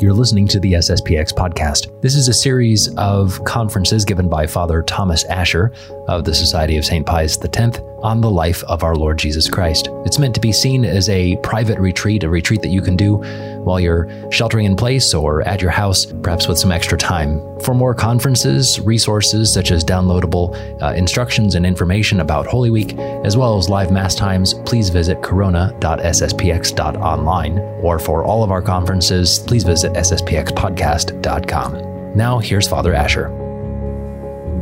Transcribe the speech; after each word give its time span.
You're 0.00 0.12
listening 0.12 0.48
to 0.48 0.58
the 0.58 0.72
SSPX 0.74 1.32
podcast. 1.32 2.00
This 2.02 2.16
is 2.16 2.26
a 2.26 2.34
series 2.34 2.88
of 2.96 3.42
conferences 3.44 4.04
given 4.04 4.28
by 4.28 4.46
Father 4.46 4.82
Thomas 4.82 5.24
Asher 5.24 5.72
of 6.08 6.24
the 6.24 6.34
Society 6.34 6.76
of 6.76 6.84
St. 6.84 7.06
Pius 7.06 7.38
X 7.38 7.78
on 8.04 8.20
the 8.20 8.30
life 8.30 8.62
of 8.64 8.84
our 8.84 8.94
Lord 8.94 9.18
Jesus 9.18 9.48
Christ. 9.48 9.88
It's 10.04 10.18
meant 10.18 10.34
to 10.34 10.40
be 10.40 10.52
seen 10.52 10.84
as 10.84 11.08
a 11.08 11.36
private 11.36 11.78
retreat, 11.80 12.22
a 12.22 12.28
retreat 12.28 12.60
that 12.60 12.68
you 12.68 12.82
can 12.82 12.96
do 12.96 13.16
while 13.64 13.80
you're 13.80 14.06
sheltering 14.30 14.66
in 14.66 14.76
place 14.76 15.14
or 15.14 15.40
at 15.42 15.62
your 15.62 15.70
house, 15.70 16.04
perhaps 16.22 16.46
with 16.46 16.58
some 16.58 16.70
extra 16.70 16.98
time. 16.98 17.40
For 17.60 17.72
more 17.74 17.94
conferences, 17.94 18.78
resources 18.80 19.50
such 19.50 19.70
as 19.70 19.82
downloadable 19.82 20.54
uh, 20.82 20.92
instructions 20.92 21.54
and 21.54 21.64
information 21.64 22.20
about 22.20 22.46
Holy 22.46 22.68
Week, 22.70 22.92
as 23.24 23.38
well 23.38 23.56
as 23.56 23.70
live 23.70 23.90
Mass 23.90 24.14
times, 24.14 24.52
please 24.66 24.90
visit 24.90 25.22
corona.sspx.online. 25.22 27.58
Or 27.58 27.98
for 27.98 28.22
all 28.24 28.44
of 28.44 28.50
our 28.50 28.60
conferences, 28.60 29.38
please 29.40 29.64
visit 29.64 29.94
sspxpodcast.com. 29.94 32.14
Now, 32.14 32.38
here's 32.38 32.68
Father 32.68 32.92
Asher. 32.94 33.30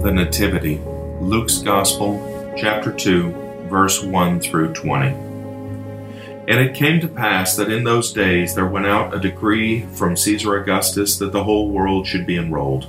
The 0.00 0.12
Nativity, 0.12 0.80
Luke's 1.20 1.58
Gospel, 1.58 2.31
chapter 2.56 2.92
2, 2.92 3.30
verse 3.68 4.02
1 4.02 4.40
through 4.40 4.74
20. 4.74 5.06
And 5.08 6.60
it 6.60 6.74
came 6.74 7.00
to 7.00 7.08
pass 7.08 7.56
that 7.56 7.70
in 7.70 7.84
those 7.84 8.12
days 8.12 8.54
there 8.54 8.66
went 8.66 8.86
out 8.86 9.14
a 9.14 9.20
decree 9.20 9.86
from 9.86 10.16
Caesar 10.16 10.56
Augustus 10.56 11.16
that 11.16 11.32
the 11.32 11.44
whole 11.44 11.70
world 11.70 12.06
should 12.06 12.26
be 12.26 12.36
enrolled. 12.36 12.86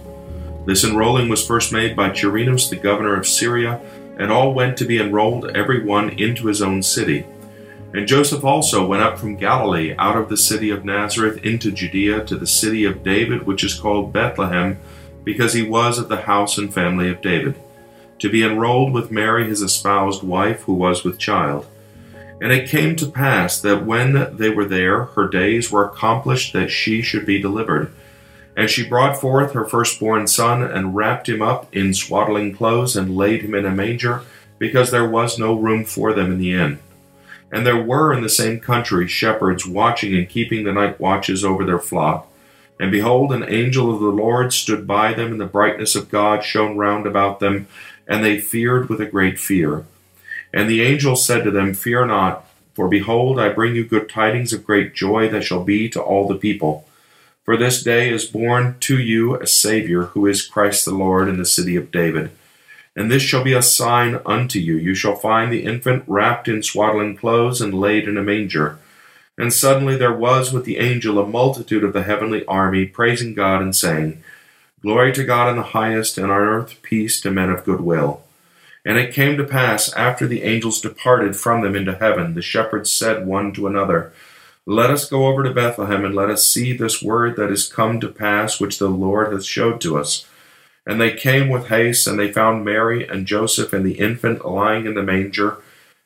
This 0.66 0.84
enrolling 0.84 1.30
was 1.30 1.46
first 1.46 1.72
made 1.72 1.96
by 1.96 2.10
Quirinus, 2.10 2.70
the 2.70 2.76
governor 2.76 3.16
of 3.16 3.28
Syria, 3.28 3.80
and 4.18 4.32
all 4.32 4.54
went 4.54 4.78
to 4.78 4.86
be 4.86 5.00
enrolled, 5.00 5.56
every 5.56 5.84
one 5.84 6.10
into 6.10 6.48
his 6.48 6.62
own 6.62 6.84
city. 6.84 7.26
And 7.94 8.08
Joseph 8.08 8.44
also 8.44 8.86
went 8.86 9.04
up 9.04 9.20
from 9.20 9.36
Galilee 9.36 9.96
out 9.98 10.18
of 10.18 10.30
the 10.30 10.38
city 10.38 10.72
of 10.72 10.84
Nazareth 10.84 11.44
into 11.44 11.72
Judea 11.72 12.26
to 12.26 12.36
the 12.36 12.48
city 12.48 12.86
of 12.86 13.04
David, 13.04 13.46
which 13.46 13.64
is 13.64 13.80
called 13.80 14.14
Bethlehem, 14.14 14.80
because 15.24 15.54
he 15.54 15.62
was 15.62 16.00
of 16.00 16.10
the 16.10 16.22
house 16.22 16.58
and 16.58 16.74
family 16.74 17.10
of 17.10 17.22
David 17.22 17.56
to 18.24 18.30
be 18.30 18.42
enrolled 18.42 18.94
with 18.94 19.12
Mary, 19.12 19.50
his 19.50 19.62
espoused 19.62 20.24
wife, 20.24 20.62
who 20.62 20.74
was 20.74 21.04
with 21.04 21.20
child. 21.20 21.66
And 22.40 22.54
it 22.54 22.70
came 22.70 22.96
to 22.96 23.06
pass 23.06 23.60
that 23.60 23.86
when 23.86 24.38
they 24.38 24.48
were 24.48 24.64
there, 24.64 25.04
her 25.04 25.28
days 25.28 25.70
were 25.70 25.84
accomplished 25.84 26.54
that 26.54 26.72
she 26.72 27.02
should 27.02 27.26
be 27.26 27.42
delivered. 27.42 27.92
And 28.56 28.70
she 28.70 28.88
brought 28.88 29.20
forth 29.20 29.52
her 29.52 29.66
firstborn 29.66 30.28
son, 30.28 30.64
and 30.64 30.96
wrapped 30.96 31.28
him 31.28 31.42
up 31.42 31.68
in 31.76 31.94
swaddling 31.94 32.56
clothes, 32.56 32.96
and 32.96 33.18
laid 33.18 33.42
him 33.42 33.54
in 33.54 33.66
a 33.66 33.72
manger, 33.72 34.22
because 34.58 34.90
there 34.90 35.10
was 35.10 35.38
no 35.38 35.54
room 35.54 35.84
for 35.84 36.14
them 36.14 36.32
in 36.32 36.38
the 36.38 36.54
inn. 36.54 36.80
And 37.52 37.68
there 37.68 37.84
were 37.84 38.14
in 38.14 38.24
the 38.24 38.30
same 38.30 38.62
country 38.62 39.06
shepherds 39.06 39.68
watching 39.68 40.16
and 40.16 40.30
keeping 40.30 40.64
the 40.64 40.72
night 40.72 40.98
watches 40.98 41.44
over 41.44 41.66
their 41.66 41.78
flock. 41.78 42.30
And 42.80 42.90
behold, 42.90 43.34
an 43.34 43.44
angel 43.50 43.94
of 43.94 44.00
the 44.00 44.08
Lord 44.08 44.54
stood 44.54 44.88
by 44.88 45.14
them, 45.14 45.34
and 45.34 45.42
the 45.42 45.46
brightness 45.46 45.94
of 45.94 46.10
God 46.10 46.46
shone 46.46 46.78
round 46.78 47.06
about 47.06 47.42
them 47.42 47.68
and 48.08 48.24
they 48.24 48.40
feared 48.40 48.90
with 48.90 49.02
a 49.02 49.06
great 49.06 49.40
fear. 49.40 49.86
And 50.54 50.70
the 50.70 50.82
angel 50.82 51.16
said 51.16 51.44
to 51.44 51.52
them, 51.52 51.74
Fear 51.74 52.08
not, 52.08 52.46
for 52.74 52.88
behold, 52.88 53.40
I 53.40 53.50
bring 53.50 53.76
you 53.76 53.86
good 53.86 54.10
tidings 54.10 54.54
of 54.54 54.66
great 54.66 54.94
joy 54.94 55.30
that 55.30 55.44
shall 55.44 55.64
be 55.64 55.90
to 55.90 56.02
all 56.02 56.28
the 56.28 56.36
people. 56.36 56.86
For 57.44 57.58
this 57.58 57.84
day 57.84 58.10
is 58.10 58.26
born 58.26 58.78
to 58.82 59.00
you 59.00 59.36
a 59.36 59.48
Saviour, 59.48 60.06
who 60.06 60.26
is 60.26 60.46
Christ 60.46 60.86
the 60.86 60.92
Lord, 60.92 61.28
in 61.28 61.38
the 61.38 61.46
city 61.46 61.76
of 61.76 61.92
David. 61.92 62.32
And 62.96 63.12
this 63.12 63.24
shall 63.24 63.44
be 63.44 63.54
a 63.54 63.62
sign 63.62 64.22
unto 64.26 64.60
you. 64.60 64.78
You 64.78 64.96
shall 64.96 65.16
find 65.16 65.52
the 65.52 65.66
infant 65.66 66.04
wrapped 66.08 66.48
in 66.48 66.64
swaddling 66.64 67.18
clothes 67.18 67.60
and 67.60 67.74
laid 67.74 68.08
in 68.08 68.18
a 68.18 68.24
manger. 68.24 68.80
And 69.38 69.52
suddenly 69.52 69.98
there 69.98 70.14
was 70.14 70.54
with 70.54 70.64
the 70.64 70.78
angel 70.78 71.20
a 71.20 71.28
multitude 71.28 71.84
of 71.84 71.94
the 71.94 72.04
heavenly 72.04 72.46
army, 72.46 72.86
praising 72.86 73.34
God 73.34 73.62
and 73.62 73.76
saying, 73.76 74.24
Glory 74.84 75.14
to 75.14 75.24
God 75.24 75.50
in 75.50 75.56
the 75.56 75.64
highest, 75.64 76.18
and 76.18 76.30
on 76.30 76.38
earth 76.38 76.82
peace 76.82 77.22
to 77.22 77.32
men 77.32 77.50
of 77.50 77.64
good 77.64 77.80
will. 77.80 78.22
And 78.84 78.98
it 78.98 79.14
came 79.14 79.38
to 79.38 79.46
pass, 79.46 79.94
after 79.94 80.28
the 80.28 80.44
angels 80.44 80.82
departed 80.82 81.38
from 81.38 81.62
them 81.62 81.74
into 81.74 81.96
heaven, 81.96 82.34
the 82.34 82.42
shepherds 82.42 82.92
said 82.92 83.26
one 83.26 83.54
to 83.54 83.66
another, 83.66 84.12
Let 84.66 84.90
us 84.90 85.10
go 85.10 85.28
over 85.28 85.42
to 85.42 85.54
Bethlehem, 85.54 86.04
and 86.04 86.14
let 86.14 86.30
us 86.30 86.46
see 86.46 86.74
this 86.74 87.02
word 87.02 87.38
that 87.38 87.50
is 87.50 87.72
come 87.72 88.02
to 88.02 88.10
pass, 88.10 88.60
which 88.60 88.78
the 88.78 88.90
Lord 88.90 89.32
hath 89.32 89.46
showed 89.46 89.80
to 89.82 89.98
us. 89.98 90.28
And 90.86 91.00
they 91.00 91.14
came 91.14 91.48
with 91.48 91.68
haste, 91.68 92.06
and 92.06 92.20
they 92.20 92.34
found 92.34 92.66
Mary 92.66 93.08
and 93.08 93.26
Joseph 93.26 93.72
and 93.72 93.86
the 93.86 94.00
infant 94.00 94.44
lying 94.46 94.86
in 94.86 94.96
the 94.96 95.04
manger. 95.04 95.60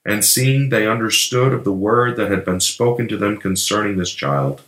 And 0.05 0.23
seeing, 0.23 0.69
they 0.69 0.87
understood 0.87 1.51
of 1.51 1.63
the 1.63 1.73
word 1.73 2.15
that 2.17 2.29
had 2.29 2.45
been 2.45 2.59
spoken 2.59 3.07
to 3.07 3.17
them 3.17 3.37
concerning 3.37 3.97
this 3.97 4.13
child. 4.13 4.61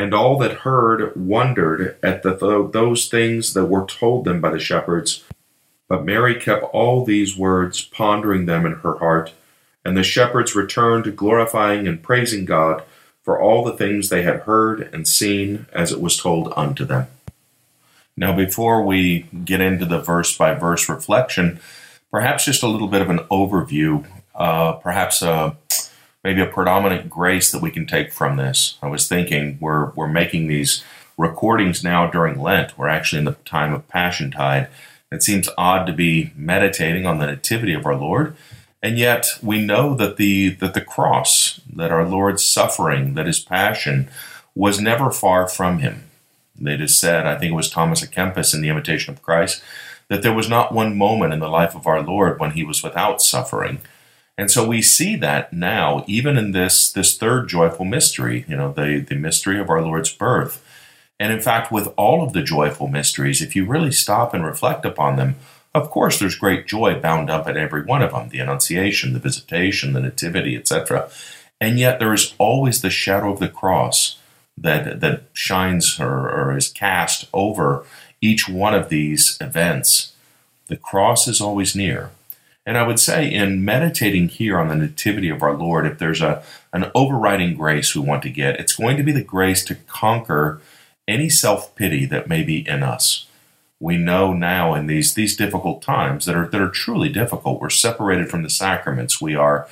And 0.00 0.14
all 0.14 0.38
that 0.38 0.60
heard 0.60 1.14
wondered 1.14 1.98
at 2.02 2.22
the 2.22 2.34
those 2.72 3.06
things 3.08 3.52
that 3.52 3.66
were 3.66 3.84
told 3.84 4.24
them 4.24 4.40
by 4.40 4.48
the 4.48 4.58
shepherds. 4.58 5.24
But 5.88 6.06
Mary 6.06 6.40
kept 6.40 6.62
all 6.72 7.04
these 7.04 7.36
words, 7.36 7.82
pondering 7.82 8.46
them 8.46 8.64
in 8.64 8.76
her 8.76 8.96
heart. 8.96 9.34
And 9.84 9.98
the 9.98 10.02
shepherds 10.02 10.56
returned, 10.56 11.16
glorifying 11.16 11.86
and 11.86 12.02
praising 12.02 12.46
God 12.46 12.82
for 13.22 13.38
all 13.38 13.62
the 13.62 13.76
things 13.76 14.08
they 14.08 14.22
had 14.22 14.40
heard 14.40 14.88
and 14.94 15.06
seen 15.06 15.66
as 15.70 15.92
it 15.92 16.00
was 16.00 16.16
told 16.16 16.50
unto 16.56 16.86
them. 16.86 17.08
Now, 18.16 18.34
before 18.34 18.82
we 18.82 19.26
get 19.44 19.60
into 19.60 19.84
the 19.84 20.00
verse 20.00 20.34
by 20.34 20.54
verse 20.54 20.88
reflection, 20.88 21.60
perhaps 22.10 22.46
just 22.46 22.62
a 22.62 22.68
little 22.68 22.88
bit 22.88 23.02
of 23.02 23.10
an 23.10 23.18
overview, 23.30 24.06
uh, 24.34 24.72
perhaps 24.72 25.20
a 25.20 25.58
maybe 26.22 26.40
a 26.40 26.46
predominant 26.46 27.08
grace 27.08 27.50
that 27.50 27.62
we 27.62 27.70
can 27.70 27.86
take 27.86 28.12
from 28.12 28.36
this. 28.36 28.76
I 28.82 28.88
was 28.88 29.08
thinking 29.08 29.58
we're 29.60 29.90
we're 29.90 30.08
making 30.08 30.46
these 30.46 30.84
recordings 31.16 31.84
now 31.84 32.10
during 32.10 32.40
Lent. 32.40 32.78
We're 32.78 32.88
actually 32.88 33.20
in 33.20 33.24
the 33.24 33.36
time 33.44 33.72
of 33.72 33.88
Passion 33.88 34.30
Tide. 34.30 34.68
It 35.12 35.22
seems 35.22 35.48
odd 35.58 35.86
to 35.86 35.92
be 35.92 36.32
meditating 36.36 37.04
on 37.04 37.18
the 37.18 37.26
nativity 37.26 37.74
of 37.74 37.84
our 37.84 37.96
Lord, 37.96 38.36
and 38.82 38.98
yet 38.98 39.26
we 39.42 39.64
know 39.64 39.94
that 39.94 40.16
the 40.16 40.50
that 40.50 40.74
the 40.74 40.80
cross, 40.80 41.60
that 41.72 41.90
our 41.90 42.06
Lord's 42.06 42.44
suffering, 42.44 43.14
that 43.14 43.26
his 43.26 43.40
passion 43.40 44.08
was 44.54 44.80
never 44.80 45.10
far 45.10 45.48
from 45.48 45.78
him. 45.78 46.10
It 46.62 46.80
is 46.80 46.98
said, 46.98 47.26
I 47.26 47.38
think 47.38 47.52
it 47.52 47.56
was 47.56 47.70
Thomas 47.70 48.04
à 48.04 48.12
Kempis 48.12 48.54
in 48.54 48.60
the 48.60 48.68
Imitation 48.68 49.14
of 49.14 49.22
Christ, 49.22 49.62
that 50.08 50.22
there 50.22 50.34
was 50.34 50.48
not 50.48 50.74
one 50.74 50.96
moment 50.96 51.32
in 51.32 51.40
the 51.40 51.48
life 51.48 51.74
of 51.74 51.86
our 51.86 52.02
Lord 52.02 52.38
when 52.38 52.50
he 52.50 52.64
was 52.64 52.82
without 52.82 53.22
suffering. 53.22 53.80
And 54.40 54.50
so 54.50 54.66
we 54.66 54.80
see 54.80 55.16
that 55.16 55.52
now, 55.52 56.02
even 56.06 56.38
in 56.38 56.52
this 56.52 56.90
this 56.90 57.14
third 57.14 57.46
joyful 57.46 57.84
mystery, 57.84 58.46
you 58.48 58.56
know, 58.56 58.72
the, 58.72 59.04
the 59.06 59.16
mystery 59.16 59.60
of 59.60 59.68
our 59.68 59.82
Lord's 59.82 60.10
birth. 60.10 60.64
And 61.18 61.30
in 61.30 61.42
fact, 61.42 61.70
with 61.70 61.88
all 61.98 62.24
of 62.24 62.32
the 62.32 62.40
joyful 62.42 62.88
mysteries, 62.88 63.42
if 63.42 63.54
you 63.54 63.66
really 63.66 63.92
stop 63.92 64.32
and 64.32 64.42
reflect 64.42 64.86
upon 64.86 65.16
them, 65.16 65.36
of 65.74 65.90
course 65.90 66.18
there's 66.18 66.36
great 66.36 66.66
joy 66.66 66.98
bound 66.98 67.28
up 67.28 67.46
in 67.48 67.58
every 67.58 67.82
one 67.82 68.00
of 68.00 68.12
them, 68.12 68.30
the 68.30 68.38
Annunciation, 68.38 69.12
the 69.12 69.18
Visitation, 69.18 69.92
the 69.92 70.00
Nativity, 70.00 70.56
etc. 70.56 71.10
And 71.60 71.78
yet 71.78 71.98
there 71.98 72.14
is 72.14 72.32
always 72.38 72.80
the 72.80 72.88
shadow 72.88 73.34
of 73.34 73.40
the 73.40 73.48
cross 73.48 74.16
that 74.56 75.00
that 75.00 75.24
shines 75.34 76.00
or, 76.00 76.30
or 76.30 76.56
is 76.56 76.68
cast 76.72 77.28
over 77.34 77.84
each 78.22 78.48
one 78.48 78.72
of 78.72 78.88
these 78.88 79.36
events. 79.38 80.14
The 80.68 80.78
cross 80.78 81.28
is 81.28 81.42
always 81.42 81.76
near. 81.76 82.10
And 82.66 82.76
I 82.76 82.86
would 82.86 83.00
say, 83.00 83.32
in 83.32 83.64
meditating 83.64 84.28
here 84.28 84.58
on 84.58 84.68
the 84.68 84.76
Nativity 84.76 85.30
of 85.30 85.42
our 85.42 85.54
Lord, 85.54 85.86
if 85.86 85.98
there's 85.98 86.20
a, 86.20 86.42
an 86.72 86.90
overriding 86.94 87.54
grace 87.54 87.94
we 87.94 88.02
want 88.02 88.22
to 88.22 88.30
get, 88.30 88.60
it's 88.60 88.76
going 88.76 88.96
to 88.98 89.02
be 89.02 89.12
the 89.12 89.24
grace 89.24 89.64
to 89.64 89.74
conquer 89.74 90.60
any 91.08 91.28
self 91.28 91.74
pity 91.74 92.04
that 92.06 92.28
may 92.28 92.42
be 92.42 92.66
in 92.68 92.82
us. 92.82 93.26
We 93.80 93.96
know 93.96 94.34
now 94.34 94.74
in 94.74 94.86
these, 94.86 95.14
these 95.14 95.36
difficult 95.36 95.80
times 95.80 96.26
that 96.26 96.36
are, 96.36 96.46
that 96.48 96.60
are 96.60 96.68
truly 96.68 97.08
difficult, 97.08 97.62
we're 97.62 97.70
separated 97.70 98.28
from 98.28 98.42
the 98.42 98.50
sacraments. 98.50 99.22
We 99.22 99.34
are, 99.34 99.66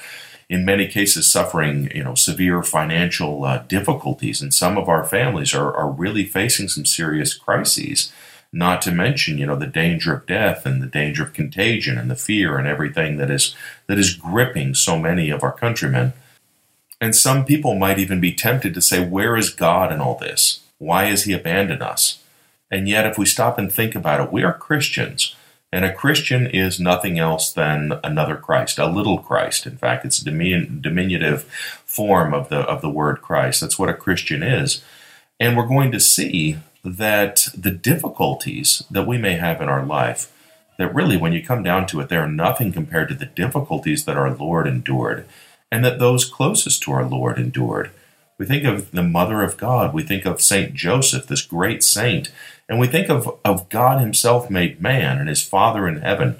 in 0.48 0.64
many 0.64 0.88
cases, 0.88 1.30
suffering 1.30 1.90
you 1.94 2.02
know, 2.02 2.14
severe 2.14 2.62
financial 2.62 3.44
uh, 3.44 3.58
difficulties, 3.68 4.40
and 4.40 4.52
some 4.52 4.78
of 4.78 4.88
our 4.88 5.04
families 5.04 5.54
are, 5.54 5.76
are 5.76 5.90
really 5.90 6.24
facing 6.24 6.68
some 6.68 6.86
serious 6.86 7.34
crises 7.34 8.10
not 8.52 8.80
to 8.82 8.92
mention 8.92 9.38
you 9.38 9.46
know 9.46 9.56
the 9.56 9.66
danger 9.66 10.14
of 10.14 10.26
death 10.26 10.64
and 10.64 10.82
the 10.82 10.86
danger 10.86 11.22
of 11.22 11.32
contagion 11.32 11.98
and 11.98 12.10
the 12.10 12.16
fear 12.16 12.56
and 12.56 12.66
everything 12.66 13.16
that 13.18 13.30
is 13.30 13.54
that 13.86 13.98
is 13.98 14.14
gripping 14.14 14.74
so 14.74 14.98
many 14.98 15.30
of 15.30 15.42
our 15.42 15.52
countrymen. 15.52 16.12
And 17.00 17.14
some 17.14 17.44
people 17.44 17.76
might 17.76 18.00
even 18.00 18.20
be 18.20 18.32
tempted 18.32 18.74
to 18.74 18.82
say 18.82 19.04
where 19.04 19.36
is 19.36 19.50
god 19.50 19.92
in 19.92 20.00
all 20.00 20.16
this? 20.18 20.60
Why 20.78 21.04
has 21.04 21.24
he 21.24 21.32
abandoned 21.32 21.82
us? 21.82 22.22
And 22.70 22.88
yet 22.88 23.06
if 23.06 23.18
we 23.18 23.26
stop 23.26 23.58
and 23.58 23.72
think 23.72 23.94
about 23.94 24.20
it 24.20 24.32
we 24.32 24.42
are 24.42 24.54
christians. 24.54 25.34
And 25.70 25.84
a 25.84 25.92
christian 25.92 26.46
is 26.46 26.80
nothing 26.80 27.18
else 27.18 27.52
than 27.52 28.00
another 28.02 28.36
christ 28.36 28.78
a 28.78 28.86
little 28.86 29.18
christ. 29.18 29.66
In 29.66 29.76
fact 29.76 30.06
it's 30.06 30.22
a 30.22 30.24
diminutive 30.24 31.42
form 31.84 32.32
of 32.32 32.48
the 32.48 32.60
of 32.60 32.80
the 32.80 32.90
word 32.90 33.20
christ. 33.20 33.60
That's 33.60 33.78
what 33.78 33.90
a 33.90 33.94
christian 33.94 34.42
is. 34.42 34.82
And 35.38 35.56
we're 35.56 35.66
going 35.66 35.92
to 35.92 36.00
see 36.00 36.58
that 36.84 37.48
the 37.56 37.70
difficulties 37.70 38.84
that 38.90 39.06
we 39.06 39.18
may 39.18 39.34
have 39.34 39.60
in 39.60 39.68
our 39.68 39.84
life, 39.84 40.32
that 40.78 40.94
really, 40.94 41.16
when 41.16 41.32
you 41.32 41.44
come 41.44 41.62
down 41.62 41.86
to 41.86 42.00
it, 42.00 42.08
they 42.08 42.16
are 42.16 42.28
nothing 42.28 42.72
compared 42.72 43.08
to 43.08 43.14
the 43.14 43.26
difficulties 43.26 44.04
that 44.04 44.16
our 44.16 44.34
Lord 44.34 44.66
endured, 44.66 45.26
and 45.70 45.84
that 45.84 45.98
those 45.98 46.24
closest 46.24 46.82
to 46.84 46.92
our 46.92 47.04
Lord 47.04 47.38
endured. 47.38 47.90
We 48.38 48.46
think 48.46 48.64
of 48.64 48.92
the 48.92 49.02
mother 49.02 49.42
of 49.42 49.56
God. 49.56 49.92
We 49.92 50.04
think 50.04 50.24
of 50.24 50.40
Saint 50.40 50.74
Joseph, 50.74 51.26
this 51.26 51.42
great 51.42 51.82
saint. 51.82 52.30
And 52.68 52.78
we 52.78 52.86
think 52.86 53.08
of, 53.08 53.38
of 53.44 53.68
God 53.68 54.00
himself 54.00 54.48
made 54.48 54.80
man 54.80 55.18
and 55.18 55.28
his 55.28 55.42
Father 55.42 55.88
in 55.88 56.00
heaven. 56.00 56.38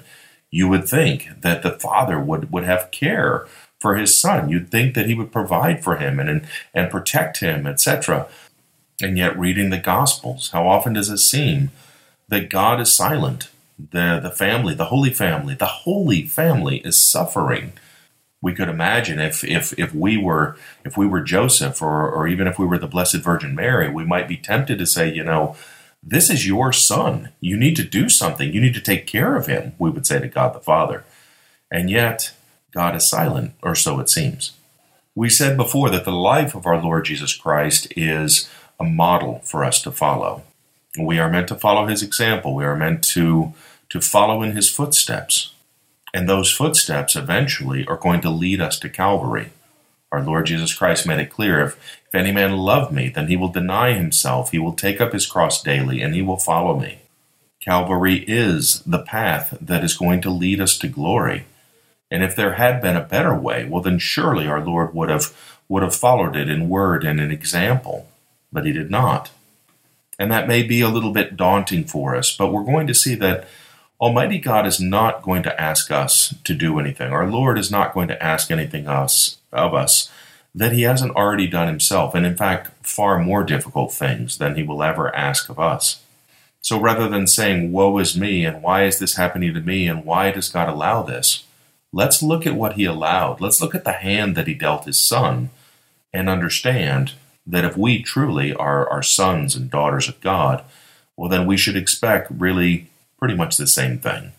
You 0.49 0.69
would 0.69 0.87
think 0.87 1.41
that 1.41 1.61
the 1.61 1.71
Father 1.71 2.19
would, 2.19 2.51
would 2.51 2.63
have 2.63 2.91
care 2.91 3.47
for 3.79 3.95
his 3.95 4.17
son. 4.17 4.49
You'd 4.49 4.71
think 4.71 4.95
that 4.95 5.07
he 5.07 5.13
would 5.13 5.31
provide 5.31 5.83
for 5.83 5.97
him 5.97 6.19
and, 6.19 6.29
and, 6.29 6.47
and 6.73 6.91
protect 6.91 7.39
him, 7.39 7.67
etc. 7.67 8.27
And 9.01 9.17
yet, 9.17 9.37
reading 9.37 9.69
the 9.69 9.77
Gospels, 9.77 10.49
how 10.51 10.67
often 10.67 10.93
does 10.93 11.09
it 11.09 11.19
seem 11.19 11.71
that 12.27 12.49
God 12.49 12.81
is 12.81 12.91
silent? 12.91 13.49
The, 13.77 14.19
the 14.21 14.31
family, 14.31 14.75
the 14.75 14.85
Holy 14.85 15.13
Family, 15.13 15.55
the 15.55 15.65
Holy 15.65 16.25
Family 16.25 16.79
is 16.79 16.97
suffering 16.97 17.73
we 18.41 18.53
could 18.53 18.69
imagine 18.69 19.19
if 19.19 19.43
if 19.43 19.77
if 19.77 19.93
we 19.93 20.17
were 20.17 20.55
if 20.85 20.97
we 20.97 21.05
were 21.05 21.21
Joseph 21.21 21.81
or 21.81 22.09
or 22.09 22.27
even 22.27 22.47
if 22.47 22.57
we 22.57 22.65
were 22.65 22.77
the 22.77 22.87
Blessed 22.87 23.17
Virgin 23.17 23.53
Mary, 23.53 23.89
we 23.89 24.05
might 24.05 24.27
be 24.27 24.37
tempted 24.37 24.79
to 24.79 24.85
say, 24.85 25.13
you 25.13 25.23
know, 25.23 25.55
this 26.01 26.29
is 26.29 26.47
your 26.47 26.71
son. 26.71 27.29
You 27.41 27.57
need 27.57 27.75
to 27.75 27.83
do 27.83 28.07
something. 28.07 28.53
You 28.53 28.61
need 28.61 28.73
to 28.75 28.81
take 28.81 29.07
care 29.07 29.35
of 29.35 29.47
him. 29.47 29.73
We 29.77 29.89
would 29.89 30.07
say 30.07 30.19
to 30.19 30.27
God 30.27 30.53
the 30.53 30.59
Father, 30.59 31.03
and 31.69 31.89
yet 31.89 32.31
God 32.71 32.95
is 32.95 33.09
silent, 33.09 33.53
or 33.61 33.75
so 33.75 33.99
it 33.99 34.09
seems. 34.09 34.53
We 35.15 35.29
said 35.29 35.57
before 35.57 35.89
that 35.89 36.05
the 36.05 36.11
life 36.11 36.55
of 36.55 36.65
our 36.65 36.81
Lord 36.81 37.05
Jesus 37.05 37.35
Christ 37.35 37.91
is 37.97 38.49
a 38.79 38.83
model 38.83 39.41
for 39.43 39.63
us 39.63 39.81
to 39.83 39.91
follow. 39.91 40.43
We 40.99 41.19
are 41.19 41.29
meant 41.29 41.47
to 41.49 41.55
follow 41.55 41.87
his 41.87 42.01
example. 42.01 42.55
We 42.55 42.65
are 42.65 42.75
meant 42.75 43.03
to 43.15 43.53
to 43.89 43.99
follow 43.99 44.43
in 44.43 44.51
his 44.51 44.69
footsteps. 44.69 45.51
And 46.13 46.27
those 46.27 46.51
footsteps 46.51 47.15
eventually 47.15 47.85
are 47.87 47.97
going 47.97 48.21
to 48.21 48.29
lead 48.29 48.61
us 48.61 48.79
to 48.79 48.89
Calvary. 48.89 49.51
Our 50.11 50.23
Lord 50.23 50.47
Jesus 50.47 50.73
Christ 50.73 51.05
made 51.05 51.19
it 51.19 51.29
clear 51.29 51.61
if, 51.61 51.75
if 52.07 52.15
any 52.15 52.31
man 52.31 52.57
love 52.57 52.91
me, 52.91 53.09
then 53.09 53.27
he 53.27 53.35
will 53.35 53.49
deny 53.49 53.93
himself, 53.93 54.51
he 54.51 54.59
will 54.59 54.73
take 54.73 54.99
up 55.01 55.13
his 55.13 55.27
cross 55.27 55.61
daily, 55.61 56.01
and 56.01 56.15
he 56.15 56.21
will 56.21 56.37
follow 56.37 56.79
me. 56.79 56.99
Calvary 57.61 58.23
is 58.27 58.81
the 58.83 58.99
path 58.99 59.55
that 59.61 59.83
is 59.83 59.97
going 59.97 60.21
to 60.21 60.29
lead 60.29 60.61
us 60.61 60.77
to 60.79 60.87
glory. 60.87 61.45
And 62.09 62.23
if 62.23 62.35
there 62.35 62.53
had 62.53 62.81
been 62.81 62.95
a 62.95 63.01
better 63.01 63.35
way, 63.35 63.65
well, 63.65 63.83
then 63.83 63.99
surely 63.99 64.47
our 64.47 64.63
Lord 64.63 64.95
would 64.95 65.09
have, 65.09 65.35
would 65.67 65.83
have 65.83 65.95
followed 65.95 66.35
it 66.35 66.49
in 66.49 66.69
word 66.69 67.03
and 67.03 67.19
in 67.19 67.29
example. 67.29 68.07
But 68.51 68.65
he 68.65 68.71
did 68.71 68.89
not. 68.89 69.31
And 70.17 70.31
that 70.31 70.47
may 70.47 70.63
be 70.63 70.81
a 70.81 70.89
little 70.89 71.13
bit 71.13 71.37
daunting 71.37 71.85
for 71.85 72.15
us, 72.15 72.35
but 72.35 72.51
we're 72.51 72.63
going 72.63 72.87
to 72.87 72.93
see 72.93 73.15
that 73.15 73.47
Almighty 74.01 74.37
God 74.37 74.65
is 74.65 74.79
not 74.79 75.21
going 75.21 75.43
to 75.43 75.61
ask 75.61 75.91
us 75.91 76.35
to 76.43 76.53
do 76.53 76.79
anything. 76.79 77.11
Our 77.11 77.29
Lord 77.29 77.57
is 77.57 77.71
not 77.71 77.93
going 77.93 78.07
to 78.09 78.23
ask 78.23 78.51
anything 78.51 78.87
us 78.87 79.37
of 79.51 79.73
us 79.73 80.11
that 80.55 80.71
he 80.71 80.81
hasn't 80.81 81.15
already 81.15 81.47
done 81.47 81.67
himself, 81.67 82.15
and 82.15 82.25
in 82.25 82.35
fact, 82.35 82.71
far 82.85 83.19
more 83.19 83.43
difficult 83.43 83.93
things 83.93 84.37
than 84.37 84.55
he 84.55 84.63
will 84.63 84.81
ever 84.81 85.13
ask 85.15 85.49
of 85.49 85.59
us. 85.59 86.01
So 86.61 86.79
rather 86.79 87.07
than 87.07 87.27
saying, 87.27 87.71
Woe 87.71 87.97
is 87.99 88.17
me, 88.17 88.45
and 88.45 88.61
why 88.61 88.83
is 88.83 88.99
this 88.99 89.15
happening 89.15 89.53
to 89.53 89.61
me, 89.61 89.87
and 89.87 90.03
why 90.03 90.31
does 90.31 90.49
God 90.49 90.67
allow 90.67 91.03
this? 91.03 91.45
Let's 91.93 92.21
look 92.21 92.45
at 92.45 92.55
what 92.55 92.73
he 92.73 92.85
allowed. 92.85 93.41
Let's 93.41 93.61
look 93.61 93.73
at 93.73 93.83
the 93.83 93.93
hand 93.93 94.35
that 94.35 94.47
he 94.47 94.53
dealt 94.53 94.85
his 94.85 94.99
son 94.99 95.49
and 96.13 96.29
understand 96.29 97.13
that 97.49 97.65
if 97.65 97.75
we 97.75 98.01
truly 98.01 98.53
are, 98.53 98.87
are 98.89 99.03
sons 99.03 99.55
and 99.55 99.69
daughters 99.69 100.07
of 100.07 100.21
God, 100.21 100.63
well, 101.17 101.29
then 101.29 101.45
we 101.45 101.57
should 101.57 101.75
expect 101.75 102.31
really 102.31 102.87
pretty 103.17 103.35
much 103.35 103.57
the 103.57 103.67
same 103.67 103.99
thing. 103.99 104.31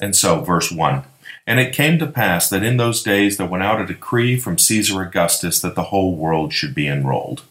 And 0.00 0.14
so, 0.14 0.42
verse 0.42 0.70
1 0.70 1.02
And 1.46 1.58
it 1.58 1.74
came 1.74 1.98
to 1.98 2.06
pass 2.06 2.48
that 2.50 2.62
in 2.62 2.76
those 2.76 3.02
days 3.02 3.36
there 3.36 3.46
went 3.46 3.64
out 3.64 3.80
a 3.80 3.86
decree 3.86 4.38
from 4.38 4.58
Caesar 4.58 5.02
Augustus 5.02 5.60
that 5.60 5.74
the 5.74 5.84
whole 5.84 6.14
world 6.14 6.52
should 6.52 6.74
be 6.74 6.86
enrolled. 6.86 7.42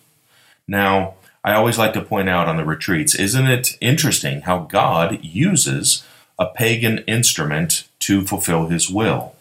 Now, 0.67 1.15
I 1.43 1.53
always 1.53 1.77
like 1.77 1.93
to 1.93 2.01
point 2.01 2.29
out 2.29 2.47
on 2.47 2.57
the 2.57 2.65
retreats, 2.65 3.15
isn't 3.15 3.47
it 3.47 3.77
interesting 3.81 4.41
how 4.41 4.59
God 4.59 5.23
uses 5.23 6.05
a 6.37 6.45
pagan 6.45 6.99
instrument 6.99 7.87
to 7.99 8.25
fulfill 8.25 8.67
his 8.67 8.89
will? 8.89 9.35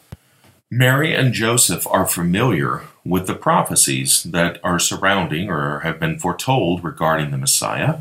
Mary 0.70 1.14
and 1.14 1.32
Joseph 1.32 1.86
are 1.88 2.06
familiar 2.06 2.82
with 3.08 3.26
the 3.26 3.34
prophecies 3.34 4.22
that 4.24 4.60
are 4.64 4.78
surrounding 4.78 5.50
or 5.50 5.80
have 5.80 6.00
been 6.00 6.18
foretold 6.18 6.82
regarding 6.82 7.30
the 7.30 7.38
Messiah 7.38 7.98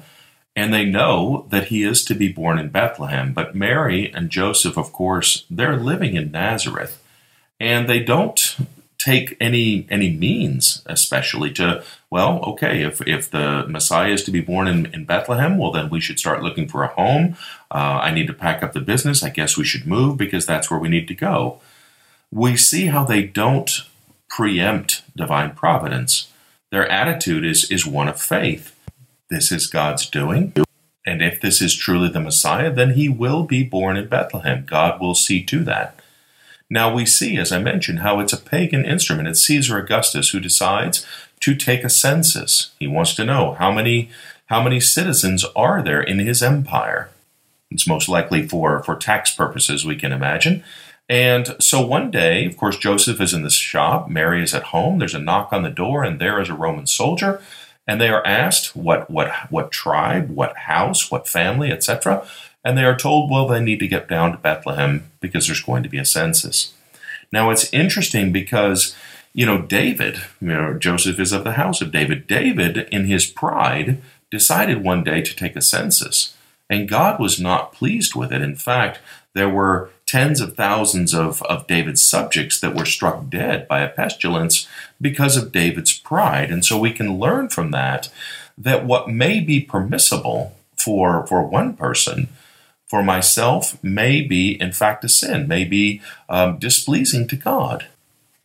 and 0.55 0.73
they 0.73 0.85
know 0.85 1.45
that 1.49 1.65
he 1.65 1.83
is 1.83 2.03
to 2.05 2.15
be 2.15 2.31
born 2.31 2.57
in 2.57 2.69
Bethlehem. 2.69 3.33
But 3.33 3.55
Mary 3.55 4.11
and 4.13 4.29
Joseph, 4.29 4.77
of 4.77 4.93
course, 4.93 5.45
they're 5.49 5.75
living 5.75 6.15
in 6.15 6.31
Nazareth, 6.31 7.03
and 7.59 7.89
they 7.89 7.99
don't 7.99 8.55
take 8.97 9.35
any 9.41 9.85
any 9.89 10.09
means, 10.09 10.81
especially 10.85 11.51
to 11.53 11.83
well, 12.09 12.39
okay, 12.43 12.83
if 12.83 13.05
if 13.05 13.29
the 13.29 13.65
Messiah 13.67 14.11
is 14.11 14.23
to 14.23 14.31
be 14.31 14.41
born 14.41 14.67
in, 14.67 14.85
in 14.93 15.03
Bethlehem, 15.03 15.57
well, 15.57 15.71
then 15.71 15.89
we 15.89 15.99
should 15.99 16.19
start 16.19 16.41
looking 16.41 16.69
for 16.69 16.83
a 16.83 16.93
home. 16.93 17.35
Uh, 17.69 17.99
I 18.01 18.11
need 18.11 18.27
to 18.27 18.33
pack 18.33 18.63
up 18.63 18.71
the 18.71 18.79
business. 18.79 19.23
I 19.23 19.29
guess 19.29 19.57
we 19.57 19.65
should 19.65 19.85
move 19.85 20.17
because 20.17 20.45
that's 20.45 20.71
where 20.71 20.79
we 20.79 20.89
need 20.89 21.09
to 21.09 21.15
go. 21.15 21.59
We 22.31 22.55
see 22.55 22.87
how 22.87 23.03
they 23.03 23.23
don't 23.23 23.69
preempt 24.29 25.03
divine 25.15 25.51
providence. 25.51 26.31
Their 26.71 26.89
attitude 26.89 27.45
is 27.45 27.69
is 27.71 27.85
one 27.85 28.07
of 28.07 28.21
faith 28.21 28.75
this 29.29 29.51
is 29.51 29.67
God's 29.67 30.09
doing. 30.09 30.53
And 31.05 31.21
if 31.21 31.39
this 31.41 31.61
is 31.61 31.75
truly 31.75 32.09
the 32.09 32.19
Messiah, 32.19 32.71
then 32.71 32.93
he 32.93 33.09
will 33.09 33.43
be 33.43 33.63
born 33.63 33.97
in 33.97 34.07
Bethlehem. 34.07 34.65
God 34.65 34.99
will 34.99 35.15
see 35.15 35.43
to 35.43 35.63
that. 35.63 35.99
Now 36.69 36.93
we 36.93 37.05
see, 37.05 37.37
as 37.37 37.51
I 37.51 37.59
mentioned, 37.59 37.99
how 37.99 38.19
it's 38.19 38.33
a 38.33 38.37
pagan 38.37 38.85
instrument. 38.85 39.27
It's 39.27 39.41
Caesar 39.41 39.77
Augustus 39.77 40.29
who 40.29 40.39
decides 40.39 41.05
to 41.41 41.55
take 41.55 41.83
a 41.83 41.89
census. 41.89 42.71
He 42.79 42.87
wants 42.87 43.13
to 43.15 43.25
know 43.25 43.53
how 43.53 43.71
many 43.71 44.09
how 44.47 44.61
many 44.61 44.79
citizens 44.79 45.43
are 45.55 45.81
there 45.81 46.01
in 46.01 46.19
his 46.19 46.43
empire. 46.43 47.09
It's 47.71 47.87
most 47.87 48.07
likely 48.07 48.47
for, 48.47 48.83
for 48.83 48.95
tax 48.95 49.33
purposes, 49.33 49.83
we 49.83 49.95
can 49.95 50.11
imagine. 50.11 50.63
And 51.07 51.55
so 51.59 51.85
one 51.85 52.09
day, 52.09 52.45
of 52.45 52.57
course, 52.57 52.77
Joseph 52.77 53.21
is 53.21 53.33
in 53.33 53.43
the 53.43 53.49
shop, 53.49 54.09
Mary 54.09 54.41
is 54.41 54.55
at 54.55 54.63
home, 54.63 54.97
there's 54.97 55.13
a 55.13 55.19
knock 55.19 55.53
on 55.53 55.61
the 55.61 55.69
door, 55.69 56.03
and 56.03 56.19
there 56.19 56.41
is 56.41 56.49
a 56.49 56.55
Roman 56.55 56.87
soldier 56.87 57.41
and 57.87 58.01
they 58.01 58.09
are 58.09 58.25
asked 58.25 58.75
what 58.75 59.09
what 59.09 59.31
what 59.49 59.71
tribe, 59.71 60.29
what 60.29 60.57
house, 60.57 61.11
what 61.11 61.27
family, 61.27 61.71
etc. 61.71 62.25
And 62.63 62.77
they 62.77 62.83
are 62.83 62.97
told, 62.97 63.29
well, 63.29 63.47
they 63.47 63.59
need 63.59 63.79
to 63.79 63.87
get 63.87 64.07
down 64.07 64.31
to 64.31 64.37
Bethlehem 64.37 65.11
because 65.19 65.45
there's 65.45 65.61
going 65.61 65.83
to 65.83 65.89
be 65.89 65.99
a 65.99 66.05
census. 66.05 66.73
Now 67.31 67.51
it's 67.51 67.71
interesting 67.73 68.31
because 68.31 68.95
you 69.33 69.45
know 69.45 69.61
David, 69.61 70.21
you 70.41 70.47
know 70.47 70.73
Joseph 70.73 71.19
is 71.19 71.31
of 71.31 71.43
the 71.43 71.53
house 71.53 71.81
of 71.81 71.91
David. 71.91 72.27
David, 72.27 72.89
in 72.91 73.05
his 73.05 73.25
pride, 73.25 74.01
decided 74.31 74.83
one 74.83 75.03
day 75.03 75.21
to 75.21 75.35
take 75.35 75.55
a 75.55 75.61
census, 75.61 76.35
and 76.69 76.89
God 76.89 77.19
was 77.19 77.39
not 77.39 77.73
pleased 77.73 78.15
with 78.15 78.31
it. 78.31 78.41
In 78.41 78.55
fact, 78.55 78.99
there 79.33 79.49
were 79.49 79.91
tens 80.15 80.39
of 80.39 80.55
thousands 80.55 81.13
of, 81.13 81.41
of 81.41 81.67
David's 81.67 82.01
subjects 82.01 82.57
that 82.61 82.73
were 82.73 82.85
struck 82.85 83.29
dead 83.29 83.67
by 83.67 83.81
a 83.81 83.89
pestilence 83.89 84.65
because 85.01 85.35
of 85.35 85.51
David's 85.51 85.99
pride. 85.99 86.51
And 86.51 86.63
so 86.63 86.79
we 86.79 86.93
can 86.93 87.19
learn 87.19 87.49
from 87.49 87.71
that 87.71 88.07
that 88.57 88.85
what 88.85 89.09
may 89.09 89.41
be 89.41 89.59
permissible 89.59 90.55
for, 90.77 91.27
for 91.27 91.43
one 91.43 91.73
person, 91.73 92.29
for 92.87 93.03
myself, 93.03 93.77
may 93.83 94.21
be 94.21 94.51
in 94.61 94.71
fact 94.71 95.03
a 95.03 95.09
sin, 95.09 95.49
may 95.49 95.65
be 95.65 96.01
um, 96.29 96.59
displeasing 96.59 97.27
to 97.27 97.35
God. 97.35 97.87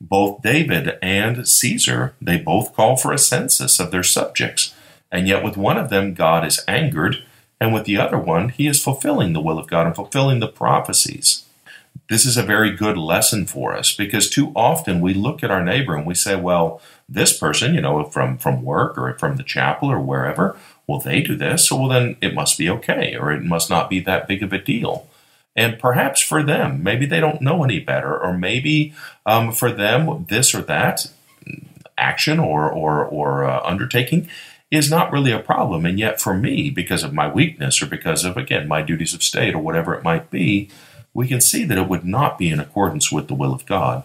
Both 0.01 0.43
David 0.43 0.99
and 1.01 1.47
Caesar, 1.47 2.15
they 2.21 2.39
both 2.39 2.75
call 2.75 2.97
for 2.97 3.13
a 3.13 3.19
census 3.19 3.79
of 3.79 3.93
their 3.93 4.03
subjects. 4.03 4.75
And 5.13 5.29
yet, 5.29 5.45
with 5.45 5.57
one 5.57 5.79
of 5.79 5.89
them, 5.89 6.15
God 6.15 6.45
is 6.45 6.65
angered, 6.67 7.23
and 7.61 7.73
with 7.73 7.85
the 7.85 7.97
other 7.97 8.19
one, 8.19 8.49
he 8.49 8.67
is 8.67 8.83
fulfilling 8.83 9.35
the 9.35 9.41
will 9.41 9.59
of 9.61 9.69
God 9.69 9.87
and 9.87 9.95
fulfilling 9.95 10.41
the 10.41 10.49
prophecies 10.49 11.45
this 12.09 12.27
is 12.27 12.37
a 12.37 12.43
very 12.43 12.73
good 12.73 12.99
lesson 12.99 13.47
for 13.47 13.73
us 13.73 13.95
because 13.95 14.29
too 14.29 14.53
often 14.57 15.01
we 15.01 15.15
look 15.15 15.45
at 15.45 15.51
our 15.51 15.65
neighbor 15.65 15.95
and 15.95 16.07
we 16.07 16.15
say, 16.15 16.35
well, 16.35 16.83
this 17.09 17.37
person, 17.37 17.73
you 17.73 17.81
know, 17.81 18.03
from, 18.05 18.37
from 18.37 18.63
work 18.63 18.99
or 18.99 19.17
from 19.17 19.37
the 19.37 19.45
chapel 19.45 19.91
or 19.91 20.01
wherever, 20.01 20.57
well, 20.89 20.99
they 20.99 21.21
do 21.21 21.37
this, 21.37 21.69
so 21.69 21.77
well, 21.77 21.89
then 21.89 22.17
it 22.21 22.35
must 22.35 22.59
be 22.59 22.69
okay 22.69 23.17
or 23.17 23.31
it 23.31 23.45
must 23.45 23.71
not 23.71 23.89
be 23.89 24.01
that 24.01 24.27
big 24.27 24.43
of 24.43 24.53
a 24.53 24.59
deal. 24.59 25.09
And 25.55 25.79
perhaps 25.79 26.21
for 26.21 26.43
them, 26.43 26.83
maybe 26.83 27.07
they 27.07 27.21
don't 27.21 27.43
know 27.43 27.63
any 27.63 27.81
better, 27.81 28.17
or 28.17 28.37
maybe 28.37 28.95
um, 29.27 29.53
for 29.53 29.71
them, 29.71 30.27
this 30.29 30.55
or 30.55 30.63
that 30.63 31.07
action 31.99 32.39
or, 32.39 32.71
or, 32.71 33.05
or 33.05 33.45
uh, 33.45 33.61
undertaking 33.63 34.29
is 34.71 34.91
not 34.91 35.13
really 35.13 35.33
a 35.33 35.41
problem. 35.41 35.85
And 35.85 35.99
yet, 35.99 36.21
for 36.21 36.35
me, 36.35 36.71
because 36.71 37.03
of 37.03 37.13
my 37.13 37.31
weakness 37.31 37.83
or 37.83 37.87
because 37.87 38.25
of, 38.25 38.37
again, 38.37 38.69
my 38.69 38.83
duties 38.83 39.13
of 39.13 39.23
state 39.23 39.55
or 39.55 39.59
whatever 39.59 39.95
it 39.95 40.05
might 40.05 40.31
be, 40.31 40.71
we 41.13 41.27
can 41.29 41.41
see 41.41 41.65
that 41.65 41.79
it 41.79 41.89
would 41.89 42.05
not 42.05 42.39
be 42.39 42.51
in 42.51 42.61
accordance 42.61 43.11
with 43.11 43.29
the 43.29 43.35
will 43.35 43.53
of 43.53 43.67
God. 43.67 44.05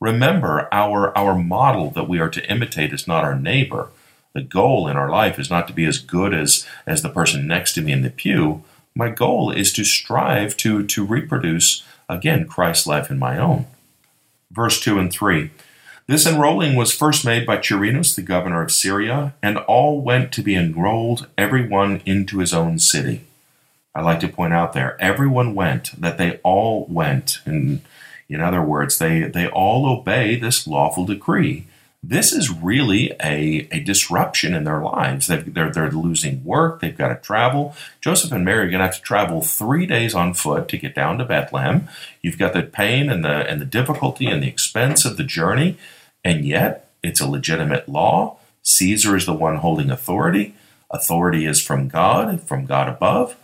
Remember, 0.00 0.68
our, 0.72 1.16
our 1.16 1.36
model 1.36 1.90
that 1.90 2.08
we 2.08 2.20
are 2.20 2.30
to 2.30 2.50
imitate 2.50 2.92
is 2.92 3.08
not 3.08 3.24
our 3.24 3.38
neighbor. 3.38 3.88
The 4.32 4.42
goal 4.42 4.86
in 4.88 4.96
our 4.96 5.10
life 5.10 5.38
is 5.38 5.50
not 5.50 5.66
to 5.68 5.74
be 5.74 5.84
as 5.84 5.98
good 5.98 6.32
as, 6.32 6.66
as 6.86 7.02
the 7.02 7.08
person 7.08 7.46
next 7.46 7.74
to 7.74 7.82
me 7.82 7.92
in 7.92 8.02
the 8.02 8.10
pew. 8.10 8.62
My 8.94 9.10
goal 9.10 9.50
is 9.50 9.72
to 9.74 9.84
strive 9.84 10.56
to, 10.58 10.86
to 10.86 11.04
reproduce, 11.04 11.82
again, 12.08 12.46
Christ's 12.46 12.86
life 12.86 13.10
in 13.10 13.18
my 13.18 13.38
own. 13.38 13.66
Verse 14.50 14.80
2 14.80 14.98
and 14.98 15.12
3 15.12 15.50
This 16.06 16.26
enrolling 16.26 16.74
was 16.76 16.94
first 16.94 17.24
made 17.24 17.46
by 17.46 17.58
Quirinus, 17.58 18.14
the 18.14 18.22
governor 18.22 18.62
of 18.62 18.72
Syria, 18.72 19.34
and 19.42 19.58
all 19.58 20.00
went 20.00 20.32
to 20.32 20.42
be 20.42 20.54
enrolled, 20.54 21.26
every 21.36 21.66
one 21.66 22.00
into 22.06 22.38
his 22.38 22.54
own 22.54 22.78
city. 22.78 23.27
I 23.98 24.02
like 24.02 24.20
to 24.20 24.28
point 24.28 24.54
out 24.54 24.74
there, 24.74 24.96
everyone 25.00 25.56
went, 25.56 26.00
that 26.00 26.18
they 26.18 26.38
all 26.44 26.86
went. 26.88 27.40
And 27.44 27.80
in 28.28 28.40
other 28.40 28.62
words, 28.62 28.98
they, 28.98 29.22
they 29.22 29.48
all 29.48 29.86
obey 29.86 30.36
this 30.36 30.68
lawful 30.68 31.04
decree. 31.04 31.66
This 32.00 32.32
is 32.32 32.48
really 32.48 33.10
a, 33.20 33.66
a 33.72 33.80
disruption 33.80 34.54
in 34.54 34.62
their 34.62 34.80
lives. 34.80 35.26
They've, 35.26 35.52
they're, 35.52 35.72
they're 35.72 35.90
losing 35.90 36.44
work, 36.44 36.80
they've 36.80 36.96
got 36.96 37.08
to 37.08 37.16
travel. 37.16 37.74
Joseph 38.00 38.30
and 38.30 38.44
Mary 38.44 38.66
are 38.66 38.70
going 38.70 38.78
to 38.78 38.84
have 38.84 38.94
to 38.94 39.02
travel 39.02 39.42
three 39.42 39.84
days 39.84 40.14
on 40.14 40.32
foot 40.32 40.68
to 40.68 40.78
get 40.78 40.94
down 40.94 41.18
to 41.18 41.24
Bethlehem. 41.24 41.88
You've 42.22 42.38
got 42.38 42.52
the 42.52 42.62
pain 42.62 43.10
and 43.10 43.24
the, 43.24 43.50
and 43.50 43.60
the 43.60 43.66
difficulty 43.66 44.26
and 44.26 44.44
the 44.44 44.48
expense 44.48 45.04
of 45.04 45.16
the 45.16 45.24
journey. 45.24 45.76
And 46.24 46.44
yet, 46.44 46.88
it's 47.02 47.20
a 47.20 47.28
legitimate 47.28 47.88
law. 47.88 48.36
Caesar 48.62 49.16
is 49.16 49.26
the 49.26 49.34
one 49.34 49.56
holding 49.56 49.90
authority. 49.90 50.54
Authority 50.88 51.46
is 51.46 51.60
from 51.60 51.88
God, 51.88 52.40
from 52.42 52.64
God 52.64 52.88
above. 52.88 53.36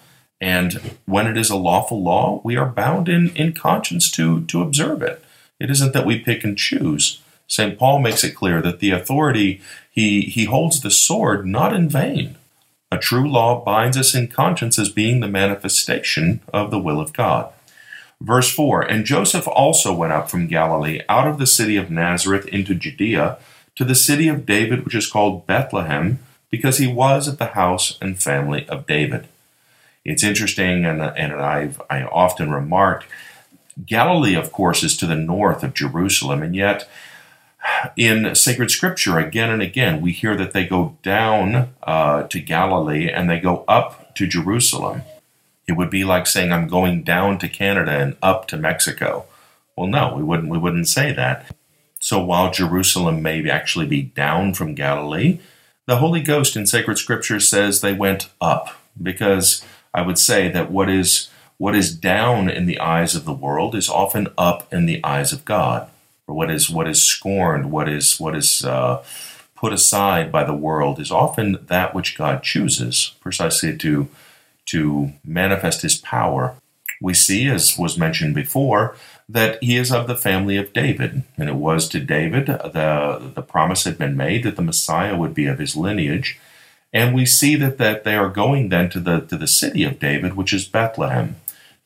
And 0.44 0.98
when 1.06 1.26
it 1.26 1.38
is 1.38 1.48
a 1.48 1.56
lawful 1.56 2.02
law, 2.02 2.42
we 2.44 2.54
are 2.54 2.68
bound 2.68 3.08
in, 3.08 3.30
in 3.30 3.54
conscience 3.54 4.10
to, 4.10 4.44
to 4.44 4.60
observe 4.60 5.00
it. 5.00 5.24
It 5.58 5.70
isn't 5.70 5.94
that 5.94 6.04
we 6.04 6.18
pick 6.18 6.44
and 6.44 6.58
choose. 6.58 7.22
St. 7.48 7.78
Paul 7.78 8.00
makes 8.00 8.22
it 8.22 8.34
clear 8.34 8.60
that 8.60 8.78
the 8.78 8.90
authority, 8.90 9.62
he, 9.90 10.20
he 10.20 10.44
holds 10.44 10.82
the 10.82 10.90
sword 10.90 11.46
not 11.46 11.72
in 11.72 11.88
vain. 11.88 12.36
A 12.92 12.98
true 12.98 13.26
law 13.26 13.64
binds 13.64 13.96
us 13.96 14.14
in 14.14 14.28
conscience 14.28 14.78
as 14.78 14.90
being 14.90 15.20
the 15.20 15.28
manifestation 15.28 16.42
of 16.52 16.70
the 16.70 16.78
will 16.78 17.00
of 17.00 17.14
God. 17.14 17.50
Verse 18.20 18.52
4 18.52 18.82
And 18.82 19.06
Joseph 19.06 19.48
also 19.48 19.94
went 19.94 20.12
up 20.12 20.28
from 20.28 20.46
Galilee 20.46 21.00
out 21.08 21.26
of 21.26 21.38
the 21.38 21.46
city 21.46 21.78
of 21.78 21.90
Nazareth 21.90 22.46
into 22.48 22.74
Judea 22.74 23.38
to 23.76 23.84
the 23.86 23.94
city 23.94 24.28
of 24.28 24.44
David, 24.44 24.84
which 24.84 24.94
is 24.94 25.10
called 25.10 25.46
Bethlehem, 25.46 26.18
because 26.50 26.76
he 26.76 26.86
was 26.86 27.28
of 27.28 27.38
the 27.38 27.54
house 27.56 27.96
and 28.02 28.22
family 28.22 28.68
of 28.68 28.86
David. 28.86 29.26
It's 30.04 30.22
interesting, 30.22 30.84
and, 30.84 31.00
and 31.00 31.32
I've 31.32 31.80
I 31.88 32.02
often 32.02 32.50
remarked 32.50 33.06
Galilee, 33.86 34.34
of 34.34 34.52
course, 34.52 34.82
is 34.84 34.96
to 34.98 35.06
the 35.06 35.16
north 35.16 35.62
of 35.62 35.74
Jerusalem, 35.74 36.42
and 36.42 36.54
yet 36.54 36.88
in 37.96 38.34
sacred 38.34 38.70
scripture, 38.70 39.18
again 39.18 39.50
and 39.50 39.62
again, 39.62 40.00
we 40.00 40.12
hear 40.12 40.36
that 40.36 40.52
they 40.52 40.66
go 40.66 40.96
down 41.02 41.74
uh, 41.82 42.24
to 42.24 42.40
Galilee 42.40 43.10
and 43.10 43.28
they 43.28 43.40
go 43.40 43.64
up 43.66 44.14
to 44.16 44.26
Jerusalem. 44.26 45.02
It 45.66 45.72
would 45.72 45.90
be 45.90 46.04
like 46.04 46.26
saying, 46.26 46.52
I'm 46.52 46.68
going 46.68 47.02
down 47.02 47.38
to 47.38 47.48
Canada 47.48 47.92
and 47.92 48.16
up 48.22 48.46
to 48.48 48.56
Mexico. 48.56 49.24
Well, 49.76 49.86
no, 49.86 50.14
we 50.14 50.22
wouldn't, 50.22 50.50
we 50.50 50.58
wouldn't 50.58 50.88
say 50.88 51.12
that. 51.12 51.54
So 51.98 52.22
while 52.22 52.52
Jerusalem 52.52 53.22
may 53.22 53.48
actually 53.48 53.86
be 53.86 54.02
down 54.02 54.52
from 54.52 54.74
Galilee, 54.74 55.40
the 55.86 55.96
Holy 55.96 56.20
Ghost 56.20 56.56
in 56.56 56.66
sacred 56.66 56.98
scripture 56.98 57.40
says 57.40 57.80
they 57.80 57.94
went 57.94 58.28
up 58.42 58.76
because 59.02 59.64
I 59.94 60.02
would 60.02 60.18
say 60.18 60.50
that 60.50 60.70
what 60.70 60.90
is 60.90 61.30
what 61.56 61.76
is 61.76 61.94
down 61.94 62.50
in 62.50 62.66
the 62.66 62.80
eyes 62.80 63.14
of 63.14 63.24
the 63.24 63.32
world 63.32 63.74
is 63.74 63.88
often 63.88 64.28
up 64.36 64.70
in 64.72 64.86
the 64.86 65.02
eyes 65.04 65.32
of 65.32 65.44
God. 65.44 65.88
Or 66.26 66.34
what 66.34 66.50
is 66.50 66.68
what 66.68 66.88
is 66.88 67.02
scorned, 67.02 67.70
what 67.70 67.88
is 67.88 68.18
what 68.18 68.34
is 68.34 68.64
uh, 68.64 69.04
put 69.54 69.72
aside 69.72 70.32
by 70.32 70.44
the 70.44 70.54
world 70.54 70.98
is 70.98 71.10
often 71.10 71.58
that 71.68 71.94
which 71.94 72.18
God 72.18 72.42
chooses 72.42 73.14
precisely 73.20 73.76
to 73.78 74.08
to 74.66 75.12
manifest 75.24 75.82
his 75.82 75.96
power. 75.96 76.56
We 77.00 77.14
see, 77.14 77.48
as 77.48 77.78
was 77.78 77.98
mentioned 77.98 78.34
before, 78.34 78.96
that 79.28 79.62
he 79.62 79.76
is 79.76 79.92
of 79.92 80.06
the 80.06 80.16
family 80.16 80.56
of 80.56 80.72
David, 80.72 81.22
and 81.36 81.48
it 81.48 81.54
was 81.54 81.88
to 81.88 82.00
David 82.00 82.46
the, 82.46 83.32
the 83.34 83.42
promise 83.42 83.84
had 83.84 83.98
been 83.98 84.16
made 84.16 84.44
that 84.44 84.56
the 84.56 84.62
Messiah 84.62 85.16
would 85.16 85.34
be 85.34 85.46
of 85.46 85.58
his 85.58 85.76
lineage. 85.76 86.38
And 86.94 87.12
we 87.12 87.26
see 87.26 87.56
that, 87.56 87.76
that 87.78 88.04
they 88.04 88.14
are 88.14 88.28
going 88.30 88.68
then 88.68 88.88
to 88.90 89.00
the 89.00 89.20
to 89.22 89.36
the 89.36 89.48
city 89.48 89.82
of 89.82 89.98
David, 89.98 90.34
which 90.34 90.52
is 90.52 90.68
Bethlehem. 90.68 91.36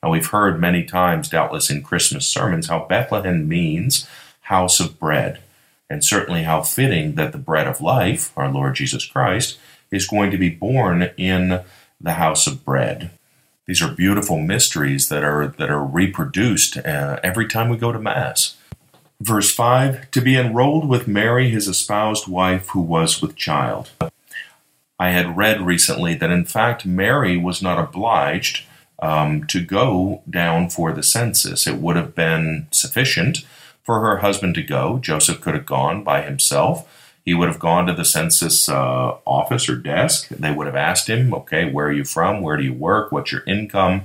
Now 0.03 0.11
we've 0.11 0.27
heard 0.27 0.61
many 0.61 0.83
times, 0.85 1.27
doubtless 1.27 1.71
in 1.71 1.81
Christmas 1.81 2.27
sermons, 2.27 2.67
how 2.67 2.85
Bethlehem 2.85 3.47
means 3.47 4.07
house 4.41 4.79
of 4.79 4.99
bread, 4.99 5.39
and 5.89 6.05
certainly 6.05 6.43
how 6.43 6.61
fitting 6.61 7.15
that 7.15 7.31
the 7.31 7.39
bread 7.39 7.67
of 7.67 7.81
life, 7.81 8.31
our 8.37 8.51
Lord 8.51 8.75
Jesus 8.75 9.05
Christ, 9.05 9.57
is 9.91 10.07
going 10.07 10.29
to 10.29 10.37
be 10.37 10.49
born 10.49 11.09
in 11.17 11.61
the 11.99 12.13
house 12.13 12.45
of 12.45 12.63
bread. 12.63 13.09
These 13.65 13.81
are 13.81 13.91
beautiful 13.91 14.39
mysteries 14.39 15.09
that 15.09 15.23
are 15.23 15.47
that 15.47 15.71
are 15.71 15.83
reproduced 15.83 16.77
uh, 16.77 17.19
every 17.23 17.47
time 17.47 17.69
we 17.69 17.77
go 17.77 17.91
to 17.91 17.99
mass. 17.99 18.57
Verse 19.19 19.51
5 19.51 20.11
To 20.11 20.21
be 20.21 20.37
enrolled 20.37 20.87
with 20.87 21.07
Mary, 21.07 21.49
his 21.49 21.67
espoused 21.67 22.27
wife, 22.27 22.69
who 22.69 22.81
was 22.81 23.23
with 23.23 23.35
child. 23.35 23.89
I 24.99 25.11
had 25.11 25.37
read 25.37 25.61
recently 25.61 26.15
that 26.15 26.29
in 26.29 26.45
fact 26.45 26.85
Mary 26.85 27.37
was 27.37 27.61
not 27.61 27.79
obliged 27.79 28.65
um, 29.01 29.45
to 29.47 29.63
go 29.63 30.21
down 30.29 30.69
for 30.69 30.91
the 30.91 31.03
census. 31.03 31.65
It 31.65 31.77
would 31.77 31.95
have 31.95 32.13
been 32.13 32.67
sufficient 32.71 33.45
for 33.83 34.01
her 34.01 34.17
husband 34.17 34.55
to 34.55 34.61
go. 34.61 34.99
Joseph 34.99 35.41
could 35.41 35.53
have 35.53 35.65
gone 35.65 36.03
by 36.03 36.21
himself. 36.21 36.87
He 37.23 37.33
would 37.33 37.47
have 37.47 37.59
gone 37.59 37.85
to 37.85 37.93
the 37.93 38.05
census 38.05 38.67
uh, 38.67 39.17
office 39.25 39.69
or 39.69 39.75
desk. 39.75 40.29
They 40.29 40.51
would 40.51 40.67
have 40.67 40.75
asked 40.75 41.07
him, 41.07 41.33
okay, 41.33 41.71
where 41.71 41.87
are 41.87 41.91
you 41.91 42.03
from? 42.03 42.41
Where 42.41 42.57
do 42.57 42.63
you 42.63 42.73
work? 42.73 43.11
What's 43.11 43.31
your 43.31 43.43
income? 43.45 44.01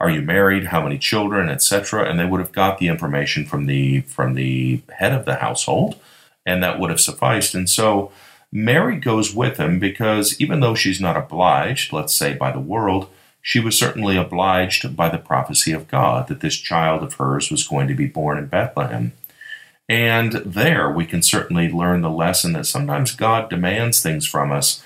Are 0.00 0.10
you 0.10 0.22
married? 0.22 0.66
How 0.66 0.82
many 0.82 0.98
children, 0.98 1.48
etc. 1.48 2.08
And 2.08 2.18
they 2.18 2.24
would 2.24 2.40
have 2.40 2.52
got 2.52 2.78
the 2.78 2.88
information 2.88 3.44
from 3.44 3.66
the 3.66 4.02
from 4.02 4.34
the 4.34 4.82
head 4.96 5.12
of 5.12 5.24
the 5.24 5.36
household, 5.36 5.98
and 6.44 6.62
that 6.62 6.78
would 6.78 6.90
have 6.90 7.00
sufficed. 7.00 7.54
And 7.54 7.68
so 7.70 8.12
Mary 8.56 8.96
goes 8.96 9.34
with 9.34 9.56
him 9.56 9.80
because 9.80 10.40
even 10.40 10.60
though 10.60 10.76
she's 10.76 11.00
not 11.00 11.16
obliged, 11.16 11.92
let's 11.92 12.14
say 12.14 12.34
by 12.34 12.52
the 12.52 12.60
world, 12.60 13.08
she 13.42 13.58
was 13.58 13.76
certainly 13.76 14.16
obliged 14.16 14.96
by 14.96 15.08
the 15.08 15.18
prophecy 15.18 15.72
of 15.72 15.88
God 15.88 16.28
that 16.28 16.40
this 16.40 16.54
child 16.54 17.02
of 17.02 17.14
hers 17.14 17.50
was 17.50 17.66
going 17.66 17.88
to 17.88 17.94
be 17.94 18.06
born 18.06 18.38
in 18.38 18.46
Bethlehem. 18.46 19.12
And 19.88 20.34
there 20.34 20.88
we 20.88 21.04
can 21.04 21.20
certainly 21.20 21.68
learn 21.68 22.00
the 22.00 22.10
lesson 22.10 22.52
that 22.52 22.66
sometimes 22.66 23.16
God 23.16 23.50
demands 23.50 24.00
things 24.00 24.24
from 24.24 24.52
us 24.52 24.80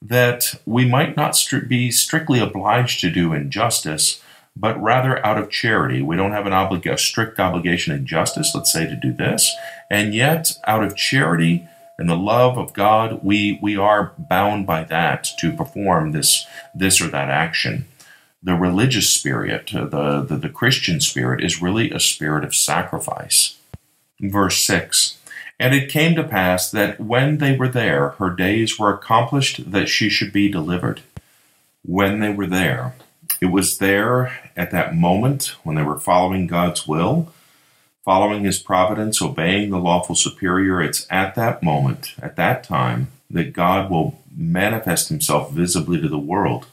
that 0.00 0.54
we 0.64 0.86
might 0.86 1.14
not 1.14 1.38
be 1.68 1.90
strictly 1.90 2.40
obliged 2.40 3.02
to 3.02 3.10
do 3.10 3.34
in 3.34 3.50
justice, 3.50 4.22
but 4.56 4.80
rather 4.82 5.24
out 5.24 5.36
of 5.36 5.50
charity. 5.50 6.00
We 6.00 6.16
don't 6.16 6.32
have 6.32 6.46
an 6.46 6.54
oblig- 6.54 6.90
a 6.90 6.96
strict 6.96 7.38
obligation 7.38 7.94
in 7.94 8.06
justice, 8.06 8.52
let's 8.54 8.72
say, 8.72 8.86
to 8.86 8.96
do 8.96 9.12
this, 9.12 9.54
and 9.90 10.14
yet 10.14 10.52
out 10.66 10.82
of 10.82 10.96
charity 10.96 11.68
and 12.00 12.08
the 12.08 12.16
love 12.16 12.56
of 12.56 12.72
God, 12.72 13.22
we 13.22 13.58
we 13.60 13.76
are 13.76 14.14
bound 14.18 14.66
by 14.66 14.84
that 14.84 15.28
to 15.38 15.52
perform 15.52 16.12
this 16.12 16.46
this 16.74 16.98
or 16.98 17.08
that 17.08 17.28
action. 17.28 17.84
The 18.42 18.54
religious 18.54 19.10
spirit, 19.10 19.74
uh, 19.74 19.84
the, 19.84 20.22
the, 20.22 20.36
the 20.38 20.48
Christian 20.48 21.02
spirit, 21.02 21.44
is 21.44 21.60
really 21.60 21.90
a 21.90 22.00
spirit 22.00 22.42
of 22.42 22.54
sacrifice. 22.54 23.58
Verse 24.18 24.64
6 24.64 25.18
And 25.58 25.74
it 25.74 25.90
came 25.90 26.14
to 26.14 26.24
pass 26.24 26.70
that 26.70 27.00
when 27.00 27.36
they 27.36 27.54
were 27.54 27.68
there, 27.68 28.10
her 28.10 28.30
days 28.30 28.78
were 28.78 28.94
accomplished 28.94 29.70
that 29.70 29.90
she 29.90 30.08
should 30.08 30.32
be 30.32 30.50
delivered. 30.50 31.02
When 31.84 32.20
they 32.20 32.30
were 32.30 32.46
there, 32.46 32.94
it 33.42 33.52
was 33.52 33.76
there 33.76 34.50
at 34.56 34.70
that 34.70 34.96
moment 34.96 35.54
when 35.64 35.76
they 35.76 35.82
were 35.82 35.98
following 35.98 36.46
God's 36.46 36.88
will, 36.88 37.30
following 38.04 38.44
His 38.44 38.58
providence, 38.58 39.20
obeying 39.20 39.70
the 39.70 39.78
lawful 39.78 40.14
superior. 40.14 40.82
It's 40.82 41.06
at 41.10 41.34
that 41.34 41.62
moment, 41.62 42.14
at 42.20 42.36
that 42.36 42.64
time, 42.64 43.08
that 43.30 43.52
God 43.52 43.90
will 43.90 44.22
manifest 44.34 45.08
Himself 45.08 45.52
visibly 45.52 46.00
to 46.00 46.08
the 46.08 46.18
world. 46.18 46.66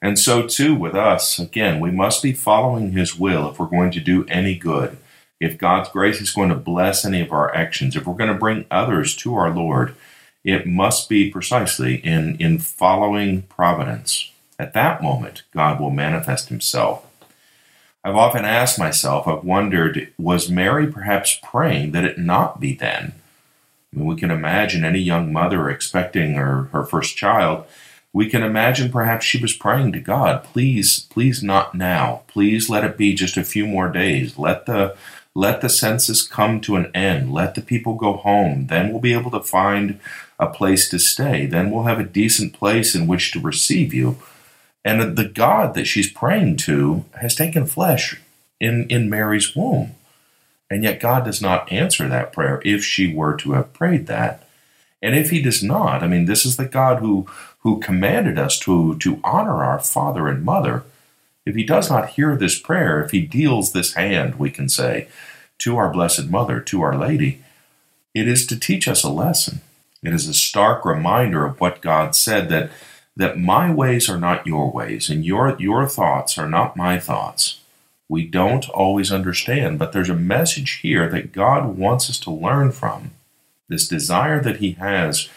And 0.00 0.18
so, 0.18 0.46
too, 0.46 0.74
with 0.74 0.94
us, 0.94 1.38
again, 1.38 1.80
we 1.80 1.90
must 1.90 2.22
be 2.22 2.32
following 2.32 2.92
His 2.92 3.18
will 3.18 3.50
if 3.50 3.58
we're 3.58 3.66
going 3.66 3.90
to 3.92 4.00
do 4.00 4.24
any 4.28 4.54
good 4.54 4.98
if 5.40 5.58
God's 5.58 5.90
grace 5.90 6.20
is 6.20 6.32
going 6.32 6.48
to 6.48 6.54
bless 6.54 7.04
any 7.04 7.20
of 7.20 7.32
our 7.32 7.54
actions, 7.54 7.96
if 7.96 8.06
we're 8.06 8.14
going 8.14 8.32
to 8.32 8.38
bring 8.38 8.64
others 8.70 9.14
to 9.16 9.34
our 9.34 9.50
Lord, 9.50 9.94
it 10.42 10.66
must 10.66 11.08
be 11.08 11.30
precisely 11.30 11.96
in, 11.96 12.36
in 12.36 12.58
following 12.58 13.42
providence. 13.42 14.30
At 14.58 14.74
that 14.74 15.02
moment, 15.02 15.42
God 15.52 15.80
will 15.80 15.90
manifest 15.90 16.48
himself. 16.48 17.06
I've 18.04 18.16
often 18.16 18.44
asked 18.44 18.78
myself, 18.78 19.26
I've 19.26 19.44
wondered, 19.44 20.12
was 20.18 20.50
Mary 20.50 20.86
perhaps 20.86 21.40
praying 21.42 21.92
that 21.92 22.04
it 22.04 22.18
not 22.18 22.60
be 22.60 22.74
then? 22.74 23.14
I 23.92 23.96
mean, 23.96 24.06
we 24.06 24.16
can 24.16 24.30
imagine 24.30 24.84
any 24.84 24.98
young 24.98 25.32
mother 25.32 25.70
expecting 25.70 26.34
her, 26.34 26.64
her 26.64 26.84
first 26.84 27.16
child. 27.16 27.64
We 28.12 28.28
can 28.28 28.42
imagine 28.42 28.92
perhaps 28.92 29.24
she 29.24 29.40
was 29.40 29.56
praying 29.56 29.92
to 29.92 30.00
God, 30.00 30.44
please, 30.44 31.00
please 31.10 31.42
not 31.42 31.74
now. 31.74 32.22
Please 32.28 32.68
let 32.68 32.84
it 32.84 32.98
be 32.98 33.14
just 33.14 33.38
a 33.38 33.42
few 33.42 33.66
more 33.66 33.88
days. 33.88 34.38
Let 34.38 34.66
the 34.66 34.96
let 35.36 35.62
the 35.62 35.68
census 35.68 36.24
come 36.24 36.60
to 36.60 36.76
an 36.76 36.92
end. 36.94 37.32
Let 37.32 37.56
the 37.56 37.60
people 37.60 37.94
go 37.94 38.12
home. 38.12 38.68
Then 38.68 38.90
we'll 38.90 39.00
be 39.00 39.14
able 39.14 39.32
to 39.32 39.40
find 39.40 39.98
a 40.38 40.46
place 40.46 40.88
to 40.90 40.98
stay. 41.00 41.46
Then 41.46 41.72
we'll 41.72 41.84
have 41.84 41.98
a 41.98 42.04
decent 42.04 42.52
place 42.52 42.94
in 42.94 43.08
which 43.08 43.32
to 43.32 43.40
receive 43.40 43.92
you. 43.92 44.16
And 44.84 45.16
the 45.16 45.24
God 45.24 45.74
that 45.74 45.86
she's 45.86 46.10
praying 46.10 46.58
to 46.58 47.04
has 47.20 47.34
taken 47.34 47.66
flesh 47.66 48.20
in, 48.60 48.86
in 48.90 49.08
Mary's 49.08 49.56
womb. 49.56 49.94
And 50.70 50.82
yet 50.82 51.00
God 51.00 51.24
does 51.24 51.40
not 51.40 51.70
answer 51.72 52.08
that 52.08 52.32
prayer 52.32 52.60
if 52.64 52.84
she 52.84 53.12
were 53.12 53.36
to 53.36 53.52
have 53.52 53.72
prayed 53.72 54.06
that. 54.06 54.48
And 55.00 55.14
if 55.14 55.30
he 55.30 55.40
does 55.40 55.62
not, 55.62 56.02
I 56.02 56.06
mean, 56.06 56.24
this 56.24 56.44
is 56.44 56.56
the 56.56 56.64
God 56.66 56.98
who, 56.98 57.26
who 57.60 57.80
commanded 57.80 58.38
us 58.38 58.58
to, 58.60 58.96
to 58.98 59.20
honor 59.22 59.62
our 59.64 59.78
father 59.78 60.28
and 60.28 60.44
mother. 60.44 60.84
If 61.46 61.54
he 61.54 61.64
does 61.64 61.90
not 61.90 62.10
hear 62.10 62.36
this 62.36 62.58
prayer, 62.58 63.02
if 63.02 63.10
he 63.10 63.20
deals 63.20 63.72
this 63.72 63.94
hand, 63.94 64.36
we 64.36 64.50
can 64.50 64.68
say, 64.68 65.08
to 65.58 65.76
our 65.76 65.90
Blessed 65.90 66.26
Mother, 66.26 66.60
to 66.60 66.82
Our 66.82 66.96
Lady, 66.96 67.42
it 68.14 68.28
is 68.28 68.46
to 68.46 68.58
teach 68.58 68.88
us 68.88 69.04
a 69.04 69.10
lesson. 69.10 69.60
It 70.02 70.12
is 70.12 70.26
a 70.26 70.34
stark 70.34 70.84
reminder 70.84 71.44
of 71.44 71.60
what 71.60 71.80
God 71.80 72.14
said 72.14 72.48
that, 72.48 72.70
that 73.16 73.38
my 73.38 73.72
ways 73.72 74.08
are 74.08 74.18
not 74.18 74.46
your 74.46 74.70
ways, 74.70 75.08
and 75.08 75.24
your, 75.24 75.56
your 75.58 75.86
thoughts 75.86 76.36
are 76.36 76.48
not 76.48 76.76
my 76.76 76.98
thoughts. 76.98 77.60
We 78.08 78.26
don't 78.26 78.68
always 78.70 79.12
understand, 79.12 79.78
but 79.78 79.92
there's 79.92 80.10
a 80.10 80.16
message 80.16 80.80
here 80.82 81.08
that 81.08 81.32
God 81.32 81.78
wants 81.78 82.10
us 82.10 82.18
to 82.20 82.30
learn 82.30 82.72
from. 82.72 83.12
This 83.68 83.88
desire 83.88 84.42
that 84.42 84.58
He 84.58 84.72
has 84.72 85.28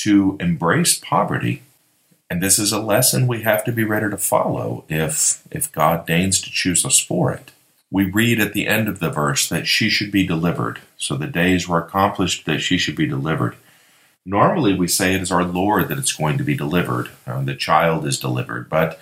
to 0.00 0.36
embrace 0.40 0.98
poverty. 0.98 1.62
And 2.28 2.42
this 2.42 2.58
is 2.58 2.72
a 2.72 2.80
lesson 2.80 3.26
we 3.26 3.42
have 3.42 3.64
to 3.64 3.72
be 3.72 3.84
ready 3.84 4.10
to 4.10 4.16
follow 4.16 4.84
if, 4.88 5.46
if 5.50 5.70
God 5.70 6.06
deigns 6.06 6.40
to 6.40 6.50
choose 6.50 6.84
us 6.84 6.98
for 6.98 7.32
it 7.32 7.52
we 7.90 8.04
read 8.04 8.40
at 8.40 8.52
the 8.52 8.66
end 8.66 8.88
of 8.88 8.98
the 8.98 9.10
verse 9.10 9.48
that 9.48 9.66
she 9.66 9.88
should 9.88 10.10
be 10.10 10.26
delivered. 10.26 10.80
So 10.96 11.16
the 11.16 11.26
days 11.26 11.68
were 11.68 11.78
accomplished 11.78 12.44
that 12.46 12.60
she 12.60 12.78
should 12.78 12.96
be 12.96 13.06
delivered. 13.06 13.56
Normally, 14.28 14.74
we 14.74 14.88
say 14.88 15.14
it 15.14 15.22
is 15.22 15.30
our 15.30 15.44
Lord 15.44 15.86
that 15.86 15.98
it's 15.98 16.12
going 16.12 16.36
to 16.36 16.44
be 16.44 16.56
delivered. 16.56 17.10
Uh, 17.24 17.42
the 17.42 17.54
child 17.54 18.04
is 18.04 18.18
delivered, 18.18 18.68
but 18.68 18.98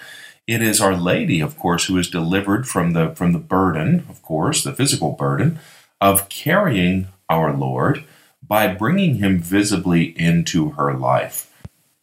it 0.46 0.60
is 0.60 0.82
Our 0.82 0.94
Lady, 0.94 1.40
of 1.40 1.58
course, 1.58 1.86
who 1.86 1.96
is 1.96 2.10
delivered 2.10 2.68
from 2.68 2.92
the 2.92 3.14
from 3.14 3.32
the 3.32 3.38
burden, 3.38 4.04
of 4.10 4.20
course, 4.20 4.62
the 4.62 4.74
physical 4.74 5.12
burden 5.12 5.58
of 5.98 6.28
carrying 6.28 7.08
our 7.30 7.56
Lord 7.56 8.04
by 8.46 8.66
bringing 8.66 9.14
him 9.14 9.40
visibly 9.40 10.16
into 10.18 10.72
her 10.72 10.92
life. 10.92 11.50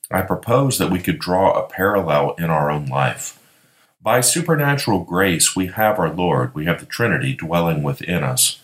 I 0.10 0.24
propose 0.24 0.80
that 0.80 0.90
we 0.90 1.00
could 1.00 1.20
draw 1.20 1.52
a 1.52 1.70
parallel 1.70 2.34
in 2.40 2.50
our 2.50 2.72
own 2.72 2.88
life. 2.88 3.38
By 4.02 4.22
supernatural 4.22 5.04
grace, 5.04 5.56
we 5.56 5.68
have 5.68 6.00
our 6.00 6.12
Lord, 6.12 6.56
we 6.56 6.66
have 6.66 6.80
the 6.80 6.88
Trinity 6.88 7.36
dwelling 7.36 7.84
within 7.84 8.24
us. 8.24 8.60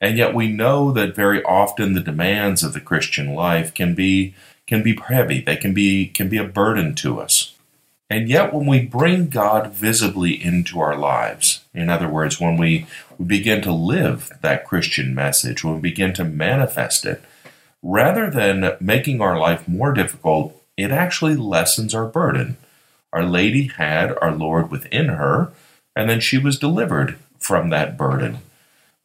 And 0.00 0.16
yet 0.16 0.34
we 0.34 0.48
know 0.48 0.92
that 0.92 1.16
very 1.16 1.42
often 1.42 1.92
the 1.92 2.00
demands 2.00 2.62
of 2.62 2.72
the 2.72 2.80
Christian 2.80 3.34
life 3.34 3.74
can 3.74 3.94
be 3.94 4.34
can 4.66 4.82
be 4.82 4.96
heavy. 4.96 5.40
They 5.40 5.56
can 5.56 5.74
be 5.74 6.08
can 6.08 6.28
be 6.28 6.38
a 6.38 6.44
burden 6.44 6.94
to 6.96 7.20
us. 7.20 7.54
And 8.10 8.28
yet 8.28 8.54
when 8.54 8.66
we 8.66 8.80
bring 8.80 9.28
God 9.28 9.72
visibly 9.72 10.42
into 10.42 10.80
our 10.80 10.96
lives, 10.96 11.64
in 11.74 11.90
other 11.90 12.08
words, 12.08 12.40
when 12.40 12.56
we, 12.56 12.86
we 13.18 13.26
begin 13.26 13.60
to 13.62 13.72
live 13.72 14.32
that 14.40 14.66
Christian 14.66 15.14
message, 15.14 15.62
when 15.62 15.74
we 15.74 15.80
begin 15.80 16.14
to 16.14 16.24
manifest 16.24 17.04
it, 17.04 17.22
rather 17.82 18.30
than 18.30 18.76
making 18.80 19.20
our 19.20 19.38
life 19.38 19.68
more 19.68 19.92
difficult, 19.92 20.58
it 20.76 20.90
actually 20.90 21.36
lessens 21.36 21.94
our 21.94 22.06
burden. 22.06 22.56
Our 23.12 23.24
Lady 23.24 23.66
had 23.66 24.16
our 24.22 24.34
Lord 24.34 24.70
within 24.70 25.08
her, 25.08 25.52
and 25.94 26.08
then 26.08 26.20
she 26.20 26.38
was 26.38 26.58
delivered 26.58 27.18
from 27.38 27.68
that 27.70 27.98
burden. 27.98 28.38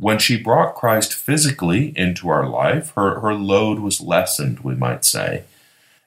When 0.04 0.20
she 0.20 0.36
brought 0.36 0.76
Christ 0.76 1.14
physically 1.14 1.94
into 1.96 2.28
our 2.28 2.46
life, 2.46 2.92
her, 2.96 3.22
her 3.22 3.34
load 3.34 3.80
was 3.80 4.02
lessened, 4.02 4.60
we 4.60 4.76
might 4.76 5.06
say. 5.06 5.46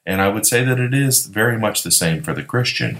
And 0.05 0.21
I 0.21 0.29
would 0.29 0.45
say 0.47 0.63
that 0.65 0.79
it 0.79 0.93
is 0.93 1.25
very 1.25 1.59
much 1.59 1.83
the 1.83 1.91
same 1.91 2.23
for 2.23 2.35
the 2.35 2.43
Christian. 2.43 2.99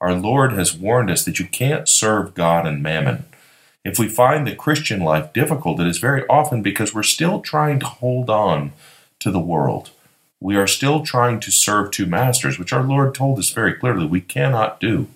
Our 0.00 0.14
Lord 0.14 0.52
has 0.52 0.74
warned 0.74 1.10
us 1.10 1.26
that 1.26 1.38
you 1.38 1.46
can't 1.46 1.86
serve 1.86 2.32
God 2.32 2.66
and 2.66 2.82
mammon. 2.82 3.26
If 3.84 3.98
we 3.98 4.08
find 4.08 4.46
the 4.46 4.56
Christian 4.56 5.00
life 5.00 5.30
difficult, 5.34 5.78
it 5.78 5.86
is 5.86 5.98
very 5.98 6.26
often 6.26 6.62
because 6.62 6.94
we're 6.94 7.02
still 7.02 7.42
trying 7.42 7.78
to 7.80 7.86
hold 7.86 8.30
on 8.30 8.72
to 9.18 9.30
the 9.30 9.38
world 9.38 9.90
we 10.40 10.56
are 10.56 10.66
still 10.66 11.04
trying 11.04 11.38
to 11.40 11.50
serve 11.50 11.90
two 11.90 12.06
masters, 12.06 12.58
which 12.58 12.72
our 12.72 12.82
Lord 12.82 13.14
told 13.14 13.38
us 13.38 13.50
very 13.50 13.74
clearly 13.74 14.06
we 14.06 14.22
cannot 14.22 14.80
do. 14.80 15.08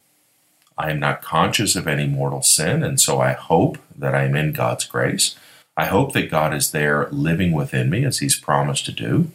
I 0.76 0.90
am 0.90 0.98
not 0.98 1.22
conscious 1.22 1.76
of 1.76 1.87
any 1.87 2.06
mortal 2.06 2.42
sin, 2.42 2.82
and 2.82 3.00
so 3.00 3.20
I 3.20 3.32
hope 3.32 3.78
that 3.96 4.14
I 4.14 4.24
am 4.24 4.34
in 4.34 4.52
God's 4.52 4.84
grace. 4.84 5.37
I 5.76 5.87
hope 5.87 6.12
that 6.12 6.30
God 6.30 6.54
is 6.54 6.70
there 6.70 7.08
living 7.10 7.52
within 7.52 7.90
me 7.90 8.04
as 8.04 8.18
He's 8.18 8.38
promised 8.38 8.84
to 8.87 8.92
do. 8.92 9.30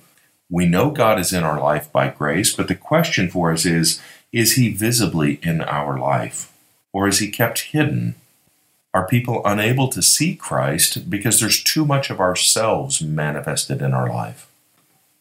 We 0.49 0.65
know 0.65 0.91
God 0.91 1.19
is 1.19 1.31
in 1.31 1.43
our 1.43 1.59
life 1.59 1.91
by 1.91 2.09
grace, 2.09 2.55
but 2.55 2.67
the 2.67 2.75
question 2.75 3.29
for 3.29 3.51
us 3.51 3.65
is 3.65 4.01
is 4.31 4.53
He 4.53 4.69
visibly 4.69 5.39
in 5.41 5.61
our 5.61 5.97
life? 5.97 6.51
Or 6.93 7.07
is 7.07 7.19
He 7.19 7.31
kept 7.31 7.71
hidden? 7.71 8.15
Are 8.93 9.07
people 9.07 9.41
unable 9.45 9.87
to 9.89 10.01
see 10.01 10.35
Christ 10.35 11.09
because 11.09 11.39
there's 11.39 11.63
too 11.63 11.85
much 11.85 12.09
of 12.09 12.19
ourselves 12.19 13.01
manifested 13.01 13.81
in 13.81 13.93
our 13.93 14.09
life? 14.09 14.49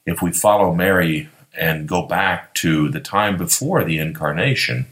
if 0.09 0.23
we 0.23 0.33
follow 0.33 0.73
Mary 0.73 1.29
and 1.57 1.87
go 1.89 2.03
back 2.03 2.55
to 2.55 2.89
the 2.89 3.01
time 3.01 3.37
before 3.37 3.85
the 3.85 3.99
incarnation, 3.99 4.87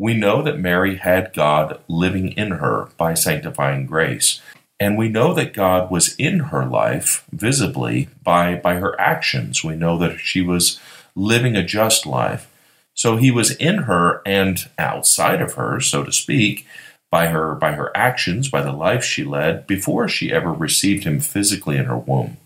we 0.00 0.14
know 0.14 0.40
that 0.40 0.58
Mary 0.58 0.96
had 0.96 1.34
God 1.34 1.78
living 1.86 2.32
in 2.32 2.52
her 2.52 2.88
by 2.96 3.12
sanctifying 3.12 3.84
grace. 3.84 4.40
And 4.80 4.96
we 4.96 5.10
know 5.10 5.34
that 5.34 5.52
God 5.52 5.90
was 5.90 6.16
in 6.16 6.38
her 6.38 6.64
life 6.64 7.26
visibly 7.30 8.08
by, 8.24 8.54
by 8.54 8.76
her 8.76 8.98
actions. 8.98 9.62
We 9.62 9.76
know 9.76 9.98
that 9.98 10.18
she 10.18 10.40
was 10.40 10.80
living 11.14 11.54
a 11.54 11.62
just 11.62 12.06
life. 12.06 12.50
So 12.94 13.18
he 13.18 13.30
was 13.30 13.54
in 13.56 13.82
her 13.82 14.22
and 14.24 14.66
outside 14.78 15.42
of 15.42 15.52
her, 15.56 15.80
so 15.80 16.02
to 16.02 16.12
speak, 16.12 16.66
by 17.10 17.26
her 17.26 17.54
by 17.54 17.72
her 17.72 17.94
actions, 17.94 18.48
by 18.48 18.62
the 18.62 18.72
life 18.72 19.04
she 19.04 19.22
led 19.22 19.66
before 19.66 20.08
she 20.08 20.32
ever 20.32 20.50
received 20.50 21.04
him 21.04 21.20
physically 21.20 21.76
in 21.76 21.84
her 21.84 21.98
womb. 21.98 22.38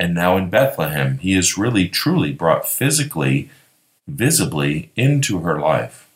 And 0.00 0.14
now 0.14 0.38
in 0.38 0.48
Bethlehem, 0.48 1.18
he 1.18 1.36
is 1.36 1.58
really 1.58 1.86
truly 1.86 2.32
brought 2.32 2.66
physically, 2.66 3.50
visibly 4.06 4.90
into 4.96 5.40
her 5.40 5.60
life. 5.60 6.07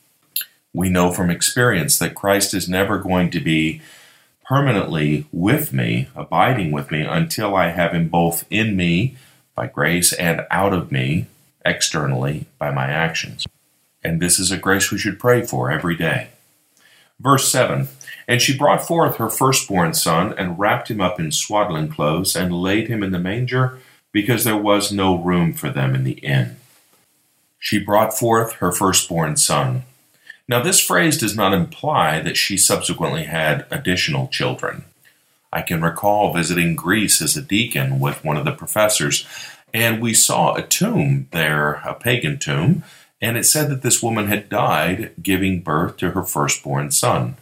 We 0.72 0.88
know 0.88 1.12
from 1.12 1.30
experience 1.30 1.98
that 1.98 2.14
Christ 2.14 2.54
is 2.54 2.68
never 2.68 2.98
going 2.98 3.30
to 3.30 3.40
be 3.40 3.82
permanently 4.44 5.26
with 5.32 5.72
me, 5.72 6.08
abiding 6.14 6.72
with 6.72 6.90
me, 6.90 7.02
until 7.02 7.54
I 7.54 7.68
have 7.68 7.92
him 7.92 8.08
both 8.08 8.44
in 8.50 8.76
me 8.76 9.16
by 9.54 9.66
grace 9.66 10.12
and 10.12 10.46
out 10.50 10.72
of 10.72 10.90
me 10.90 11.26
externally 11.64 12.46
by 12.58 12.70
my 12.70 12.87
actions. 12.87 13.46
And 14.02 14.20
this 14.20 14.38
is 14.38 14.50
a 14.50 14.58
grace 14.58 14.90
we 14.90 14.98
should 14.98 15.20
pray 15.20 15.42
for 15.42 15.70
every 15.70 15.96
day. 15.96 16.28
Verse 17.20 17.50
7 17.52 17.88
and 18.28 18.40
she 18.40 18.56
brought 18.56 18.87
forth 18.87 19.16
her 19.16 19.28
firstborn 19.28 19.94
son, 19.94 20.35
and 20.38 20.58
wrapped 20.58 20.90
him 20.90 21.00
up 21.00 21.18
in 21.18 21.32
swaddling 21.32 21.88
clothes, 21.88 22.37
and 22.37 22.62
laid 22.62 22.88
him 22.88 23.02
in 23.02 23.12
the 23.12 23.18
manger, 23.18 23.78
because 24.12 24.44
there 24.44 24.56
was 24.56 24.92
no 24.92 25.16
room 25.16 25.52
for 25.52 25.70
them 25.70 25.94
in 25.94 26.04
the 26.04 26.18
inn. 26.20 26.56
She 27.58 27.78
brought 27.78 28.16
forth 28.16 28.54
her 28.54 28.72
firstborn 28.72 29.37
son. 29.37 29.85
Now, 30.48 30.62
this 30.62 30.81
phrase 30.81 31.18
does 31.18 31.37
not 31.37 31.55
imply 31.55 32.20
that 32.20 32.37
she 32.37 32.57
subsequently 32.57 33.24
had 33.24 33.66
additional 33.70 34.28
children. 34.28 34.85
I 35.52 35.62
can 35.62 35.83
recall 35.83 36.33
visiting 36.33 36.74
Greece 36.74 37.20
as 37.22 37.37
a 37.37 37.42
deacon 37.42 38.00
with 38.00 38.24
one 38.24 38.37
of 38.37 38.44
the 38.44 38.52
professors, 38.52 39.26
and 39.74 40.00
we 40.00 40.14
saw 40.14 40.55
a 40.55 40.62
tomb 40.62 41.28
there, 41.31 41.74
a 41.85 41.94
pagan 41.94 42.38
tomb, 42.38 42.85
and 43.20 43.37
it 43.37 43.44
said 43.44 43.70
that 43.70 43.83
this 43.83 44.02
woman 44.02 44.26
had 44.26 44.48
died 44.48 45.12
giving 45.22 45.61
birth 45.61 45.96
to 45.98 46.11
her 46.11 46.24
firstborn 46.24 46.90
son. 46.90 47.37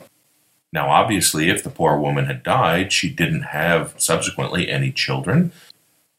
Now, 0.72 0.90
obviously, 0.90 1.48
if 1.48 1.64
the 1.64 1.70
poor 1.70 1.98
woman 1.98 2.26
had 2.26 2.42
died, 2.42 2.92
she 2.92 3.10
didn't 3.10 3.42
have 3.42 3.94
subsequently 3.96 4.70
any 4.70 4.92
children. 4.92 5.52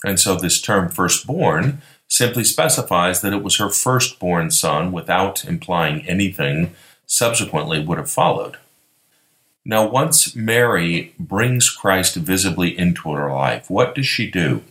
And 0.04 0.20
so 0.20 0.36
this 0.36 0.60
term 0.60 0.90
firstborn 0.90 1.82
simply 2.12 2.44
specifies 2.44 3.22
that 3.22 3.34
it 3.34 3.44
was 3.44 3.58
her 3.58 3.70
firstborn 3.70 4.52
son 4.52 4.92
without 4.92 5.46
implying 5.46 6.06
anything 6.08 6.74
subsequently 7.06 7.84
would 7.84 7.98
have 7.98 8.12
followed. 8.12 8.58
Now, 9.64 9.88
once 9.88 10.36
Mary 10.36 11.14
brings 11.18 11.70
Christ 11.70 12.16
visibly 12.16 12.78
into 12.78 13.12
her 13.12 13.32
life, 13.32 13.70
what 13.70 13.96
does 13.96 14.08
she 14.08 14.30
do? 14.30 14.64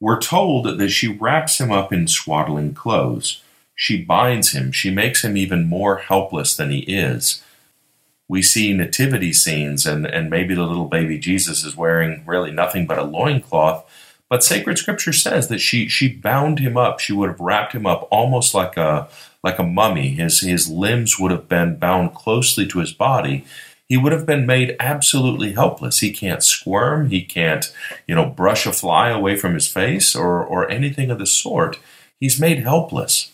We're 0.00 0.20
told 0.20 0.78
that 0.78 0.88
she 0.88 1.06
wraps 1.06 1.60
him 1.60 1.70
up 1.70 1.92
in 1.92 2.08
swaddling 2.08 2.74
clothes. 2.74 3.42
She 3.74 4.02
binds 4.02 4.52
him. 4.52 4.72
She 4.72 4.90
makes 4.90 5.22
him 5.22 5.36
even 5.36 5.68
more 5.68 5.98
helpless 5.98 6.56
than 6.56 6.70
he 6.70 6.80
is 6.80 7.42
we 8.32 8.40
see 8.40 8.72
nativity 8.72 9.30
scenes 9.30 9.84
and, 9.84 10.06
and 10.06 10.30
maybe 10.30 10.54
the 10.54 10.64
little 10.64 10.88
baby 10.88 11.18
Jesus 11.18 11.64
is 11.64 11.76
wearing 11.76 12.22
really 12.24 12.50
nothing 12.50 12.86
but 12.86 12.98
a 12.98 13.02
loincloth. 13.02 13.84
But 14.32 14.42
sacred 14.42 14.78
scripture 14.78 15.12
says 15.12 15.48
that 15.48 15.58
she 15.58 15.88
she 15.88 16.08
bound 16.08 16.58
him 16.58 16.74
up. 16.74 17.00
She 17.00 17.12
would 17.12 17.28
have 17.28 17.38
wrapped 17.38 17.74
him 17.74 17.84
up 17.86 18.08
almost 18.10 18.54
like 18.54 18.78
a 18.78 19.06
like 19.44 19.58
a 19.58 19.62
mummy. 19.62 20.14
His 20.14 20.40
his 20.40 20.70
limbs 20.70 21.18
would 21.18 21.30
have 21.30 21.50
been 21.50 21.76
bound 21.76 22.14
closely 22.14 22.66
to 22.68 22.78
his 22.78 22.94
body. 22.94 23.44
He 23.90 23.98
would 23.98 24.12
have 24.12 24.24
been 24.24 24.46
made 24.46 24.74
absolutely 24.80 25.52
helpless. 25.52 25.98
He 25.98 26.12
can't 26.12 26.42
squirm. 26.42 27.10
He 27.10 27.22
can't, 27.22 27.70
you 28.06 28.14
know, 28.14 28.24
brush 28.24 28.64
a 28.64 28.72
fly 28.72 29.10
away 29.10 29.36
from 29.36 29.52
his 29.52 29.68
face 29.68 30.16
or 30.16 30.42
or 30.42 30.66
anything 30.70 31.10
of 31.10 31.18
the 31.18 31.26
sort. 31.26 31.78
He's 32.18 32.40
made 32.40 32.60
helpless. 32.60 33.32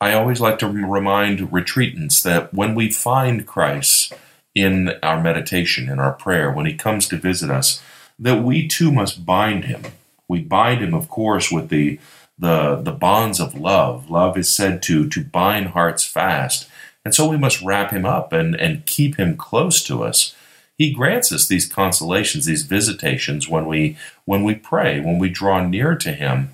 I 0.00 0.14
always 0.14 0.40
like 0.40 0.58
to 0.58 0.66
remind 0.66 1.52
retreatants 1.52 2.24
that 2.24 2.52
when 2.52 2.74
we 2.74 2.90
find 2.90 3.46
Christ, 3.46 4.14
in 4.56 4.94
our 5.00 5.22
meditation, 5.22 5.88
in 5.88 6.00
our 6.00 6.12
prayer, 6.12 6.50
when 6.50 6.66
He 6.66 6.74
comes 6.74 7.06
to 7.06 7.16
visit 7.16 7.50
us, 7.50 7.80
that 8.18 8.42
we 8.42 8.66
too 8.66 8.90
must 8.90 9.24
bind 9.24 9.66
him. 9.66 9.84
We 10.30 10.40
bind 10.40 10.80
him, 10.80 10.94
of 10.94 11.08
course, 11.08 11.50
with 11.50 11.68
the 11.68 11.98
the, 12.38 12.76
the 12.76 12.92
bonds 12.92 13.38
of 13.38 13.60
love. 13.60 14.08
Love 14.08 14.38
is 14.38 14.54
said 14.54 14.82
to 14.84 15.08
to 15.08 15.24
bind 15.24 15.68
hearts 15.68 16.04
fast. 16.04 16.68
And 17.04 17.14
so 17.14 17.28
we 17.28 17.36
must 17.36 17.62
wrap 17.62 17.90
him 17.90 18.06
up 18.06 18.32
and, 18.32 18.54
and 18.54 18.86
keep 18.86 19.16
him 19.16 19.36
close 19.36 19.82
to 19.84 20.04
us. 20.04 20.34
He 20.78 20.92
grants 20.92 21.32
us 21.32 21.48
these 21.48 21.66
consolations, 21.70 22.46
these 22.46 22.62
visitations 22.62 23.48
when 23.48 23.66
we 23.66 23.96
when 24.24 24.44
we 24.44 24.54
pray, 24.54 25.00
when 25.00 25.18
we 25.18 25.28
draw 25.28 25.66
near 25.66 25.96
to 25.96 26.12
him, 26.12 26.50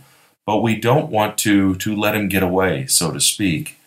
but 0.46 0.62
we 0.62 0.74
don't 0.76 1.10
want 1.10 1.36
to 1.38 1.74
to 1.76 1.94
let 1.94 2.16
him 2.16 2.28
get 2.28 2.42
away, 2.42 2.86
so 2.86 3.12
to 3.12 3.20
speak. 3.20 3.78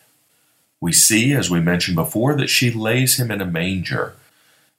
We 0.80 0.93
see, 0.93 1.34
as 1.34 1.49
we 1.49 1.60
mentioned 1.60 1.95
before, 1.95 2.36
that 2.36 2.49
she 2.49 2.71
lays 2.71 3.19
him 3.19 3.32
in 3.32 3.41
a 3.41 3.45
manger. 3.60 4.13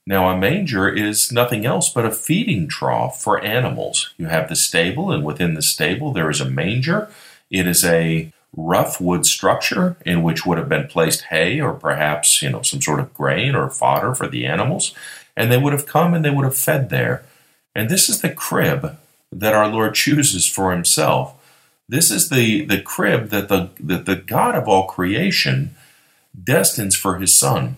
Now, 0.06 0.28
a 0.28 0.36
manger 0.36 0.88
is 0.88 1.30
nothing 1.30 1.66
else 1.66 1.88
but 1.88 2.06
a 2.06 2.10
feeding 2.10 2.68
trough 2.68 3.20
for 3.22 3.40
animals. 3.40 4.12
You 4.16 4.26
have 4.26 4.48
the 4.48 4.56
stable, 4.56 5.12
and 5.12 5.24
within 5.24 5.54
the 5.54 5.62
stable, 5.62 6.12
there 6.12 6.30
is 6.30 6.40
a 6.40 6.50
manger. 6.50 7.10
It 7.50 7.66
is 7.66 7.84
a 7.84 8.32
rough 8.56 9.00
wood 9.00 9.24
structure 9.26 9.96
in 10.04 10.22
which 10.22 10.44
would 10.44 10.58
have 10.58 10.68
been 10.68 10.88
placed 10.88 11.22
hay 11.24 11.60
or 11.60 11.72
perhaps, 11.72 12.42
you 12.42 12.50
know, 12.50 12.62
some 12.62 12.82
sort 12.82 13.00
of 13.00 13.14
grain 13.14 13.54
or 13.54 13.70
fodder 13.70 14.14
for 14.14 14.26
the 14.26 14.46
animals. 14.46 14.94
And 15.36 15.50
they 15.50 15.58
would 15.58 15.72
have 15.72 15.86
come 15.86 16.14
and 16.14 16.24
they 16.24 16.30
would 16.30 16.44
have 16.44 16.56
fed 16.56 16.90
there. 16.90 17.24
And 17.74 17.88
this 17.88 18.08
is 18.08 18.20
the 18.20 18.30
crib 18.30 18.98
that 19.30 19.54
our 19.54 19.68
Lord 19.68 19.94
chooses 19.94 20.46
for 20.46 20.72
himself. 20.72 21.34
This 21.88 22.10
is 22.10 22.28
the, 22.28 22.64
the 22.64 22.80
crib 22.80 23.28
that 23.28 23.48
the, 23.48 23.70
that 23.80 24.06
the 24.06 24.16
God 24.16 24.54
of 24.54 24.68
all 24.68 24.86
creation 24.86 25.76
destines 26.42 26.96
for 26.96 27.18
his 27.18 27.34
son. 27.36 27.76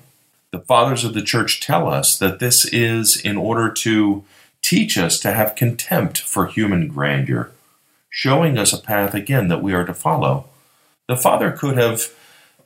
The 0.52 0.60
fathers 0.60 1.02
of 1.02 1.14
the 1.14 1.22
church 1.22 1.60
tell 1.60 1.88
us 1.88 2.18
that 2.18 2.38
this 2.38 2.66
is 2.66 3.16
in 3.16 3.38
order 3.38 3.70
to 3.70 4.22
teach 4.60 4.98
us 4.98 5.18
to 5.20 5.32
have 5.32 5.54
contempt 5.54 6.20
for 6.20 6.46
human 6.46 6.88
grandeur, 6.88 7.52
showing 8.10 8.58
us 8.58 8.74
a 8.74 8.80
path 8.80 9.14
again 9.14 9.48
that 9.48 9.62
we 9.62 9.72
are 9.72 9.86
to 9.86 9.94
follow. 9.94 10.50
The 11.08 11.16
father 11.16 11.52
could 11.52 11.78
have 11.78 12.14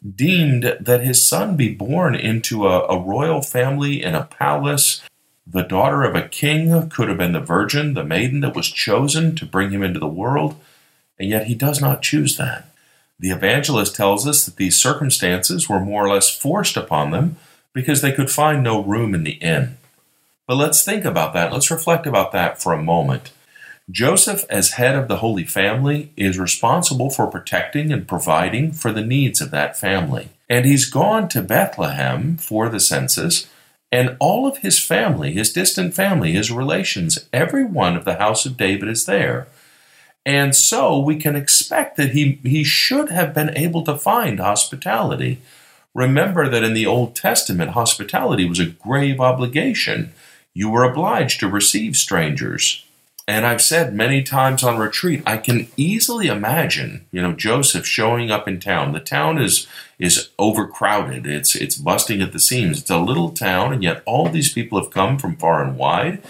deemed 0.05 0.77
that 0.81 1.01
his 1.01 1.27
son 1.27 1.57
be 1.57 1.72
born 1.72 2.16
into 2.16 2.66
a, 2.66 2.87
a 2.87 3.01
royal 3.01 3.40
family 3.40 4.03
in 4.03 4.16
a 4.16 4.25
palace. 4.25 5.01
The 5.46 5.62
daughter 5.62 6.03
of 6.03 6.16
a 6.16 6.29
king 6.29 6.90
could 6.90 7.09
have 7.09 7.18
been 7.18 7.33
the 7.33 7.40
virgin, 7.40 7.94
the 7.94 8.05
maiden 8.05 8.40
that 8.40 8.57
was 8.57 8.68
chosen 8.68 9.37
to 9.37 9.46
bring 9.46 9.70
him 9.70 9.85
into 9.85 10.01
the 10.01 10.09
world, 10.09 10.57
and 11.20 11.31
yet 11.31 11.46
he 11.46 11.55
does 11.55 11.81
not 11.81 12.03
choose 12.03 12.37
that. 12.37 12.68
The 13.20 13.31
evangelist 13.31 13.94
tells 13.94 14.27
us 14.27 14.44
that 14.44 14.57
these 14.57 14.77
circumstances 14.77 15.68
were 15.68 15.81
more 15.81 16.05
or 16.05 16.11
less 16.11 16.37
forced 16.37 16.77
upon 16.77 17.12
them 17.12 17.37
because 17.77 18.01
they 18.01 18.11
could 18.11 18.31
find 18.31 18.62
no 18.62 18.83
room 18.83 19.15
in 19.15 19.23
the 19.23 19.33
inn. 19.33 19.77
But 20.49 20.57
let's 20.57 20.83
think 20.83 21.05
about 21.05 21.35
that. 21.35 21.53
Let's 21.53 21.71
reflect 21.71 22.07
about 22.07 22.33
that 22.33 22.59
for 22.61 22.73
a 22.73 22.83
moment. 22.83 23.33
Joseph, 23.91 24.47
as 24.49 24.73
head 24.73 24.97
of 24.97 25.09
the 25.09 25.19
Holy 25.19 25.45
Family, 25.45 26.11
is 26.17 26.39
responsible 26.39 27.11
for 27.11 27.27
protecting 27.27 27.93
and 27.93 28.09
providing 28.09 28.73
for 28.73 28.93
the 28.93 29.05
needs 29.05 29.43
of 29.43 29.51
that 29.51 29.77
family. 29.79 30.31
And 30.49 30.65
he's 30.65 30.89
gone 30.89 31.29
to 31.29 31.43
Bethlehem 31.43 32.39
for 32.39 32.71
the 32.71 32.81
census, 32.81 33.47
and 33.93 34.17
all 34.21 34.47
of 34.47 34.59
his 34.59 34.81
family, 34.81 35.33
his 35.33 35.53
distant 35.53 35.93
family, 35.93 36.33
his 36.33 36.51
relations, 36.51 37.29
every 37.31 37.65
one 37.65 37.95
of 37.95 38.07
the 38.07 38.17
house 38.17 38.47
of 38.47 38.57
David 38.57 38.89
is 38.89 39.05
there. 39.05 39.49
And 40.25 40.57
so 40.57 40.99
we 40.99 41.17
can 41.17 41.37
expect 41.37 41.99
that 41.99 42.12
he, 42.12 42.41
he 42.43 42.65
should 42.65 43.11
have 43.11 43.35
been 43.35 43.55
able 43.55 43.85
to 43.85 43.99
find 43.99 44.41
hospitality. 44.41 45.43
Remember 45.97 46.47
that 46.47 46.63
in 46.63 46.75
the 46.75 46.85
Old 46.85 47.17
Testament, 47.17 47.71
hospitality 47.71 48.47
was 48.47 48.61
a 48.61 48.67
grave 48.67 49.19
obligation. 49.19 50.13
You 50.53 50.69
were 50.69 50.85
obliged 50.85 51.41
to 51.41 51.49
receive 51.49 51.97
strangers. 51.97 52.85
And 53.27 53.47
I've 53.47 53.63
said 53.63 53.95
many 53.95 54.23
times 54.23 54.63
on 54.63 54.77
retreat, 54.77 55.23
I 55.25 55.39
can 55.39 55.69
easily 55.75 56.27
imagine, 56.27 57.07
you 57.11 57.23
know, 57.23 57.33
Joseph 57.33 57.87
showing 57.87 58.31
up 58.31 58.47
in 58.47 58.61
town. 58.61 58.93
The 58.93 59.01
town 59.01 59.39
is 59.39 59.67
is 59.99 60.29
overcrowded. 60.39 61.27
It's 61.27 61.57
it's 61.57 61.77
busting 61.77 62.21
at 62.21 62.33
the 62.33 62.41
seams. 62.41 62.81
It's 62.81 62.91
a 62.91 62.99
little 62.99 63.31
town, 63.31 63.73
and 63.73 63.83
yet 63.83 64.03
all 64.05 64.29
these 64.29 64.53
people 64.53 64.79
have 64.79 64.93
come 64.93 65.17
from 65.19 65.37
far 65.37 65.65
and 65.65 65.79
wide 65.79 66.23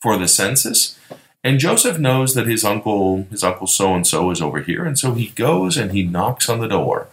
for 0.00 0.16
the 0.16 0.28
census. 0.28 0.98
And 1.44 1.58
Joseph 1.58 1.98
knows 1.98 2.32
that 2.34 2.46
his 2.46 2.64
uncle, 2.64 3.26
his 3.30 3.44
uncle 3.44 3.66
so 3.66 3.94
and 3.94 4.06
so, 4.06 4.30
is 4.30 4.40
over 4.40 4.62
here, 4.62 4.86
and 4.86 4.98
so 4.98 5.12
he 5.12 5.28
goes 5.28 5.76
and 5.76 5.92
he 5.92 6.04
knocks 6.04 6.48
on 6.48 6.60
the 6.60 6.68
door 6.68 7.08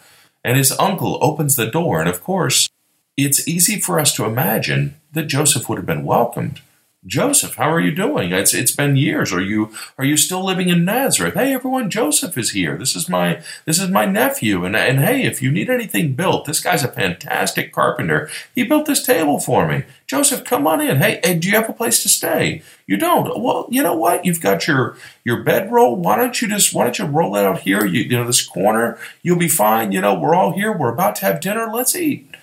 and 0.47 0.55
his 0.55 0.71
uncle 0.79 1.19
opens 1.21 1.57
the 1.57 1.69
door. 1.69 1.99
And 1.99 2.07
of 2.07 2.23
course, 2.23 2.69
it's 3.17 3.45
easy 3.49 3.81
for 3.81 3.99
us 3.99 4.15
to 4.15 4.23
imagine 4.23 4.95
that 5.11 5.27
Joseph 5.27 5.67
would 5.67 5.77
have 5.77 5.85
been 5.85 6.05
welcomed. 6.05 6.61
Joseph, 7.07 7.55
how 7.55 7.71
are 7.71 7.79
you 7.79 7.91
doing? 7.91 8.33
It's 8.33 8.53
it's 8.53 8.75
been 8.75 8.97
years. 8.97 9.31
Are 9.31 9.41
you 9.41 9.71
are 9.97 10.03
you 10.03 10.17
still 10.17 10.43
living 10.43 10.67
in 10.67 10.83
Nazareth? 10.83 11.35
Hey 11.35 11.53
everyone, 11.53 11.89
Joseph 11.89 12.37
is 12.37 12.51
here. 12.51 12.77
This 12.77 12.97
is 12.97 13.07
my 13.07 13.41
this 13.63 13.79
is 13.79 13.89
my 13.89 14.05
nephew. 14.05 14.65
And 14.65 14.75
and 14.75 14.99
hey, 14.99 15.23
if 15.23 15.41
you 15.41 15.49
need 15.49 15.69
anything 15.69 16.13
built, 16.13 16.45
this 16.45 16.59
guy's 16.59 16.83
a 16.83 16.89
fantastic 16.89 17.71
carpenter. 17.71 18.29
He 18.53 18.63
built 18.63 18.87
this 18.87 19.03
table 19.03 19.39
for 19.39 19.65
me. 19.67 19.83
Joseph, 20.05 20.43
come 20.43 20.67
on 20.67 20.81
in. 20.81 20.97
Hey, 20.97 21.21
hey, 21.23 21.35
do 21.35 21.47
you 21.47 21.55
have 21.55 21.69
a 21.69 21.73
place 21.73 22.03
to 22.03 22.09
stay? 22.09 22.61
You 22.85 22.97
don't. 22.97 23.41
Well, 23.41 23.67
you 23.69 23.83
know 23.83 23.95
what? 23.95 24.25
You've 24.25 24.41
got 24.41 24.67
your 24.67 24.97
your 25.23 25.43
bedroll. 25.43 25.95
Why 25.95 26.17
don't 26.17 26.41
you 26.41 26.49
just 26.49 26.73
why 26.73 26.83
don't 26.83 26.99
you 26.99 27.05
roll 27.05 27.37
it 27.37 27.45
out 27.45 27.61
here? 27.61 27.85
You, 27.85 28.01
you 28.01 28.17
know 28.17 28.27
this 28.27 28.45
corner. 28.45 28.99
You'll 29.21 29.39
be 29.39 29.47
fine. 29.47 29.93
You 29.93 30.01
know 30.01 30.13
we're 30.13 30.35
all 30.35 30.51
here. 30.51 30.77
We're 30.77 30.93
about 30.93 31.15
to 31.17 31.25
have 31.25 31.39
dinner. 31.39 31.69
Let's 31.71 31.95
eat. 31.95 32.36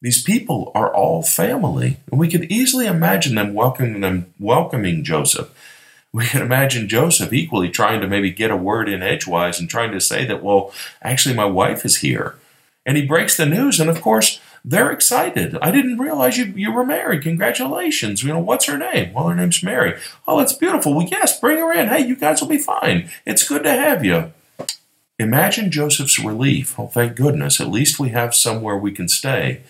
These 0.00 0.22
people 0.22 0.70
are 0.76 0.94
all 0.94 1.22
family, 1.22 1.96
and 2.10 2.20
we 2.20 2.28
can 2.28 2.50
easily 2.52 2.86
imagine 2.86 3.34
them 3.34 3.52
welcoming 3.52 4.00
them 4.00 4.32
welcoming 4.38 5.02
Joseph. 5.02 5.50
We 6.12 6.26
can 6.26 6.40
imagine 6.40 6.88
Joseph 6.88 7.32
equally 7.32 7.68
trying 7.68 8.00
to 8.00 8.06
maybe 8.06 8.30
get 8.30 8.52
a 8.52 8.56
word 8.56 8.88
in 8.88 9.02
edgewise 9.02 9.58
and 9.58 9.68
trying 9.68 9.90
to 9.92 10.00
say 10.00 10.24
that, 10.24 10.42
well, 10.42 10.72
actually, 11.02 11.34
my 11.34 11.44
wife 11.44 11.84
is 11.84 11.98
here. 11.98 12.36
And 12.86 12.96
he 12.96 13.04
breaks 13.04 13.36
the 13.36 13.44
news, 13.44 13.80
and 13.80 13.90
of 13.90 14.00
course, 14.00 14.40
they're 14.64 14.90
excited. 14.90 15.58
I 15.60 15.70
didn't 15.70 15.98
realize 15.98 16.38
you, 16.38 16.46
you 16.46 16.72
were 16.72 16.86
married. 16.86 17.22
Congratulations. 17.22 18.22
You 18.22 18.32
know, 18.32 18.38
what's 18.38 18.66
her 18.66 18.78
name? 18.78 19.12
Well, 19.12 19.28
her 19.28 19.34
name's 19.34 19.62
Mary. 19.62 19.98
Oh, 20.26 20.38
that's 20.38 20.52
beautiful. 20.52 20.94
Well, 20.94 21.08
yes, 21.10 21.40
bring 21.40 21.58
her 21.58 21.72
in. 21.72 21.88
Hey, 21.88 22.06
you 22.06 22.16
guys 22.16 22.40
will 22.40 22.48
be 22.48 22.58
fine. 22.58 23.10
It's 23.26 23.46
good 23.46 23.64
to 23.64 23.70
have 23.70 24.04
you. 24.04 24.32
Imagine 25.18 25.70
Joseph's 25.70 26.18
relief. 26.18 26.78
Oh, 26.78 26.86
thank 26.86 27.16
goodness. 27.16 27.60
At 27.60 27.68
least 27.68 27.98
we 27.98 28.10
have 28.10 28.34
somewhere 28.34 28.76
we 28.76 28.92
can 28.92 29.08
stay. 29.08 29.62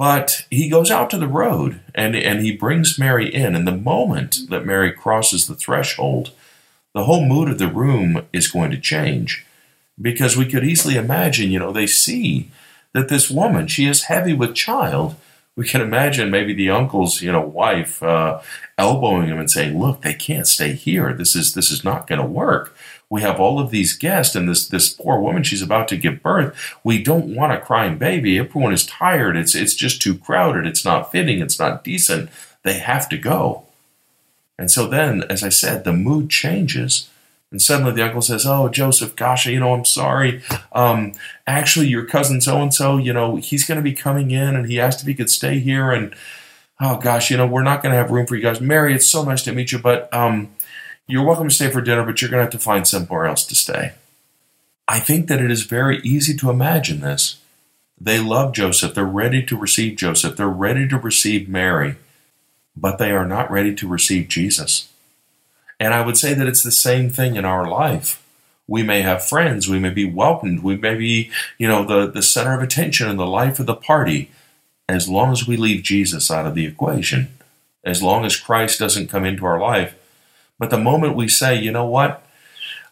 But 0.00 0.46
he 0.48 0.70
goes 0.70 0.90
out 0.90 1.10
to 1.10 1.18
the 1.18 1.28
road 1.28 1.82
and, 1.94 2.16
and 2.16 2.40
he 2.40 2.56
brings 2.56 2.98
Mary 2.98 3.28
in. 3.28 3.54
And 3.54 3.68
the 3.68 3.76
moment 3.76 4.38
that 4.48 4.64
Mary 4.64 4.92
crosses 4.92 5.46
the 5.46 5.54
threshold, 5.54 6.30
the 6.94 7.04
whole 7.04 7.22
mood 7.22 7.50
of 7.50 7.58
the 7.58 7.68
room 7.68 8.26
is 8.32 8.48
going 8.48 8.70
to 8.70 8.78
change. 8.78 9.44
Because 10.00 10.38
we 10.38 10.46
could 10.46 10.64
easily 10.64 10.96
imagine, 10.96 11.50
you 11.50 11.58
know, 11.58 11.70
they 11.70 11.86
see 11.86 12.50
that 12.94 13.10
this 13.10 13.30
woman, 13.30 13.66
she 13.66 13.84
is 13.84 14.04
heavy 14.04 14.32
with 14.32 14.54
child. 14.54 15.16
We 15.54 15.68
can 15.68 15.82
imagine 15.82 16.30
maybe 16.30 16.54
the 16.54 16.70
uncle's, 16.70 17.20
you 17.20 17.30
know, 17.30 17.42
wife 17.42 18.02
uh, 18.02 18.40
elbowing 18.78 19.26
him 19.26 19.38
and 19.38 19.50
saying, 19.50 19.78
"Look, 19.78 20.00
they 20.00 20.14
can't 20.14 20.48
stay 20.48 20.72
here. 20.72 21.12
This 21.12 21.36
is 21.36 21.52
this 21.52 21.70
is 21.70 21.84
not 21.84 22.06
going 22.06 22.20
to 22.20 22.26
work." 22.26 22.74
We 23.10 23.22
have 23.22 23.40
all 23.40 23.58
of 23.58 23.70
these 23.70 23.92
guests 23.92 24.36
and 24.36 24.48
this 24.48 24.68
this 24.68 24.88
poor 24.88 25.20
woman 25.20 25.42
she's 25.42 25.62
about 25.62 25.88
to 25.88 25.96
give 25.96 26.22
birth. 26.22 26.56
We 26.84 27.02
don't 27.02 27.34
want 27.34 27.52
a 27.52 27.60
crying 27.60 27.98
baby. 27.98 28.38
Everyone 28.38 28.72
is 28.72 28.86
tired. 28.86 29.36
It's 29.36 29.56
it's 29.56 29.74
just 29.74 30.00
too 30.00 30.16
crowded. 30.16 30.64
It's 30.64 30.84
not 30.84 31.10
fitting. 31.10 31.40
It's 31.40 31.58
not 31.58 31.82
decent. 31.82 32.30
They 32.62 32.74
have 32.74 33.08
to 33.08 33.18
go. 33.18 33.64
And 34.56 34.70
so 34.70 34.86
then 34.86 35.24
as 35.24 35.42
i 35.42 35.48
said 35.48 35.84
the 35.84 35.92
mood 35.92 36.30
changes. 36.30 37.10
And 37.50 37.60
suddenly 37.60 37.90
the 37.90 38.04
uncle 38.04 38.22
says 38.22 38.46
oh 38.46 38.68
joseph 38.68 39.16
gosh 39.16 39.46
you 39.46 39.58
know 39.58 39.74
i'm 39.74 39.84
sorry. 39.84 40.40
Um, 40.72 41.14
actually 41.48 41.88
your 41.88 42.06
cousin 42.06 42.40
so 42.40 42.62
and 42.62 42.72
so 42.72 42.96
you 42.96 43.12
know 43.12 43.36
he's 43.36 43.64
going 43.64 43.76
to 43.76 43.82
be 43.82 43.92
coming 43.92 44.30
in 44.30 44.54
and 44.54 44.68
he 44.68 44.78
asked 44.78 45.00
if 45.00 45.08
he 45.08 45.14
could 45.14 45.30
stay 45.30 45.58
here 45.58 45.90
and 45.90 46.14
oh 46.80 46.98
gosh 46.98 47.28
you 47.28 47.36
know 47.36 47.46
we're 47.46 47.64
not 47.64 47.82
going 47.82 47.90
to 47.90 47.98
have 47.98 48.12
room 48.12 48.28
for 48.28 48.36
you 48.36 48.42
guys. 48.42 48.60
Mary 48.60 48.94
it's 48.94 49.08
so 49.08 49.24
nice 49.24 49.42
to 49.42 49.52
meet 49.52 49.72
you 49.72 49.80
but 49.80 50.12
um, 50.14 50.48
you're 51.10 51.24
welcome 51.24 51.48
to 51.48 51.54
stay 51.54 51.70
for 51.70 51.80
dinner, 51.80 52.04
but 52.04 52.20
you're 52.20 52.30
going 52.30 52.40
to 52.40 52.44
have 52.44 52.52
to 52.52 52.58
find 52.58 52.86
somewhere 52.86 53.26
else 53.26 53.44
to 53.46 53.54
stay. 53.54 53.92
I 54.86 54.98
think 54.98 55.28
that 55.28 55.40
it 55.40 55.50
is 55.50 55.62
very 55.62 56.00
easy 56.02 56.36
to 56.36 56.50
imagine 56.50 57.00
this. 57.00 57.40
They 58.00 58.18
love 58.18 58.54
Joseph. 58.54 58.94
They're 58.94 59.04
ready 59.04 59.44
to 59.44 59.56
receive 59.56 59.96
Joseph. 59.96 60.36
They're 60.36 60.48
ready 60.48 60.88
to 60.88 60.98
receive 60.98 61.48
Mary, 61.48 61.96
but 62.76 62.98
they 62.98 63.10
are 63.10 63.26
not 63.26 63.50
ready 63.50 63.74
to 63.74 63.88
receive 63.88 64.28
Jesus. 64.28 64.90
And 65.78 65.94
I 65.94 66.04
would 66.04 66.16
say 66.16 66.34
that 66.34 66.46
it's 66.46 66.62
the 66.62 66.72
same 66.72 67.10
thing 67.10 67.36
in 67.36 67.44
our 67.44 67.68
life. 67.68 68.24
We 68.66 68.82
may 68.82 69.02
have 69.02 69.24
friends. 69.24 69.68
We 69.68 69.78
may 69.78 69.90
be 69.90 70.04
welcomed. 70.04 70.62
We 70.62 70.76
may 70.76 70.94
be, 70.94 71.30
you 71.58 71.68
know, 71.68 71.84
the, 71.84 72.10
the 72.10 72.22
center 72.22 72.54
of 72.54 72.62
attention 72.62 73.08
in 73.08 73.16
the 73.16 73.26
life 73.26 73.58
of 73.58 73.66
the 73.66 73.74
party 73.74 74.30
as 74.88 75.08
long 75.08 75.32
as 75.32 75.46
we 75.46 75.56
leave 75.56 75.82
Jesus 75.82 76.30
out 76.30 76.46
of 76.46 76.54
the 76.54 76.66
equation. 76.66 77.28
As 77.84 78.02
long 78.02 78.24
as 78.24 78.36
Christ 78.36 78.78
doesn't 78.78 79.08
come 79.08 79.24
into 79.24 79.46
our 79.46 79.58
life, 79.58 79.94
but 80.60 80.68
the 80.68 80.78
moment 80.78 81.16
we 81.16 81.26
say, 81.26 81.58
you 81.58 81.72
know 81.72 81.86
what, 81.86 82.22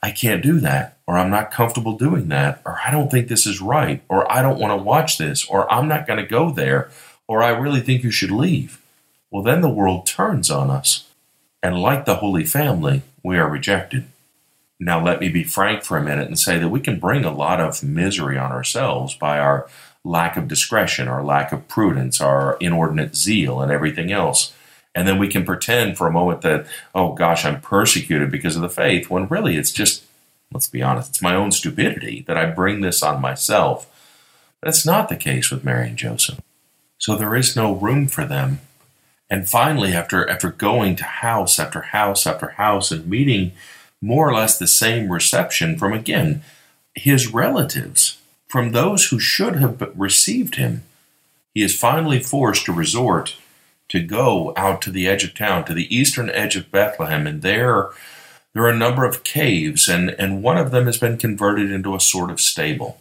I 0.03 0.11
can't 0.11 0.43
do 0.43 0.59
that, 0.61 0.97
or 1.07 1.19
I'm 1.19 1.31
not 1.31 1.51
comfortable 1.51 1.99
doing 1.99 2.29
that, 2.29 2.63
or 2.65 2.79
I 2.85 2.91
don't 2.91 3.11
think 3.11 3.29
this 3.29 3.47
is 3.47 3.61
right, 3.61 4.03
or 4.09 4.31
I 4.33 4.41
don't 4.41 4.59
want 4.59 4.73
to 4.73 4.83
watch 4.83 5.19
this, 5.19 5.47
or 5.47 5.71
I'm 5.71 5.87
not 5.87 6.07
going 6.07 6.19
to 6.19 6.27
go 6.27 6.51
there, 6.51 6.91
or 7.29 7.43
I 7.43 7.51
really 7.51 7.81
think 7.81 8.03
you 8.03 8.11
should 8.11 8.31
leave, 8.31 8.81
well, 9.31 9.43
then 9.43 9.61
the 9.61 9.69
world 9.69 10.07
turns 10.07 10.51
on 10.51 10.71
us. 10.71 11.09
And 11.63 11.83
like 11.83 12.07
the 12.07 12.17
Holy 12.17 12.45
Family, 12.45 13.03
we 13.23 13.37
are 13.37 13.51
rejected. 13.51 14.07
Now, 14.81 15.05
let 15.05 15.21
me 15.21 15.29
be 15.29 15.45
frank 15.45 15.83
for 15.83 15.99
a 15.99 16.03
minute 16.03 16.29
and 16.29 16.39
say 16.39 16.57
that 16.59 16.71
we 16.71 16.81
can 16.81 16.99
bring 16.99 17.27
a 17.27 17.35
lot 17.35 17.61
of 17.61 17.83
misery 17.83 18.39
on 18.39 18.51
ourselves 18.51 19.15
by 19.15 19.39
our 19.39 19.69
lack 20.05 20.39
of 20.39 20.49
discretion, 20.49 21.07
our 21.07 21.23
lack 21.23 21.53
of 21.53 21.69
prudence, 21.69 22.19
our 22.21 22.57
inordinate 22.61 23.15
zeal, 23.15 23.61
and 23.61 23.71
everything 23.71 24.11
else. 24.11 24.55
And 24.99 25.07
then 25.07 25.21
we 25.21 25.29
can 25.29 25.45
pretend 25.45 25.97
for 25.97 26.09
a 26.09 26.13
moment 26.13 26.41
that, 26.41 26.67
oh 26.93 27.13
gosh, 27.13 27.45
I'm 27.45 27.61
persecuted 27.61 28.33
because 28.33 28.57
of 28.57 28.63
the 28.63 28.69
faith, 28.69 29.09
when 29.09 29.29
really 29.29 29.57
it's 29.57 29.71
just, 29.71 30.03
let's 30.53 30.67
be 30.67 30.83
honest, 30.83 31.11
it's 31.11 31.23
my 31.23 31.37
own 31.37 31.53
stupidity 31.53 32.25
that 32.27 32.37
I 32.37 32.47
bring 32.47 32.81
this 32.81 33.01
on 33.01 33.21
myself. 33.21 33.87
That's 34.61 34.85
not 34.85 35.09
the 35.09 35.15
case 35.15 35.53
with 35.53 35.63
Mary 35.63 35.87
and 35.87 35.97
Joseph. 35.97 36.41
So 36.99 37.15
there 37.15 37.37
is 37.37 37.55
no 37.55 37.77
room 37.77 38.09
for 38.09 38.25
them. 38.25 38.59
And 39.31 39.49
finally, 39.49 39.93
after, 39.93 40.29
after 40.29 40.51
going 40.51 40.97
to 40.97 41.05
house 41.05 41.61
after 41.61 41.81
house 41.83 42.27
after 42.27 42.49
house 42.49 42.91
and 42.91 43.07
meeting 43.07 43.53
more 44.03 44.29
or 44.29 44.35
less 44.35 44.59
the 44.59 44.67
same 44.67 45.13
reception 45.13 45.79
from, 45.79 45.93
again, 45.93 46.43
his 46.97 47.33
relatives, 47.33 48.19
from 48.49 48.73
those 48.73 49.11
who 49.11 49.21
should 49.21 49.55
have 49.55 49.93
received 49.95 50.57
him, 50.57 50.83
he 51.55 51.63
is 51.63 51.79
finally 51.79 52.19
forced 52.19 52.65
to 52.65 52.73
resort 52.73 53.37
to 53.89 54.03
go 54.03 54.53
out 54.57 54.83
to 54.83 54.91
the 54.91 55.09
edge 55.09 55.25
of 55.25 55.35
town, 55.35 55.65
to 55.65 55.75
the 55.75 55.95
eastern 55.95 56.31
edge 56.31 56.57
of 56.57 56.71
Bethlehem, 56.71 57.27
and 57.27 57.43
there 57.43 57.91
there 58.55 58.65
are 58.65 58.71
a 58.71 58.77
number 58.77 59.05
of 59.05 59.25
caves, 59.25 59.89
and, 59.89 60.11
and 60.11 60.43
one 60.43 60.57
of 60.57 60.71
them 60.71 60.87
has 60.87 60.97
been 60.97 61.17
converted 61.17 61.71
into 61.71 61.95
a 61.95 62.01
sort 62.01 62.31
of 62.31 62.41
stable. 62.41 62.99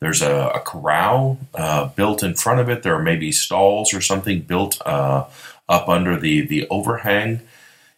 There's 0.00 0.22
a, 0.22 0.50
a 0.54 0.60
corral 0.60 1.38
uh, 1.54 1.86
built 1.86 2.22
in 2.22 2.34
front 2.34 2.60
of 2.60 2.68
it. 2.68 2.82
There 2.82 2.94
are 2.94 3.02
maybe 3.02 3.32
stalls 3.32 3.94
or 3.94 4.00
something 4.00 4.42
built 4.42 4.80
uh, 4.84 5.24
up 5.68 5.88
under 5.88 6.18
the, 6.18 6.42
the 6.42 6.68
overhang. 6.68 7.40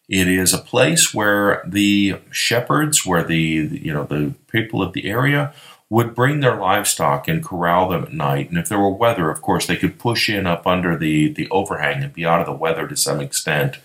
It 0.09 0.29
is 0.29 0.55
a 0.55 0.59
place 0.59 1.15
where 1.15 1.63
the 1.67 2.17
shepherds, 2.31 3.05
where 3.05 3.23
the 3.23 3.39
you 3.39 3.93
know 3.93 4.05
the 4.05 4.35
people 4.51 4.83
of 4.83 4.93
the 4.93 5.09
area 5.09 5.53
would 5.91 6.15
bring 6.15 6.39
their 6.39 6.57
livestock 6.57 7.27
and 7.27 7.45
corral 7.45 7.89
them 7.89 8.05
at 8.05 8.13
night. 8.13 8.49
And 8.49 8.57
if 8.57 8.69
there 8.69 8.79
were 8.79 8.91
weather, 8.91 9.29
of 9.29 9.43
course, 9.43 9.67
they 9.67 9.77
could 9.77 9.99
push 9.99 10.31
in 10.31 10.47
up 10.47 10.65
under 10.67 10.97
the, 10.97 11.33
the 11.33 11.51
overhang 11.51 12.05
and 12.05 12.13
be 12.13 12.25
out 12.25 12.41
of 12.41 12.47
the 12.47 12.53
weather 12.53 12.87
to 12.87 12.97
some 12.97 13.21
extent. 13.21 13.79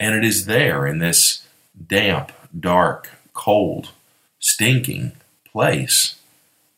And 0.00 0.14
it 0.14 0.24
is 0.24 0.46
there 0.46 0.86
in 0.86 0.98
this 0.98 1.46
damp, 1.86 2.32
dark, 2.58 3.10
cold, 3.34 3.90
stinking 4.38 5.12
place 5.44 6.16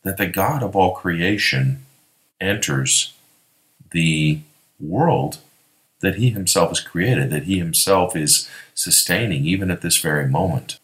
that 0.03 0.17
the 0.17 0.27
God 0.27 0.61
of 0.61 0.75
all 0.75 0.95
creation 0.95 1.85
enters 2.41 3.13
the 3.91 4.41
world 4.79 5.37
that 6.01 6.15
he 6.15 6.31
himself 6.31 6.69
has 6.69 6.81
created, 6.81 7.29
that 7.29 7.43
he 7.43 7.57
himself 7.59 8.15
is 8.15 8.49
sustaining 8.73 9.45
even 9.45 9.71
at 9.71 9.81
this 9.81 9.97
very 9.97 10.27
moment. 10.27 10.79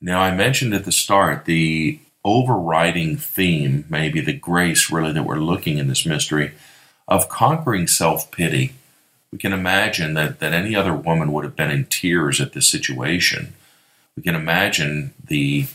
Now, 0.00 0.20
I 0.20 0.34
mentioned 0.34 0.74
at 0.74 0.84
the 0.84 0.92
start 0.92 1.46
the 1.46 1.98
overriding 2.24 3.16
theme, 3.16 3.84
maybe 3.88 4.20
the 4.20 4.32
grace 4.32 4.90
really 4.90 5.12
that 5.12 5.24
we're 5.24 5.36
looking 5.36 5.78
in 5.78 5.88
this 5.88 6.06
mystery 6.06 6.52
of 7.08 7.28
conquering 7.28 7.86
self 7.86 8.30
pity. 8.30 8.74
We 9.32 9.38
can 9.38 9.52
imagine 9.52 10.14
that, 10.14 10.40
that 10.40 10.52
any 10.52 10.74
other 10.74 10.94
woman 10.94 11.32
would 11.32 11.44
have 11.44 11.56
been 11.56 11.70
in 11.70 11.86
tears 11.86 12.40
at 12.40 12.52
this 12.52 12.68
situation. 12.68 13.54
We 14.16 14.22
can 14.22 14.34
imagine 14.34 15.14
the 15.22 15.66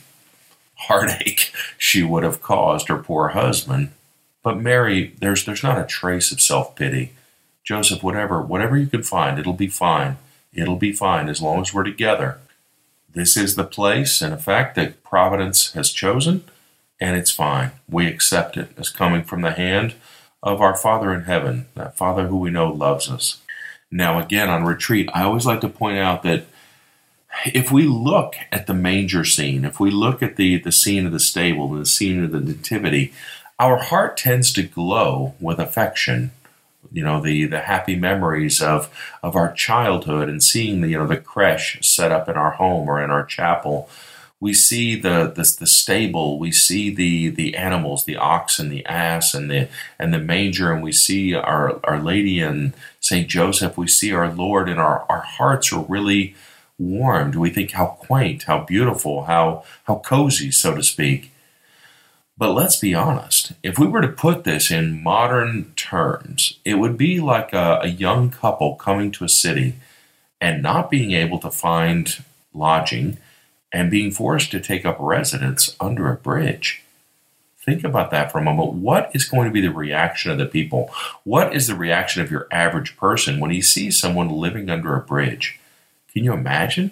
heartache 0.76 1.52
she 1.78 2.04
would 2.04 2.24
have 2.24 2.42
caused 2.42 2.88
her 2.88 2.98
poor 2.98 3.30
husband. 3.30 3.92
But 4.44 4.58
Mary, 4.58 5.14
there's 5.20 5.44
there's 5.46 5.64
not 5.64 5.80
a 5.80 5.86
trace 5.86 6.32
of 6.32 6.40
self 6.40 6.76
pity. 6.76 7.14
Joseph, 7.64 8.02
whatever, 8.02 8.42
whatever 8.42 8.78
you 8.78 8.88
can 8.88 9.04
find, 9.04 9.38
it'll 9.38 9.52
be 9.52 9.68
fine. 9.68 10.18
It'll 10.54 10.78
be 10.78 10.94
fine 10.94 11.28
as 11.28 11.42
long 11.42 11.60
as 11.60 11.74
we're 11.74 11.84
together. 11.84 12.40
This 13.10 13.38
is 13.38 13.56
the 13.56 13.64
place 13.64 14.22
and 14.22 14.34
a 14.34 14.38
fact 14.38 14.76
that 14.76 15.04
Providence 15.04 15.74
has 15.74 15.92
chosen, 15.92 16.44
and 17.00 17.18
it's 17.18 17.32
fine. 17.32 17.72
We 17.90 18.08
accept 18.08 18.58
it 18.58 18.70
as 18.78 18.90
coming 18.90 19.24
from 19.24 19.42
the 19.42 19.52
hand 19.52 19.96
of 20.44 20.62
our 20.62 20.76
Father 20.76 21.14
in 21.14 21.24
heaven, 21.24 21.68
that 21.76 21.98
Father 21.98 22.28
who 22.28 22.38
we 22.38 22.50
know 22.50 22.72
loves 22.72 23.10
us. 23.10 23.42
Now, 23.90 24.20
again, 24.20 24.50
on 24.50 24.66
retreat, 24.66 25.10
I 25.14 25.24
always 25.24 25.46
like 25.46 25.62
to 25.62 25.70
point 25.70 25.98
out 25.98 26.24
that 26.24 26.46
if 27.46 27.72
we 27.72 27.84
look 27.84 28.36
at 28.52 28.68
the 28.68 28.74
manger 28.74 29.24
scene, 29.24 29.64
if 29.64 29.80
we 29.80 29.92
look 29.92 30.22
at 30.22 30.36
the, 30.36 30.58
the 30.58 30.72
scene 30.72 31.06
of 31.06 31.12
the 31.12 31.20
stable, 31.20 31.70
the 31.70 31.86
scene 31.86 32.24
of 32.24 32.32
the 32.32 32.40
nativity, 32.40 33.14
our 33.60 33.78
heart 33.78 34.18
tends 34.18 34.54
to 34.54 34.64
glow 34.64 35.34
with 35.40 35.60
affection 35.60 36.32
you 36.98 37.04
know 37.04 37.22
the 37.22 37.46
the 37.46 37.60
happy 37.60 37.96
memories 37.96 38.60
of 38.60 38.90
of 39.22 39.36
our 39.36 39.54
childhood 39.54 40.30
and 40.30 40.42
seeing 40.42 40.82
the 40.82 40.90
you 40.90 40.98
know 40.98 41.06
the 41.06 41.18
creche 41.18 41.78
set 41.84 42.12
up 42.12 42.28
in 42.28 42.36
our 42.36 42.52
home 42.52 42.90
or 42.90 43.02
in 43.04 43.12
our 43.12 43.24
chapel. 43.24 43.88
We 44.40 44.54
see 44.54 45.00
the, 45.00 45.32
the 45.36 45.46
the 45.60 45.68
stable 45.68 46.40
we 46.40 46.52
see 46.52 46.94
the 46.94 47.30
the 47.30 47.56
animals 47.56 48.06
the 48.06 48.18
ox 48.18 48.58
and 48.58 48.72
the 48.72 48.84
ass 48.88 49.36
and 49.36 49.50
the 49.52 49.68
and 50.00 50.12
the 50.12 50.20
manger 50.20 50.74
and 50.74 50.82
we 50.82 50.92
see 50.92 51.36
our 51.36 51.80
our 51.84 52.02
lady 52.02 52.40
and 52.40 52.74
saint 53.00 53.28
joseph. 53.28 53.78
We 53.78 53.88
see 53.88 54.12
our 54.12 54.32
lord 54.34 54.68
and 54.68 54.80
our 54.80 55.06
our 55.08 55.22
hearts 55.22 55.72
are 55.72 55.86
really 55.88 56.36
warmed. 56.80 57.36
We 57.36 57.52
think 57.52 57.72
how 57.72 57.98
quaint 58.08 58.44
how 58.44 58.64
beautiful 58.64 59.26
how 59.26 59.64
how 59.84 60.00
cozy 60.00 60.50
so 60.50 60.74
to 60.74 60.84
speak 60.84 61.32
but 62.38 62.54
let's 62.54 62.78
be 62.78 62.94
honest, 62.94 63.54
if 63.64 63.80
we 63.80 63.88
were 63.88 64.02
to 64.02 64.08
put 64.08 64.44
this 64.44 64.70
in 64.70 65.02
modern 65.02 65.74
terms, 65.76 66.60
it 66.64 66.76
would 66.76 66.98
be 66.98 67.20
like 67.20 67.52
a, 67.52 67.80
a, 67.82 67.88
young 67.88 68.30
couple 68.30 68.76
coming 68.76 69.12
to 69.14 69.26
a 69.26 69.30
city 69.30 69.76
and 70.40 70.62
not 70.62 70.92
being 70.92 71.14
able 71.14 71.40
to 71.40 71.50
find 71.50 72.24
lodging 72.54 73.18
and 73.74 73.90
being 73.90 74.12
forced 74.12 74.52
to 74.52 74.60
take 74.60 74.86
up 74.86 74.98
residence 75.00 75.76
under 75.80 76.12
a 76.12 76.16
bridge. 76.16 76.84
Think 77.66 77.84
about 77.84 78.12
that 78.12 78.32
for 78.32 78.38
a 78.38 78.44
moment. 78.44 78.74
What 78.74 79.12
is 79.14 79.26
going 79.26 79.48
to 79.48 79.54
be 79.54 79.62
the 79.62 79.74
reaction 79.74 80.32
of 80.32 80.38
the 80.38 80.46
people? 80.46 80.92
What 81.24 81.56
is 81.56 81.68
the 81.68 81.76
reaction 81.76 82.22
of 82.22 82.32
your 82.32 82.48
average 82.52 82.96
person 82.98 83.40
when 83.40 83.52
he 83.52 83.62
sees 83.62 83.98
someone 83.98 84.30
living 84.30 84.70
under 84.70 84.96
a 84.96 85.02
bridge? 85.02 85.60
Can 86.14 86.24
you 86.24 86.34
imagine? 86.34 86.92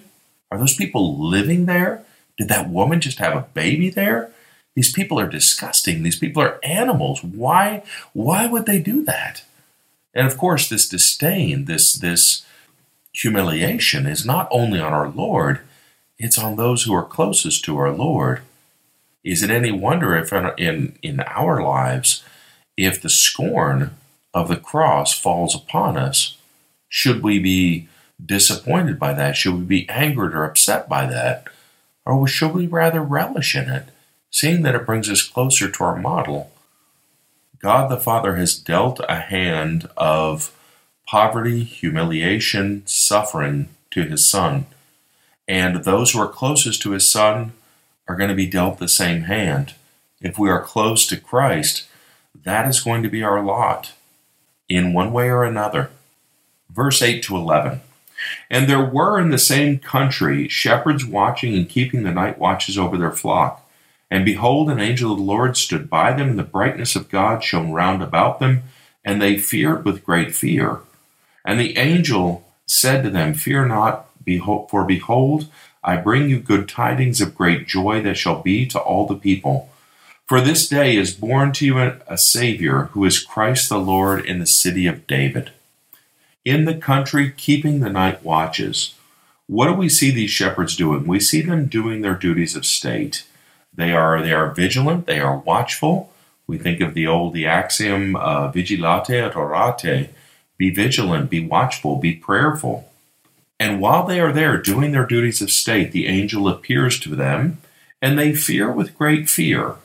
Are 0.50 0.58
those 0.58 0.76
people 0.76 1.18
living 1.18 1.66
there? 1.66 2.04
Did 2.36 2.48
that 2.48 2.68
woman 2.68 3.00
just 3.00 3.20
have 3.20 3.34
a 3.34 3.48
baby 3.54 3.88
there? 3.88 4.32
These 4.76 4.92
people 4.92 5.18
are 5.18 5.26
disgusting. 5.26 6.02
These 6.02 6.18
people 6.18 6.42
are 6.42 6.60
animals. 6.62 7.24
Why, 7.24 7.82
why 8.12 8.46
would 8.46 8.66
they 8.66 8.78
do 8.78 9.02
that? 9.06 9.42
And 10.14 10.26
of 10.26 10.36
course, 10.36 10.68
this 10.68 10.88
disdain, 10.88 11.64
this, 11.64 11.94
this 11.94 12.44
humiliation 13.12 14.06
is 14.06 14.26
not 14.26 14.48
only 14.50 14.78
on 14.78 14.92
our 14.92 15.08
Lord, 15.08 15.60
it's 16.18 16.38
on 16.38 16.56
those 16.56 16.82
who 16.82 16.94
are 16.94 17.04
closest 17.04 17.64
to 17.64 17.78
our 17.78 17.90
Lord. 17.90 18.42
Is 19.24 19.42
it 19.42 19.50
any 19.50 19.72
wonder 19.72 20.14
if 20.14 20.32
in, 20.58 20.98
in 21.02 21.20
our 21.20 21.62
lives, 21.62 22.22
if 22.76 23.00
the 23.00 23.08
scorn 23.08 23.96
of 24.34 24.48
the 24.48 24.56
cross 24.56 25.18
falls 25.18 25.54
upon 25.54 25.96
us, 25.96 26.36
should 26.88 27.22
we 27.22 27.38
be 27.38 27.88
disappointed 28.24 28.98
by 28.98 29.14
that? 29.14 29.36
Should 29.36 29.54
we 29.54 29.64
be 29.64 29.88
angered 29.88 30.34
or 30.34 30.44
upset 30.44 30.86
by 30.86 31.06
that? 31.06 31.48
Or 32.04 32.28
should 32.28 32.52
we 32.52 32.66
rather 32.66 33.00
relish 33.00 33.56
in 33.56 33.68
it? 33.70 33.88
Seeing 34.36 34.60
that 34.60 34.74
it 34.74 34.84
brings 34.84 35.08
us 35.08 35.26
closer 35.26 35.70
to 35.70 35.82
our 35.82 35.96
model, 35.96 36.52
God 37.58 37.90
the 37.90 37.96
Father 37.96 38.36
has 38.36 38.54
dealt 38.54 39.00
a 39.08 39.20
hand 39.20 39.88
of 39.96 40.54
poverty, 41.08 41.64
humiliation, 41.64 42.82
suffering 42.84 43.70
to 43.92 44.02
his 44.02 44.28
Son. 44.28 44.66
And 45.48 45.84
those 45.84 46.12
who 46.12 46.20
are 46.20 46.28
closest 46.28 46.82
to 46.82 46.90
his 46.90 47.08
Son 47.08 47.52
are 48.06 48.14
going 48.14 48.28
to 48.28 48.36
be 48.36 48.46
dealt 48.46 48.78
the 48.78 48.88
same 48.88 49.22
hand. 49.22 49.74
If 50.20 50.38
we 50.38 50.50
are 50.50 50.60
close 50.60 51.06
to 51.06 51.16
Christ, 51.16 51.86
that 52.44 52.68
is 52.68 52.80
going 52.80 53.02
to 53.04 53.08
be 53.08 53.22
our 53.22 53.42
lot 53.42 53.92
in 54.68 54.92
one 54.92 55.14
way 55.14 55.30
or 55.30 55.44
another. 55.44 55.88
Verse 56.68 57.00
8 57.00 57.22
to 57.22 57.36
11. 57.36 57.80
And 58.50 58.68
there 58.68 58.84
were 58.84 59.18
in 59.18 59.30
the 59.30 59.38
same 59.38 59.78
country 59.78 60.46
shepherds 60.46 61.06
watching 61.06 61.54
and 61.54 61.66
keeping 61.66 62.02
the 62.02 62.12
night 62.12 62.38
watches 62.38 62.76
over 62.76 62.98
their 62.98 63.12
flock. 63.12 63.62
And 64.10 64.24
behold, 64.24 64.70
an 64.70 64.80
angel 64.80 65.12
of 65.12 65.18
the 65.18 65.24
Lord 65.24 65.56
stood 65.56 65.90
by 65.90 66.12
them, 66.12 66.30
and 66.30 66.38
the 66.38 66.44
brightness 66.44 66.94
of 66.94 67.08
God 67.08 67.42
shone 67.42 67.72
round 67.72 68.02
about 68.02 68.38
them, 68.38 68.62
and 69.04 69.20
they 69.20 69.36
feared 69.36 69.84
with 69.84 70.04
great 70.04 70.34
fear. 70.34 70.80
And 71.44 71.58
the 71.58 71.76
angel 71.76 72.44
said 72.66 73.02
to 73.02 73.10
them, 73.10 73.34
Fear 73.34 73.66
not, 73.66 74.08
for 74.68 74.84
behold, 74.84 75.46
I 75.82 75.96
bring 75.96 76.28
you 76.28 76.40
good 76.40 76.68
tidings 76.68 77.20
of 77.20 77.36
great 77.36 77.68
joy 77.68 78.02
that 78.02 78.16
shall 78.16 78.42
be 78.42 78.66
to 78.66 78.78
all 78.80 79.06
the 79.06 79.14
people. 79.14 79.70
For 80.26 80.40
this 80.40 80.68
day 80.68 80.96
is 80.96 81.14
born 81.14 81.52
to 81.52 81.64
you 81.64 81.78
a 81.78 82.18
Savior, 82.18 82.90
who 82.92 83.04
is 83.04 83.22
Christ 83.22 83.68
the 83.68 83.78
Lord 83.78 84.26
in 84.26 84.40
the 84.40 84.46
city 84.46 84.88
of 84.88 85.06
David. 85.06 85.52
In 86.44 86.64
the 86.64 86.74
country, 86.74 87.30
keeping 87.30 87.78
the 87.78 87.90
night 87.90 88.24
watches. 88.24 88.94
What 89.46 89.68
do 89.68 89.74
we 89.74 89.88
see 89.88 90.10
these 90.10 90.30
shepherds 90.30 90.76
doing? 90.76 91.06
We 91.06 91.20
see 91.20 91.42
them 91.42 91.66
doing 91.66 92.00
their 92.00 92.16
duties 92.16 92.56
of 92.56 92.66
state. 92.66 93.24
They 93.76 93.92
are 93.92 94.20
they 94.22 94.32
are 94.32 94.50
vigilant. 94.50 95.06
They 95.06 95.20
are 95.20 95.38
watchful. 95.38 96.12
We 96.46 96.58
think 96.58 96.80
of 96.80 96.94
the 96.94 97.06
old 97.06 97.34
the 97.34 97.46
axiom 97.46 98.16
uh, 98.16 98.48
vigilate 98.48 99.10
et 99.10 99.32
orate. 99.34 100.08
Be 100.58 100.70
vigilant. 100.70 101.30
Be 101.30 101.46
watchful. 101.46 101.96
Be 101.96 102.14
prayerful. 102.14 102.90
And 103.58 103.80
while 103.80 104.06
they 104.06 104.20
are 104.20 104.32
there 104.32 104.58
doing 104.58 104.92
their 104.92 105.06
duties 105.06 105.40
of 105.40 105.50
state, 105.50 105.92
the 105.92 106.06
angel 106.06 106.48
appears 106.48 107.00
to 107.00 107.14
them, 107.14 107.58
and 108.02 108.18
they 108.18 108.34
fear 108.34 108.70
with 108.70 108.98
great 108.98 109.28
fear. 109.30 109.76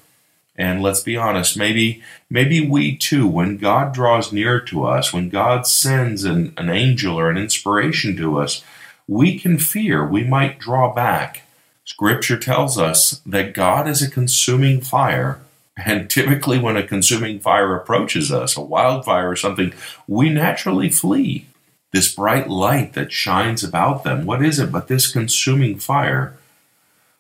And 0.58 0.82
let's 0.82 1.02
be 1.02 1.16
honest, 1.16 1.58
maybe 1.58 2.04
maybe 2.30 2.66
we 2.66 2.96
too, 2.96 3.28
when 3.28 3.58
God 3.58 3.94
draws 3.94 4.32
near 4.32 4.60
to 4.62 4.86
us, 4.86 5.14
when 5.14 5.30
God 5.30 5.66
sends 5.66 6.24
an, 6.24 6.54
an 6.58 6.70
angel 6.70 7.18
or 7.18 7.30
an 7.30 7.38
inspiration 7.38 8.16
to 8.18 8.40
us, 8.40 8.64
we 9.08 9.40
can 9.40 9.58
fear, 9.58 10.06
we 10.06 10.24
might 10.24 10.60
draw 10.60 10.94
back. 10.94 11.44
Scripture 11.92 12.38
tells 12.38 12.78
us 12.78 13.22
that 13.26 13.54
God 13.54 13.86
is 13.86 14.02
a 14.02 14.10
consuming 14.10 14.80
fire. 14.80 15.42
And 15.76 16.10
typically, 16.10 16.58
when 16.58 16.78
a 16.78 16.88
consuming 16.88 17.42
fire 17.42 17.76
approaches 17.76 18.32
us, 18.32 18.56
a 18.56 18.62
wildfire 18.62 19.30
or 19.30 19.36
something, 19.36 19.74
we 20.08 20.30
naturally 20.30 20.88
flee. 20.88 21.48
This 21.92 22.16
bright 22.16 22.50
light 22.50 22.94
that 22.94 23.12
shines 23.12 23.62
about 23.62 24.06
them, 24.06 24.26
what 24.26 24.42
is 24.42 24.58
it 24.58 24.72
but 24.72 24.88
this 24.88 25.12
consuming 25.12 25.80
fire? 25.80 26.38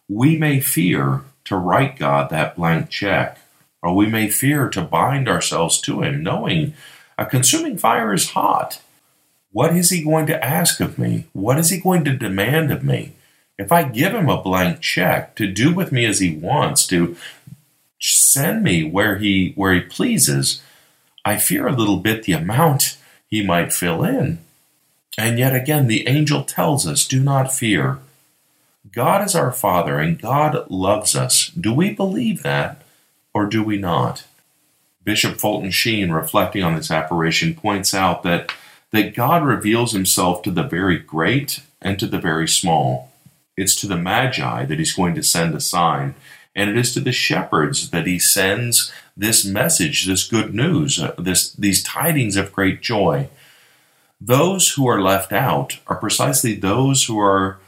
We 0.07 0.37
may 0.37 0.61
fear 0.61 1.23
to 1.45 1.57
write 1.57 1.99
God 1.99 2.29
that 2.29 2.55
blank 2.55 2.89
check, 2.89 3.39
or 3.83 3.93
we 3.93 4.07
may 4.07 4.29
fear 4.29 4.69
to 4.69 4.81
bind 4.81 5.27
ourselves 5.27 5.81
to 5.81 6.01
Him, 6.01 6.23
knowing 6.23 6.75
a 7.17 7.25
consuming 7.25 7.77
fire 7.77 8.13
is 8.13 8.29
hot. 8.29 8.81
What 9.51 9.75
is 9.75 9.89
He 9.89 10.01
going 10.01 10.27
to 10.27 10.43
ask 10.43 10.79
of 10.79 10.97
me? 10.97 11.25
What 11.33 11.59
is 11.59 11.71
He 11.71 11.77
going 11.81 12.05
to 12.05 12.15
demand 12.15 12.71
of 12.71 12.85
me? 12.85 13.15
If 13.61 13.71
I 13.71 13.83
give 13.83 14.13
Him 14.13 14.27
a 14.27 14.41
blank 14.41 14.81
check 14.81 15.35
to 15.35 15.45
do 15.45 15.73
with 15.73 15.91
me 15.91 16.05
as 16.05 16.19
He 16.19 16.35
wants, 16.35 16.87
to 16.87 17.15
send 17.99 18.63
me 18.63 18.83
where 18.83 19.19
He 19.19 19.53
where 19.55 19.73
He 19.73 19.81
pleases, 19.81 20.63
I 21.23 21.37
fear 21.37 21.67
a 21.67 21.75
little 21.75 21.97
bit 21.97 22.23
the 22.23 22.33
amount 22.33 22.97
He 23.27 23.45
might 23.45 23.71
fill 23.71 24.03
in. 24.03 24.39
And 25.17 25.37
yet 25.37 25.55
again, 25.55 25.87
the 25.87 26.07
angel 26.07 26.43
tells 26.43 26.87
us, 26.87 27.07
do 27.07 27.21
not 27.21 27.53
fear. 27.53 27.99
God 28.91 29.23
is 29.23 29.35
our 29.35 29.51
Father 29.51 29.99
and 29.99 30.19
God 30.19 30.69
loves 30.69 31.15
us. 31.15 31.49
Do 31.49 31.71
we 31.71 31.93
believe 31.93 32.41
that 32.41 32.81
or 33.33 33.45
do 33.45 33.61
we 33.61 33.77
not? 33.77 34.23
Bishop 35.03 35.37
Fulton 35.37 35.69
Sheen, 35.69 36.11
reflecting 36.11 36.63
on 36.63 36.75
this 36.75 36.89
apparition, 36.89 37.53
points 37.53 37.93
out 37.93 38.23
that, 38.23 38.51
that 38.91 39.13
God 39.13 39.43
reveals 39.43 39.93
himself 39.93 40.41
to 40.43 40.51
the 40.51 40.63
very 40.63 40.97
great 40.97 41.61
and 41.81 41.99
to 41.99 42.07
the 42.07 42.19
very 42.19 42.47
small. 42.47 43.10
It's 43.57 43.75
to 43.81 43.87
the 43.87 43.97
Magi 43.97 44.65
that 44.65 44.79
he's 44.79 44.93
going 44.93 45.15
to 45.15 45.23
send 45.23 45.53
a 45.55 45.59
sign, 45.59 46.15
and 46.55 46.69
it 46.69 46.77
is 46.77 46.93
to 46.93 46.99
the 46.99 47.11
shepherds 47.11 47.89
that 47.91 48.07
he 48.07 48.19
sends 48.19 48.91
this 49.15 49.45
message, 49.45 50.05
this 50.05 50.27
good 50.27 50.53
news, 50.53 50.99
uh, 50.99 51.13
this, 51.17 51.53
these 51.53 51.83
tidings 51.83 52.35
of 52.35 52.53
great 52.53 52.81
joy. 52.81 53.29
Those 54.19 54.71
who 54.73 54.87
are 54.87 55.01
left 55.01 55.31
out 55.31 55.79
are 55.87 55.95
precisely 55.95 56.55
those 56.55 57.05
who 57.05 57.19
are 57.19 57.59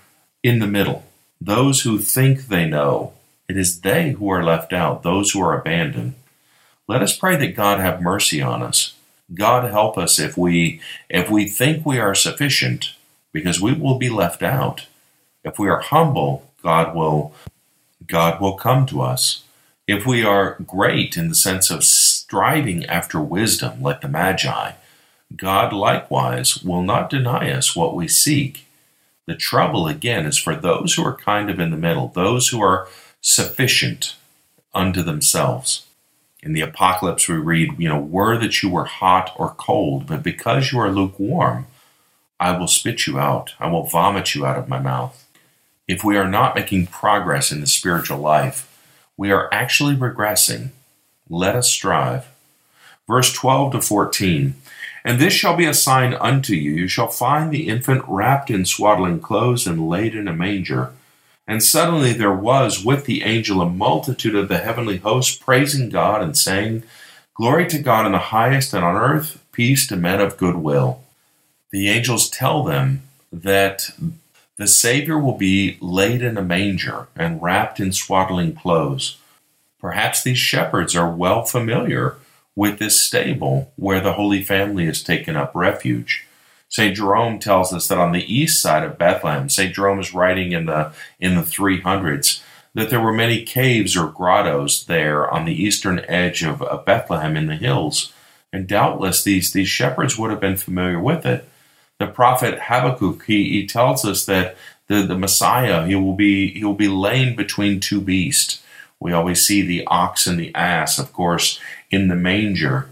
in 0.41 0.59
the 0.59 0.67
middle, 0.67 1.03
those 1.39 1.81
who 1.81 1.97
think 1.97 2.47
they 2.47 2.67
know. 2.67 3.13
It 3.49 3.57
is 3.57 3.81
they 3.81 4.11
who 4.11 4.29
are 4.29 4.43
left 4.43 4.71
out, 4.73 5.03
those 5.03 5.31
who 5.31 5.41
are 5.41 5.57
abandoned. 5.57 6.15
Let 6.87 7.01
us 7.01 7.17
pray 7.17 7.35
that 7.37 7.55
God 7.55 7.79
have 7.79 8.01
mercy 8.01 8.41
on 8.41 8.61
us. 8.61 8.95
God 9.33 9.69
help 9.69 9.97
us 9.97 10.19
if 10.19 10.37
we 10.37 10.81
if 11.09 11.29
we 11.29 11.47
think 11.47 11.85
we 11.85 11.97
are 11.97 12.15
sufficient, 12.15 12.95
because 13.31 13.59
we 13.59 13.73
will 13.73 13.97
be 13.97 14.09
left 14.09 14.43
out. 14.43 14.87
If 15.43 15.59
we 15.59 15.69
are 15.69 15.81
humble, 15.81 16.51
God 16.61 16.95
will 16.95 17.33
God 18.05 18.41
will 18.41 18.53
come 18.53 18.85
to 18.87 19.01
us. 19.01 19.43
If 19.87 20.05
we 20.05 20.23
are 20.23 20.57
great 20.65 21.17
in 21.17 21.29
the 21.29 21.35
sense 21.35 21.69
of 21.69 21.83
striving 21.83 22.85
after 22.85 23.19
wisdom, 23.19 23.81
like 23.81 24.01
the 24.01 24.07
Magi, 24.07 24.73
God 25.35 25.73
likewise 25.73 26.63
will 26.63 26.83
not 26.83 27.09
deny 27.09 27.51
us 27.51 27.75
what 27.75 27.95
we 27.95 28.07
seek. 28.07 28.65
The 29.25 29.35
trouble, 29.35 29.87
again, 29.87 30.25
is 30.25 30.37
for 30.37 30.55
those 30.55 30.93
who 30.93 31.05
are 31.05 31.15
kind 31.15 31.49
of 31.49 31.59
in 31.59 31.71
the 31.71 31.77
middle, 31.77 32.09
those 32.09 32.49
who 32.49 32.61
are 32.61 32.87
sufficient 33.21 34.15
unto 34.73 35.01
themselves. 35.01 35.85
In 36.41 36.53
the 36.53 36.61
Apocalypse, 36.61 37.27
we 37.29 37.35
read, 37.35 37.79
you 37.79 37.87
know, 37.87 37.99
were 37.99 38.37
that 38.37 38.61
you 38.61 38.69
were 38.69 38.85
hot 38.85 39.33
or 39.37 39.55
cold, 39.57 40.07
but 40.07 40.23
because 40.23 40.71
you 40.71 40.79
are 40.79 40.91
lukewarm, 40.91 41.67
I 42.39 42.57
will 42.57 42.67
spit 42.67 43.07
you 43.07 43.17
out, 43.17 43.53
I 43.59 43.67
will 43.67 43.85
vomit 43.85 44.35
you 44.35 44.45
out 44.45 44.57
of 44.57 44.67
my 44.67 44.79
mouth. 44.79 45.22
If 45.87 46.03
we 46.03 46.17
are 46.17 46.27
not 46.27 46.55
making 46.55 46.87
progress 46.87 47.51
in 47.51 47.61
the 47.61 47.67
spiritual 47.67 48.19
life, 48.19 48.69
we 49.17 49.31
are 49.31 49.49
actually 49.53 49.95
regressing. 49.95 50.69
Let 51.29 51.55
us 51.55 51.69
strive. 51.69 52.27
Verse 53.07 53.33
12 53.33 53.73
to 53.73 53.81
14 53.81 54.55
and 55.03 55.19
this 55.19 55.33
shall 55.33 55.55
be 55.55 55.65
a 55.65 55.73
sign 55.73 56.13
unto 56.13 56.53
you 56.53 56.71
you 56.71 56.87
shall 56.87 57.09
find 57.09 57.51
the 57.51 57.67
infant 57.67 58.03
wrapped 58.07 58.49
in 58.49 58.65
swaddling 58.65 59.19
clothes 59.19 59.67
and 59.67 59.89
laid 59.89 60.15
in 60.15 60.27
a 60.27 60.33
manger. 60.33 60.91
And 61.45 61.61
suddenly 61.61 62.13
there 62.13 62.33
was 62.33 62.85
with 62.85 63.05
the 63.05 63.23
angel 63.23 63.61
a 63.61 63.69
multitude 63.69 64.35
of 64.35 64.47
the 64.47 64.59
heavenly 64.59 64.97
host 64.97 65.41
praising 65.41 65.89
God 65.89 66.21
and 66.21 66.37
saying, 66.37 66.83
Glory 67.33 67.67
to 67.67 67.79
God 67.79 68.05
in 68.05 68.13
the 68.13 68.17
highest, 68.19 68.73
and 68.73 68.85
on 68.85 68.95
earth 68.95 69.43
peace 69.51 69.85
to 69.87 69.97
men 69.97 70.21
of 70.21 70.37
good 70.37 70.55
will. 70.55 71.03
The 71.71 71.89
angels 71.89 72.29
tell 72.29 72.63
them 72.63 73.01
that 73.31 73.89
the 74.57 74.67
Savior 74.67 75.17
will 75.17 75.37
be 75.37 75.77
laid 75.81 76.21
in 76.21 76.37
a 76.37 76.43
manger 76.43 77.07
and 77.15 77.41
wrapped 77.41 77.79
in 77.79 77.91
swaddling 77.91 78.53
clothes. 78.53 79.17
Perhaps 79.79 80.23
these 80.23 80.37
shepherds 80.37 80.95
are 80.95 81.09
well 81.09 81.43
familiar 81.43 82.17
with 82.55 82.79
this 82.79 83.03
stable 83.03 83.71
where 83.75 83.99
the 83.99 84.13
Holy 84.13 84.43
Family 84.43 84.85
has 84.85 85.01
taken 85.01 85.35
up 85.35 85.51
refuge. 85.55 86.27
St. 86.69 86.95
Jerome 86.95 87.39
tells 87.39 87.73
us 87.73 87.87
that 87.87 87.97
on 87.97 88.13
the 88.13 88.33
east 88.33 88.61
side 88.61 88.83
of 88.83 88.97
Bethlehem, 88.97 89.49
St. 89.49 89.73
Jerome 89.73 89.99
is 89.99 90.13
writing 90.13 90.51
in 90.51 90.65
the 90.65 90.91
in 91.19 91.35
the 91.35 91.41
300s 91.41 92.41
that 92.73 92.89
there 92.89 92.99
were 92.99 93.13
many 93.13 93.43
caves 93.43 93.95
or 93.95 94.07
grottos 94.07 94.85
there 94.85 95.29
on 95.29 95.45
the 95.45 95.53
eastern 95.53 95.99
edge 96.07 96.43
of, 96.43 96.61
of 96.63 96.85
Bethlehem 96.85 97.37
in 97.37 97.45
the 97.45 97.55
hills, 97.55 98.11
and 98.51 98.67
doubtless 98.67 99.23
these 99.23 99.53
these 99.53 99.67
shepherds 99.67 100.17
would 100.17 100.31
have 100.31 100.39
been 100.39 100.57
familiar 100.57 100.99
with 100.99 101.25
it. 101.25 101.47
The 102.03 102.11
prophet 102.11 102.59
Habakkuk 102.63 103.23
he, 103.27 103.49
he 103.51 103.65
tells 103.65 104.03
us 104.03 104.25
that 104.25 104.57
the, 104.87 105.03
the 105.03 105.17
Messiah 105.17 105.85
he 105.85 105.95
will 105.95 106.15
be 106.15 106.51
he 106.51 106.65
will 106.65 106.73
be 106.73 106.89
laying 106.89 107.37
between 107.37 107.79
two 107.79 108.01
beasts. 108.01 108.61
We 108.99 109.13
always 109.13 109.45
see 109.45 109.61
the 109.61 109.85
ox 109.87 110.27
and 110.27 110.37
the 110.37 110.53
ass, 110.53 110.99
of 110.99 111.13
course, 111.13 111.61
in 111.89 112.09
the 112.09 112.15
manger. 112.15 112.89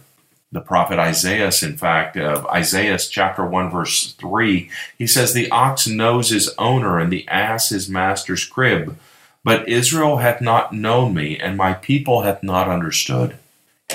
The 0.53 0.61
prophet 0.61 0.97
Isaiah, 0.97 1.51
in 1.61 1.75
fact, 1.75 2.15
of 2.15 2.45
Isaiah 2.47 2.97
chapter 2.97 3.45
1, 3.45 3.69
verse 3.69 4.13
3, 4.13 4.69
he 4.97 5.07
says, 5.07 5.33
The 5.33 5.51
ox 5.51 5.87
knows 5.87 6.29
his 6.29 6.53
owner, 6.57 6.97
and 6.97 7.11
the 7.11 7.27
ass 7.27 7.69
his 7.69 7.89
master's 7.89 8.45
crib. 8.45 8.97
But 9.43 9.67
Israel 9.67 10.17
hath 10.17 10.41
not 10.41 10.73
known 10.73 11.13
me, 11.13 11.37
and 11.37 11.57
my 11.57 11.73
people 11.73 12.21
hath 12.21 12.43
not 12.43 12.69
understood. 12.69 13.37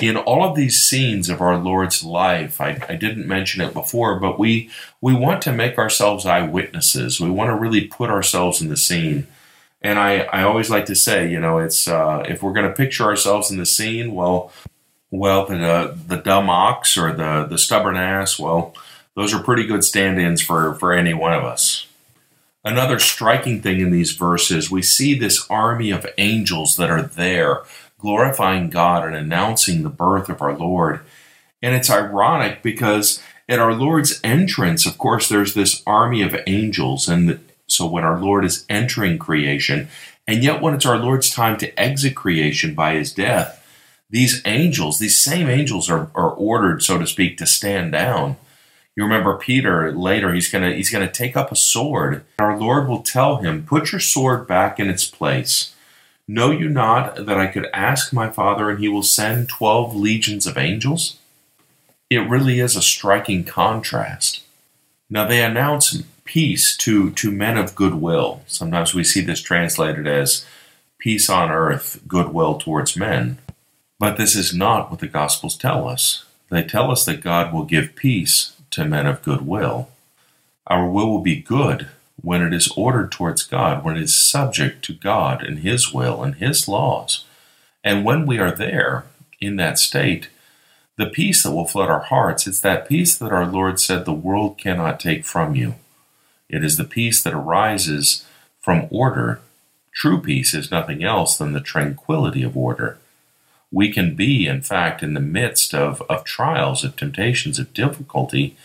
In 0.01 0.17
all 0.17 0.43
of 0.43 0.55
these 0.55 0.83
scenes 0.83 1.29
of 1.29 1.41
our 1.41 1.57
Lord's 1.57 2.03
life, 2.03 2.61
I, 2.61 2.79
I 2.87 2.95
didn't 2.95 3.27
mention 3.27 3.61
it 3.61 3.73
before, 3.73 4.19
but 4.19 4.37
we 4.37 4.69
we 5.01 5.13
want 5.13 5.41
to 5.43 5.51
make 5.51 5.77
ourselves 5.77 6.25
eyewitnesses. 6.25 7.19
We 7.19 7.29
want 7.29 7.49
to 7.49 7.55
really 7.55 7.87
put 7.87 8.09
ourselves 8.09 8.61
in 8.61 8.69
the 8.69 8.77
scene. 8.77 9.27
And 9.81 9.99
I, 9.99 10.21
I 10.21 10.43
always 10.43 10.69
like 10.69 10.85
to 10.87 10.95
say, 10.95 11.29
you 11.29 11.39
know, 11.39 11.59
it's 11.59 11.87
uh, 11.87 12.23
if 12.27 12.41
we're 12.41 12.53
going 12.53 12.67
to 12.67 12.73
picture 12.73 13.05
ourselves 13.05 13.51
in 13.51 13.57
the 13.57 13.65
scene, 13.65 14.13
well, 14.13 14.51
well, 15.11 15.45
the 15.45 15.97
the 16.07 16.17
dumb 16.17 16.49
ox 16.49 16.97
or 16.97 17.13
the 17.13 17.45
the 17.45 17.57
stubborn 17.57 17.95
ass, 17.95 18.39
well, 18.39 18.75
those 19.15 19.33
are 19.33 19.43
pretty 19.43 19.65
good 19.65 19.83
stand-ins 19.83 20.41
for 20.41 20.75
for 20.75 20.93
any 20.93 21.13
one 21.13 21.33
of 21.33 21.43
us. 21.43 21.87
Another 22.63 22.99
striking 22.99 23.61
thing 23.61 23.79
in 23.79 23.91
these 23.91 24.11
verses, 24.11 24.69
we 24.69 24.81
see 24.81 25.17
this 25.17 25.47
army 25.49 25.91
of 25.91 26.05
angels 26.17 26.75
that 26.75 26.89
are 26.89 27.03
there 27.03 27.61
glorifying 27.99 28.69
God 28.69 29.05
and 29.05 29.15
announcing 29.15 29.83
the 29.83 29.89
birth 29.89 30.29
of 30.29 30.41
our 30.41 30.57
Lord. 30.57 31.01
And 31.61 31.75
it's 31.75 31.89
ironic 31.89 32.61
because 32.61 33.21
at 33.49 33.59
our 33.59 33.73
Lord's 33.73 34.19
entrance, 34.23 34.85
of 34.85 34.97
course, 34.97 35.27
there's 35.27 35.53
this 35.53 35.81
army 35.87 36.21
of 36.21 36.35
angels. 36.45 37.07
And 37.07 37.39
so 37.67 37.87
when 37.87 38.03
our 38.03 38.19
Lord 38.19 38.45
is 38.45 38.65
entering 38.69 39.17
creation, 39.17 39.87
and 40.27 40.43
yet 40.43 40.61
when 40.61 40.73
it's 40.73 40.85
our 40.85 40.99
Lord's 40.99 41.29
time 41.29 41.57
to 41.57 41.79
exit 41.79 42.15
creation 42.15 42.75
by 42.75 42.93
his 42.93 43.13
death, 43.13 43.63
these 44.09 44.41
angels, 44.45 44.99
these 44.99 45.21
same 45.21 45.47
angels 45.47 45.89
are, 45.89 46.09
are 46.15 46.31
ordered, 46.31 46.83
so 46.83 46.97
to 46.97 47.07
speak, 47.07 47.37
to 47.37 47.45
stand 47.45 47.91
down. 47.91 48.37
You 48.95 49.03
remember 49.03 49.37
Peter 49.37 49.91
later, 49.91 50.33
he's 50.33 50.49
gonna 50.49 50.73
he's 50.73 50.89
gonna 50.89 51.11
take 51.11 51.37
up 51.37 51.51
a 51.51 51.55
sword. 51.55 52.23
Our 52.39 52.57
Lord 52.57 52.87
will 52.87 53.03
tell 53.03 53.37
him, 53.37 53.63
Put 53.65 53.91
your 53.91 54.01
sword 54.01 54.47
back 54.47 54.79
in 54.79 54.89
its 54.89 55.05
place. 55.05 55.73
Know 56.27 56.51
you 56.51 56.67
not 56.67 57.25
that 57.25 57.37
I 57.37 57.47
could 57.47 57.67
ask 57.73 58.11
my 58.11 58.29
Father 58.29 58.69
and 58.69 58.79
he 58.79 58.89
will 58.89 59.03
send 59.03 59.47
twelve 59.47 59.95
legions 59.95 60.45
of 60.45 60.57
angels? 60.57 61.17
It 62.09 62.29
really 62.29 62.59
is 62.59 62.75
a 62.75 62.81
striking 62.81 63.45
contrast. 63.45 64.43
Now 65.09 65.25
they 65.25 65.41
announce 65.41 66.03
peace 66.25 66.75
to, 66.77 67.11
to 67.11 67.31
men 67.31 67.57
of 67.57 67.75
goodwill. 67.75 68.41
Sometimes 68.45 68.93
we 68.93 69.05
see 69.05 69.21
this 69.21 69.41
translated 69.41 70.05
as 70.05 70.45
peace 70.97 71.29
on 71.29 71.49
earth, 71.49 72.01
goodwill 72.07 72.57
towards 72.57 72.97
men. 72.97 73.37
But 73.97 74.17
this 74.17 74.35
is 74.35 74.53
not 74.53 74.91
what 74.91 74.99
the 74.99 75.07
Gospels 75.07 75.55
tell 75.55 75.87
us. 75.87 76.25
They 76.49 76.63
tell 76.63 76.91
us 76.91 77.05
that 77.05 77.21
God 77.21 77.53
will 77.53 77.63
give 77.63 77.95
peace 77.95 78.53
to 78.71 78.83
men 78.83 79.05
of 79.05 79.23
good 79.23 79.47
will. 79.47 79.89
Our 80.67 80.89
will 80.89 81.09
will 81.09 81.21
be 81.21 81.41
good 81.41 81.87
when 82.21 82.41
it 82.41 82.53
is 82.53 82.71
ordered 82.75 83.11
towards 83.11 83.43
God, 83.43 83.83
when 83.83 83.97
it 83.97 84.03
is 84.03 84.13
subject 84.13 84.83
to 84.85 84.93
God 84.93 85.43
and 85.43 85.59
His 85.59 85.93
will 85.93 86.23
and 86.23 86.35
His 86.35 86.67
laws. 86.67 87.25
And 87.83 88.03
when 88.03 88.25
we 88.25 88.39
are 88.39 88.51
there 88.51 89.05
in 89.39 89.55
that 89.57 89.79
state, 89.79 90.29
the 90.97 91.05
peace 91.05 91.43
that 91.43 91.51
will 91.51 91.67
flood 91.67 91.89
our 91.89 92.01
hearts, 92.01 92.47
it's 92.47 92.59
that 92.61 92.89
peace 92.89 93.17
that 93.17 93.31
our 93.31 93.45
Lord 93.45 93.79
said 93.79 94.03
the 94.03 94.13
world 94.13 94.57
cannot 94.57 94.99
take 94.99 95.25
from 95.25 95.55
you. 95.55 95.75
It 96.49 96.63
is 96.63 96.77
the 96.77 96.83
peace 96.83 97.21
that 97.23 97.33
arises 97.33 98.25
from 98.59 98.87
order. 98.89 99.39
True 99.93 100.19
peace 100.19 100.53
is 100.53 100.71
nothing 100.71 101.03
else 101.03 101.37
than 101.37 101.53
the 101.53 101.61
tranquility 101.61 102.41
of 102.41 102.57
order. 102.57 102.97
We 103.71 103.91
can 103.91 104.15
be, 104.15 104.47
in 104.47 104.61
fact, 104.61 105.03
in 105.03 105.13
the 105.13 105.19
midst 105.19 105.73
of, 105.73 106.01
of 106.09 106.23
trials, 106.23 106.83
of 106.83 106.95
temptations, 106.95 107.59
of 107.59 107.73
difficulty, 107.73 108.55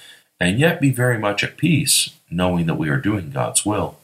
and 0.42 0.58
yet 0.58 0.80
be 0.80 0.90
very 0.90 1.18
much 1.18 1.44
at 1.44 1.56
peace, 1.56 2.18
knowing 2.28 2.66
that 2.66 2.74
we 2.74 2.88
are 2.88 2.96
doing 2.96 3.30
God's 3.30 3.64
will. 3.64 4.00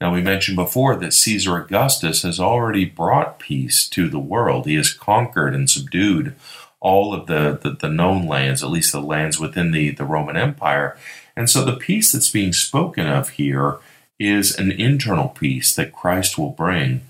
Now, 0.00 0.14
we 0.14 0.22
mentioned 0.22 0.56
before 0.56 0.94
that 0.94 1.12
Caesar 1.12 1.56
Augustus 1.56 2.22
has 2.22 2.38
already 2.38 2.84
brought 2.84 3.40
peace 3.40 3.88
to 3.88 4.08
the 4.08 4.20
world. 4.20 4.66
He 4.66 4.76
has 4.76 4.92
conquered 4.92 5.52
and 5.52 5.68
subdued 5.68 6.36
all 6.78 7.12
of 7.12 7.26
the, 7.26 7.58
the, 7.60 7.70
the, 7.70 7.88
known 7.88 8.28
lands, 8.28 8.62
at 8.62 8.70
least 8.70 8.92
the 8.92 9.00
lands 9.00 9.40
within 9.40 9.72
the, 9.72 9.90
the 9.90 10.04
Roman 10.04 10.36
Empire. 10.36 10.96
And 11.34 11.50
so 11.50 11.64
the 11.64 11.76
peace 11.76 12.12
that's 12.12 12.30
being 12.30 12.52
spoken 12.52 13.08
of 13.08 13.30
here 13.30 13.78
is 14.16 14.54
an 14.56 14.70
internal 14.70 15.28
peace 15.28 15.74
that 15.74 15.92
Christ 15.92 16.38
will 16.38 16.50
bring. 16.50 17.00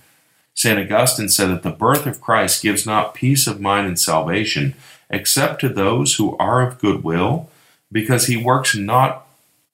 St. 0.54 0.78
Augustine 0.78 1.28
said 1.28 1.50
that 1.50 1.64
the 1.64 1.70
birth 1.70 2.06
of 2.06 2.22
Christ 2.22 2.62
gives 2.62 2.86
not 2.86 3.12
peace 3.12 3.46
of 3.46 3.60
mind 3.60 3.86
and 3.88 4.00
salvation, 4.00 4.74
except 5.10 5.60
to 5.60 5.68
those 5.68 6.14
who 6.14 6.34
are 6.38 6.66
of 6.66 6.80
good 6.80 7.04
will, 7.04 7.50
because 7.94 8.26
he 8.26 8.36
works 8.36 8.74
not 8.74 9.24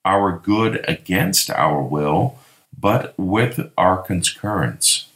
our 0.04 0.38
good 0.38 0.84
against 0.86 1.50
our 1.50 1.82
will, 1.82 2.38
but 2.78 3.14
with 3.16 3.72
our 3.78 3.96
concurrence. 4.02 5.06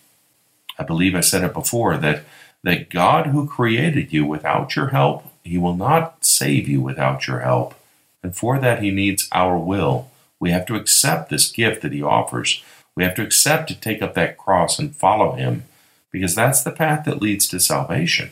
I 0.79 0.85
believe 0.85 1.15
I 1.15 1.21
said 1.21 1.45
it 1.45 1.53
before 1.53 1.99
that 1.99 2.25
that 2.63 2.89
God 2.89 3.27
who 3.27 3.47
created 3.47 4.11
you 4.11 4.25
without 4.25 4.75
your 4.75 4.89
help, 4.89 5.27
he 5.45 5.59
will 5.59 5.77
not 5.77 6.25
save 6.25 6.67
you 6.67 6.81
without 6.81 7.27
your 7.27 7.41
help. 7.41 7.75
And 8.23 8.35
for 8.35 8.59
that, 8.59 8.83
he 8.83 8.91
needs 8.91 9.29
our 9.33 9.59
will. 9.59 10.11
We 10.41 10.51
have 10.51 10.65
to 10.67 10.75
accept 10.75 11.29
this 11.29 11.53
gift 11.53 11.83
that 11.83 11.93
he 11.93 12.03
offers. 12.03 12.65
We 12.97 13.05
have 13.05 13.15
to 13.17 13.23
accept 13.23 13.69
to 13.69 13.79
take 13.79 14.01
up 14.01 14.15
that 14.15 14.39
cross 14.39 14.79
and 14.79 14.97
follow 14.97 15.33
him, 15.33 15.65
because 16.11 16.35
that's 16.35 16.63
the 16.63 16.71
path 16.71 17.05
that 17.05 17.21
leads 17.21 17.47
to 17.49 17.61
salvation. 17.61 18.31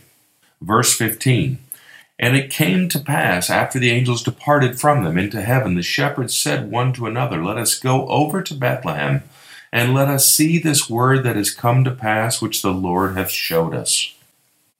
Verse 0.63 0.97
15 0.97 1.59
And 2.23 2.37
it 2.37 2.51
came 2.51 2.89
to 2.89 2.99
pass, 2.99 3.51
after 3.51 3.79
the 3.79 3.91
angels 3.91 4.23
departed 4.23 4.81
from 4.81 5.05
them 5.05 5.19
into 5.19 5.43
heaven, 5.43 5.75
the 5.75 5.83
shepherds 5.83 6.39
said 6.39 6.71
one 6.71 6.95
to 6.95 7.07
another, 7.07 7.45
Let 7.45 7.59
us 7.59 7.79
go 7.79 8.09
over 8.09 8.43
to 8.43 8.55
Bethlehem, 8.55 9.25
and 9.71 9.93
let 9.93 10.09
us 10.09 10.27
see 10.27 10.59
this 10.59 10.89
word 10.89 11.25
that 11.25 11.37
has 11.37 11.51
come 11.51 11.85
to 11.85 11.91
pass, 11.91 12.41
which 12.41 12.63
the 12.63 12.73
Lord 12.73 13.17
hath 13.17 13.31
showed 13.31 13.75
us 13.75 14.15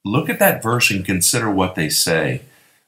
look 0.05 0.29
at 0.29 0.39
that 0.39 0.61
verse 0.61 0.91
and 0.91 1.05
consider 1.05 1.49
what 1.49 1.75
they 1.75 1.89
say. 1.89 2.41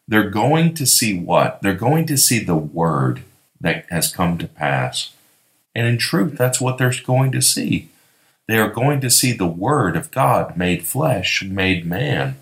They're 0.08 0.30
going 0.30 0.74
to 0.76 0.86
see 0.86 1.18
what? 1.18 1.62
They're 1.62 1.74
going 1.74 2.06
to 2.08 2.18
see 2.18 2.43
the 2.43 2.56
word 2.56 3.24
that 3.60 3.86
has 3.89 4.12
come 4.12 4.38
to 4.38 4.47
pass. 4.47 5.14
And 5.74 5.88
in 5.88 5.97
truth, 5.97 6.38
that's 6.38 6.62
what 6.62 6.78
they're 6.78 6.93
going 7.06 7.32
to 7.32 7.41
see. 7.41 7.89
They 8.47 8.58
are 8.58 8.70
going 8.70 9.01
to 9.01 9.10
see 9.10 9.32
the 9.34 9.47
Word 9.47 9.95
of 9.95 10.12
God 10.12 10.56
made 10.56 10.86
flesh, 10.86 11.41
made 11.43 11.86
man. 11.86 12.36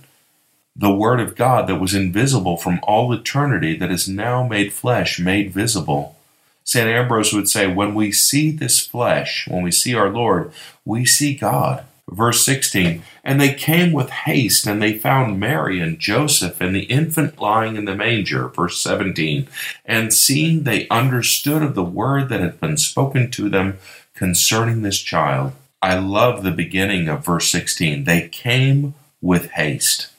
The 0.75 0.93
Word 0.93 1.19
of 1.19 1.35
God 1.35 1.67
that 1.67 1.79
was 1.79 1.93
invisible 1.93 2.57
from 2.57 2.79
all 2.83 3.13
eternity, 3.13 3.75
that 3.77 3.91
is 3.91 4.07
now 4.07 4.47
made 4.47 4.73
flesh, 4.73 5.19
made 5.19 5.53
visible. 5.53 6.17
St. 6.63 6.87
Ambrose 6.87 7.33
would 7.33 7.47
say, 7.47 7.71
when 7.71 7.93
we 7.93 8.11
see 8.11 8.49
this 8.49 8.79
flesh, 8.79 9.47
when 9.47 9.63
we 9.63 9.71
see 9.71 9.93
our 9.93 10.09
Lord, 10.09 10.51
we 10.85 11.05
see 11.05 11.35
God. 11.35 11.85
Verse 12.09 12.45
16 12.45 13.03
And 13.23 13.39
they 13.39 13.53
came 13.53 13.91
with 13.91 14.09
haste, 14.09 14.65
and 14.67 14.81
they 14.81 14.97
found 14.97 15.39
Mary 15.39 15.79
and 15.79 15.99
Joseph 15.99 16.59
and 16.59 16.75
the 16.75 16.83
infant 16.83 17.39
lying 17.39 17.75
in 17.75 17.85
the 17.85 17.95
manger. 17.95 18.47
Verse 18.49 18.81
17 18.81 19.47
And 19.85 20.13
seeing 20.13 20.63
they 20.63 20.87
understood 20.89 21.61
of 21.61 21.75
the 21.75 21.83
word 21.83 22.29
that 22.29 22.41
had 22.41 22.59
been 22.59 22.77
spoken 22.77 23.29
to 23.31 23.49
them 23.49 23.77
concerning 24.15 24.81
this 24.81 24.99
child. 24.99 25.53
I 25.81 25.99
love 25.99 26.43
the 26.43 26.51
beginning 26.51 27.09
of 27.09 27.25
verse 27.25 27.49
16. 27.49 28.05
They 28.05 28.29
came 28.29 28.93
with 29.21 29.51
haste. 29.51 30.12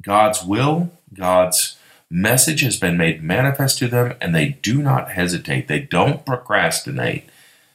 God's 0.00 0.44
will, 0.44 0.90
God's 1.14 1.76
message 2.10 2.62
has 2.62 2.78
been 2.78 2.96
made 2.96 3.22
manifest 3.22 3.78
to 3.78 3.88
them, 3.88 4.14
and 4.20 4.34
they 4.34 4.58
do 4.62 4.82
not 4.82 5.12
hesitate. 5.12 5.68
They 5.68 5.80
don't 5.80 6.26
procrastinate. 6.26 7.28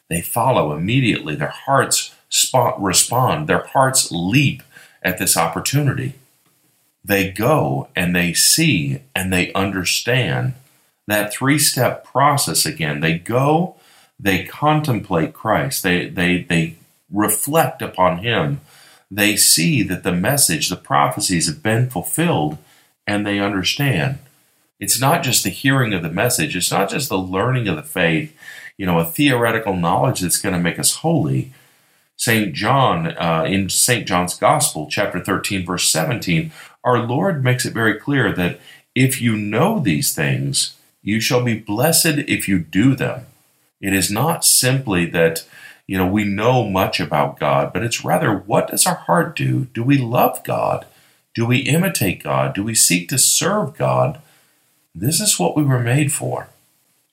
They 0.10 0.22
follow 0.22 0.76
immediately. 0.76 1.36
Their 1.36 1.48
hearts 1.48 2.14
spot 2.30 2.82
respond. 2.82 3.48
Their 3.48 3.66
hearts 3.66 4.12
leap 4.12 4.62
at 5.02 5.18
this 5.18 5.38
opportunity. 5.38 6.14
They 7.04 7.32
go 7.32 7.88
and 7.96 8.16
they 8.16 8.34
see 8.34 9.02
and 9.16 9.32
they 9.32 9.54
understand 9.54 10.54
that 11.08 11.32
three 11.32 11.60
step 11.60 12.04
process 12.04 12.66
again. 12.66 13.00
They 13.00 13.18
go, 13.20 13.76
they 14.20 14.44
contemplate 14.44 15.34
Christ, 15.34 15.84
they, 15.84 16.08
they, 16.08 16.42
they 16.42 16.78
reflect 17.12 17.82
upon 17.82 18.20
Him, 18.20 18.62
they 19.16 19.36
see 19.36 19.84
that 19.84 20.04
the 20.04 20.12
message, 20.12 20.70
the 20.70 20.76
prophecies 20.76 21.48
have 21.48 21.64
been 21.64 21.90
fulfilled, 21.90 22.58
and 23.08 23.26
they 23.26 23.40
understand. 23.40 24.20
It's 24.80 25.00
not 25.00 25.24
just 25.24 25.44
the 25.44 25.50
hearing 25.50 25.94
of 25.94 26.04
the 26.04 26.10
message, 26.10 26.56
it's 26.56 26.72
not 26.72 26.90
just 26.90 27.10
the 27.10 27.18
learning 27.18 27.68
of 27.68 27.76
the 27.76 27.84
faith, 27.84 28.36
you 28.78 28.86
know, 28.86 29.00
a 29.00 29.06
theoretical 29.06 29.76
knowledge 29.76 30.20
that's 30.20 30.42
going 30.42 30.54
to 30.54 30.60
make 30.60 30.80
us 30.80 30.98
holy 30.98 31.54
St. 32.18 32.54
John, 32.54 33.08
uh, 33.18 33.46
in 33.48 33.70
St. 33.70 34.08
John's 34.08 34.36
Gospel, 34.36 34.88
chapter 34.90 35.20
13, 35.20 35.66
verse 35.66 35.90
17, 35.90 36.52
our 36.84 37.00
Lord 37.00 37.44
makes 37.44 37.66
it 37.66 37.74
very 37.74 38.00
clear 38.00 38.32
that 38.34 38.60
if 38.94 39.22
you 39.22 39.36
know 39.36 39.80
these 39.80 40.16
things, 40.16 40.76
you 41.02 41.20
shall 41.20 41.44
be 41.44 41.60
blessed 41.60 42.18
if 42.28 42.48
you 42.48 42.60
do 42.60 42.96
them. 42.96 43.26
It 43.82 43.94
is 43.94 44.10
not 44.10 44.46
simply 44.46 45.06
that, 45.08 45.46
you 45.88 45.98
know, 45.98 46.08
we 46.08 46.24
know 46.24 46.68
much 46.68 47.00
about 47.00 47.40
God, 47.40 47.72
but 47.72 47.84
it's 47.84 48.04
rather 48.04 48.34
what 48.34 48.70
does 48.70 48.86
our 48.86 48.96
heart 48.96 49.36
do? 49.36 49.66
Do 49.74 49.84
we 49.84 49.98
love 49.98 50.44
God? 50.44 50.86
Do 51.34 51.46
we 51.46 51.58
imitate 51.60 52.24
God? 52.24 52.56
Do 52.56 52.64
we 52.64 52.74
seek 52.74 53.10
to 53.10 53.18
serve 53.18 53.78
God? 53.78 54.20
This 54.96 55.20
is 55.20 55.40
what 55.40 55.56
we 55.56 55.64
were 55.64 55.80
made 55.80 56.12
for. 56.12 56.48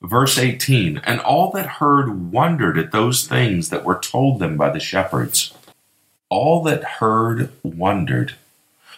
Verse 0.01 0.37
18 0.37 0.97
And 0.99 1.19
all 1.19 1.51
that 1.51 1.65
heard 1.65 2.31
wondered 2.31 2.77
at 2.77 2.91
those 2.91 3.27
things 3.27 3.69
that 3.69 3.85
were 3.85 3.99
told 3.99 4.39
them 4.39 4.57
by 4.57 4.69
the 4.69 4.79
shepherds. 4.79 5.53
All 6.29 6.63
that 6.63 6.83
heard 6.83 7.51
wondered. 7.61 8.35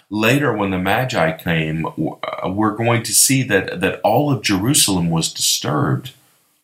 Later, 0.10 0.54
when 0.54 0.70
the 0.70 0.78
Magi 0.78 1.36
came, 1.38 1.88
uh, 1.88 2.50
we're 2.50 2.76
going 2.76 3.04
to 3.04 3.14
see 3.14 3.42
that, 3.44 3.82
that 3.82 4.00
all 4.04 4.32
of 4.32 4.44
Jerusalem 4.44 5.10
was 5.10 5.34
disturbed. 5.34 6.14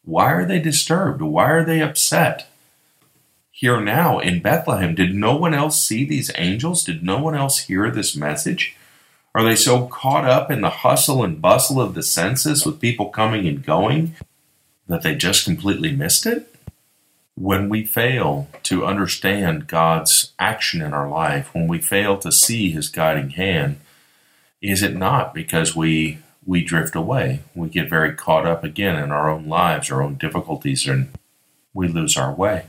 Why 0.06 0.32
are 0.32 0.46
they 0.46 0.60
disturbed? 0.60 1.22
Why 1.22 1.50
are 1.50 1.66
they 1.66 1.82
upset? 1.82 2.51
Here 3.62 3.80
now 3.80 4.18
in 4.18 4.42
Bethlehem, 4.42 4.96
did 4.96 5.14
no 5.14 5.36
one 5.36 5.54
else 5.54 5.80
see 5.80 6.04
these 6.04 6.32
angels? 6.36 6.84
Did 6.84 7.04
no 7.04 7.22
one 7.22 7.36
else 7.36 7.60
hear 7.60 7.92
this 7.92 8.16
message? 8.16 8.76
Are 9.36 9.44
they 9.44 9.56
so 9.56 9.86
caught 9.86 10.26
up 10.26 10.50
in 10.50 10.62
the 10.62 10.72
hustle 10.72 11.24
and 11.24 11.40
bustle 11.40 11.80
of 11.80 11.94
the 11.94 12.02
census 12.02 12.66
with 12.66 12.82
people 12.82 13.10
coming 13.10 13.48
and 13.48 13.64
going 13.64 14.16
that 14.88 15.04
they 15.04 15.14
just 15.14 15.46
completely 15.46 15.96
missed 15.96 16.26
it? 16.26 16.56
When 17.36 17.70
we 17.70 17.86
fail 17.86 18.48
to 18.64 18.84
understand 18.84 19.68
God's 19.68 20.34
action 20.40 20.82
in 20.82 20.92
our 20.92 21.08
life, 21.08 21.54
when 21.54 21.68
we 21.68 21.78
fail 21.78 22.18
to 22.18 22.32
see 22.32 22.72
his 22.72 22.90
guiding 22.90 23.30
hand, 23.30 23.80
is 24.60 24.82
it 24.82 24.96
not 24.96 25.36
because 25.36 25.76
we 25.76 26.18
we 26.44 26.64
drift 26.64 26.96
away? 26.96 27.42
We 27.54 27.70
get 27.70 27.92
very 27.92 28.16
caught 28.16 28.48
up 28.48 28.64
again 28.64 28.96
in 28.96 29.12
our 29.12 29.30
own 29.30 29.48
lives, 29.48 29.92
our 29.92 30.02
own 30.02 30.16
difficulties, 30.16 30.88
and 30.88 31.10
we 31.76 31.88
lose 31.88 32.18
our 32.18 32.34
way. 32.34 32.66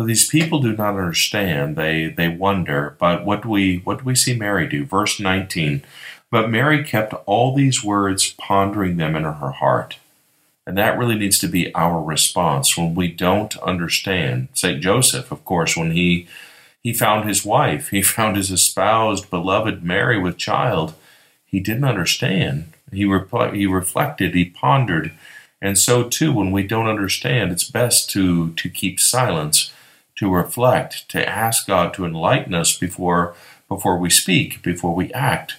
So 0.00 0.06
these 0.06 0.30
people 0.30 0.62
do 0.62 0.74
not 0.74 0.96
understand. 0.96 1.76
They 1.76 2.08
they 2.08 2.28
wonder. 2.28 2.96
But 2.98 3.26
what 3.26 3.42
do 3.42 3.50
we 3.50 3.82
what 3.84 3.98
do 3.98 4.04
we 4.04 4.14
see 4.14 4.34
Mary 4.34 4.66
do? 4.66 4.86
Verse 4.86 5.20
19. 5.20 5.82
But 6.30 6.48
Mary 6.48 6.82
kept 6.82 7.12
all 7.26 7.54
these 7.54 7.84
words, 7.84 8.32
pondering 8.38 8.96
them 8.96 9.14
in 9.14 9.24
her 9.24 9.50
heart. 9.50 9.98
And 10.66 10.78
that 10.78 10.96
really 10.96 11.16
needs 11.16 11.38
to 11.40 11.48
be 11.48 11.74
our 11.74 12.02
response 12.02 12.78
when 12.78 12.94
we 12.94 13.08
don't 13.08 13.54
understand. 13.58 14.48
St. 14.54 14.80
Joseph, 14.80 15.30
of 15.30 15.44
course, 15.44 15.76
when 15.76 15.90
he 15.90 16.26
he 16.82 16.94
found 16.94 17.28
his 17.28 17.44
wife, 17.44 17.90
he 17.90 18.00
found 18.16 18.38
his 18.38 18.50
espoused, 18.50 19.28
beloved 19.28 19.84
Mary 19.84 20.18
with 20.18 20.38
child, 20.38 20.94
he 21.44 21.60
didn't 21.60 21.84
understand. 21.84 22.72
He, 22.90 23.04
rep- 23.04 23.52
he 23.52 23.66
reflected, 23.66 24.34
he 24.34 24.46
pondered. 24.46 25.12
And 25.60 25.76
so 25.76 26.08
too, 26.08 26.32
when 26.32 26.52
we 26.52 26.62
don't 26.62 26.88
understand, 26.88 27.52
it's 27.52 27.70
best 27.70 28.08
to, 28.10 28.54
to 28.54 28.70
keep 28.70 28.98
silence, 28.98 29.74
to 30.20 30.30
reflect, 30.30 31.08
to 31.08 31.26
ask 31.26 31.66
God 31.66 31.94
to 31.94 32.04
enlighten 32.04 32.52
us 32.52 32.76
before, 32.76 33.34
before 33.68 33.96
we 33.96 34.10
speak, 34.10 34.62
before 34.62 34.94
we 34.94 35.10
act. 35.14 35.56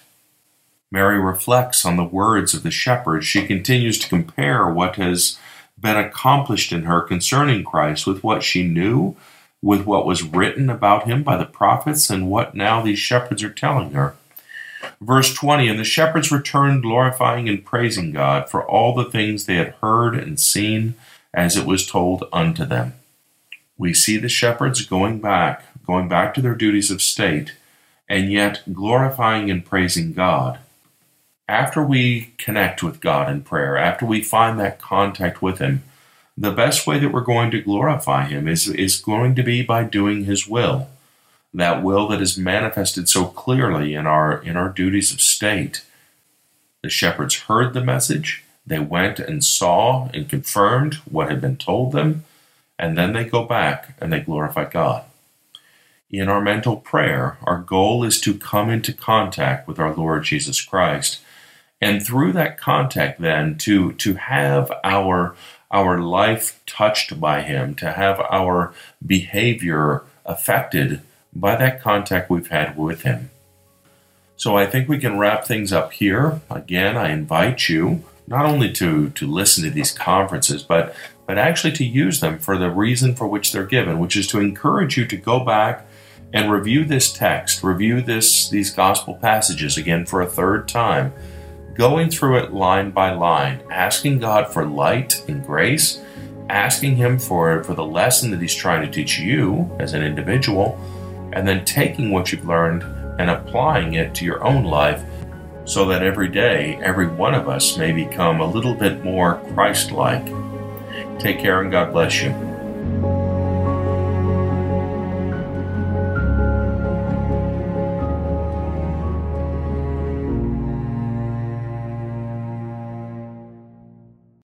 Mary 0.92 1.18
reflects 1.20 1.84
on 1.84 1.98
the 1.98 2.04
words 2.04 2.54
of 2.54 2.62
the 2.62 2.70
shepherds. 2.70 3.26
She 3.26 3.48
continues 3.48 3.98
to 3.98 4.08
compare 4.08 4.70
what 4.70 4.98
has 4.98 5.40
been 5.80 5.98
accomplished 5.98 6.72
in 6.72 6.84
her 6.84 7.02
concerning 7.02 7.64
Christ 7.64 8.06
with 8.06 8.24
what 8.24 8.44
she 8.44 8.62
knew, 8.62 9.16
with 9.64 9.88
what 9.88 10.06
was 10.06 10.22
written 10.22 10.70
about 10.70 11.08
him 11.08 11.24
by 11.24 11.38
the 11.38 11.46
prophets, 11.46 12.12
and 12.12 12.30
what 12.30 12.54
now 12.54 12.84
these 12.84 13.00
shepherds 13.00 13.42
are 13.42 13.50
telling 13.50 13.94
her. 13.94 14.16
Verse 15.02 15.34
20 15.34 15.70
And 15.70 15.80
the 15.80 15.84
shepherds 15.84 16.32
returned, 16.32 16.84
glorifying 16.84 17.50
and 17.50 17.66
praising 17.66 18.12
God 18.12 18.48
for 18.48 18.64
all 18.64 18.94
the 18.94 19.10
things 19.10 19.46
they 19.46 19.56
had 19.56 19.74
heard 19.82 20.14
and 20.14 20.40
seen 20.40 20.94
as 21.34 21.58
it 21.58 21.66
was 21.66 21.88
told 21.88 22.26
unto 22.32 22.64
them. 22.64 22.94
We 23.82 23.96
see 23.96 24.18
the 24.18 24.30
shepherds 24.30 24.86
going 24.86 25.22
back, 25.22 25.66
going 25.88 26.08
back 26.08 26.36
to 26.36 26.42
their 26.44 26.54
duties 26.54 26.92
of 26.92 27.02
state, 27.02 27.54
and 28.08 28.32
yet 28.32 28.62
glorifying 28.72 29.50
and 29.50 29.66
praising 29.66 30.14
God. 30.14 30.60
After 31.50 31.84
we 31.84 32.36
connect 32.38 32.84
with 32.84 33.02
God 33.02 33.28
in 33.28 33.42
prayer, 33.42 33.76
after 33.80 34.06
we 34.06 34.22
find 34.22 34.60
that 34.60 34.80
contact 34.80 35.42
with 35.42 35.58
Him, 35.58 35.82
the 36.38 36.52
best 36.52 36.86
way 36.86 37.00
that 37.00 37.12
we're 37.12 37.22
going 37.22 37.50
to 37.50 37.60
glorify 37.60 38.26
Him 38.26 38.48
is, 38.48 38.70
is 38.70 39.02
going 39.02 39.34
to 39.34 39.42
be 39.42 39.64
by 39.64 39.84
doing 39.84 40.26
His 40.26 40.48
will. 40.48 40.88
That 41.52 41.82
will 41.82 42.08
that 42.10 42.22
is 42.22 42.38
manifested 42.38 43.10
so 43.10 43.26
clearly 43.26 43.96
in 43.96 44.06
our 44.06 44.44
in 44.44 44.58
our 44.58 44.70
duties 44.70 45.12
of 45.12 45.22
state. 45.22 45.84
The 46.84 46.90
shepherds 46.90 47.36
heard 47.48 47.74
the 47.74 47.84
message, 47.84 48.44
they 48.64 48.78
went 48.78 49.18
and 49.18 49.44
saw 49.44 50.08
and 50.14 50.30
confirmed 50.30 50.98
what 51.10 51.30
had 51.32 51.42
been 51.42 51.58
told 51.58 51.94
them, 51.94 52.26
and 52.82 52.98
then 52.98 53.14
they 53.14 53.24
go 53.24 53.46
back 53.46 53.96
and 54.02 54.12
they 54.12 54.20
glorify 54.20 54.66
God. 54.66 55.04
In 56.10 56.28
our 56.28 56.42
mental 56.42 56.78
prayer, 56.78 57.38
our 57.44 57.60
goal 57.60 58.04
is 58.04 58.20
to 58.22 58.34
come 58.34 58.72
into 58.72 58.92
contact 58.92 59.68
with 59.68 59.80
our 59.80 59.96
Lord 59.96 60.24
Jesus 60.24 60.60
Christ. 60.60 61.22
And 61.80 62.04
through 62.04 62.34
that 62.34 62.58
contact, 62.58 63.22
then, 63.22 63.58
to, 63.60 63.94
to 63.94 64.16
have 64.16 64.72
our, 64.84 65.36
our 65.70 66.00
life 66.00 66.60
touched 66.66 67.20
by 67.20 67.44
Him, 67.44 67.76
to 67.76 67.92
have 67.92 68.20
our 68.32 68.74
behavior 69.06 70.04
affected 70.26 71.02
by 71.34 71.56
that 71.56 71.82
contact 71.82 72.32
we've 72.32 72.50
had 72.50 72.78
with 72.78 73.04
Him. 73.04 73.30
So 74.36 74.58
I 74.58 74.66
think 74.66 74.90
we 74.90 74.98
can 74.98 75.20
wrap 75.20 75.46
things 75.46 75.72
up 75.72 75.94
here. 75.94 76.42
Again, 76.50 76.98
I 76.98 77.12
invite 77.12 77.70
you 77.70 78.04
not 78.32 78.46
only 78.46 78.72
to, 78.72 79.10
to 79.12 79.28
listen 79.28 79.64
to 79.66 79.70
these 79.70 79.92
conferences, 79.92 80.64
but, 80.64 80.96
but 81.28 81.38
actually 81.38 81.74
to 81.74 81.86
use 81.86 82.22
them 82.22 82.40
for 82.40 82.58
the 82.58 82.72
reason 82.72 83.14
for 83.14 83.28
which 83.28 83.52
they're 83.52 83.66
given, 83.66 84.00
which 84.00 84.16
is 84.16 84.26
to 84.28 84.40
encourage 84.40 84.98
you 84.98 85.06
to 85.06 85.18
go 85.18 85.42
back 85.42 85.86
and 86.34 86.50
review 86.50 86.86
this 86.86 87.12
text, 87.12 87.62
review 87.62 88.02
this 88.02 88.48
these 88.48 88.72
gospel 88.72 89.16
passages 89.16 89.78
again 89.78 90.06
for 90.06 90.22
a 90.22 90.28
third 90.28 90.68
time, 90.68 91.14
going 91.76 92.10
through 92.10 92.38
it 92.38 92.54
line 92.54 92.90
by 92.92 93.14
line, 93.14 93.62
asking 93.70 94.20
God 94.20 94.48
for 94.48 94.66
light 94.66 95.24
and 95.28 95.46
grace, 95.46 96.02
asking 96.50 96.96
Him 96.96 97.20
for, 97.20 97.64
for 97.66 97.74
the 97.74 97.86
lesson 97.86 98.32
that 98.32 98.42
He's 98.42 98.56
trying 98.56 98.86
to 98.86 98.92
teach 98.92 99.20
you 99.20 99.70
as 99.78 99.94
an 99.94 100.04
individual, 100.04 100.80
and 101.34 101.46
then 101.46 101.66
taking 101.66 102.12
what 102.12 102.32
you've 102.32 102.48
learned 102.48 102.84
and 103.20 103.30
applying 103.30 103.96
it 103.96 104.16
to 104.16 104.26
your 104.26 104.42
own 104.42 104.64
life 104.64 105.04
so 105.72 105.86
that 105.86 106.04
every 106.04 106.28
day, 106.28 106.78
every 106.84 107.08
one 107.08 107.34
of 107.34 107.48
us 107.48 107.78
may 107.78 107.94
become 107.94 108.42
a 108.42 108.46
little 108.46 108.76
bit 108.76 109.02
more 109.06 109.36
Christ 109.54 109.94
like. 109.94 110.26
Take 111.18 111.40
care 111.40 111.62
and 111.62 111.72
God 111.72 111.94
bless 111.94 112.22
you. 112.22 113.21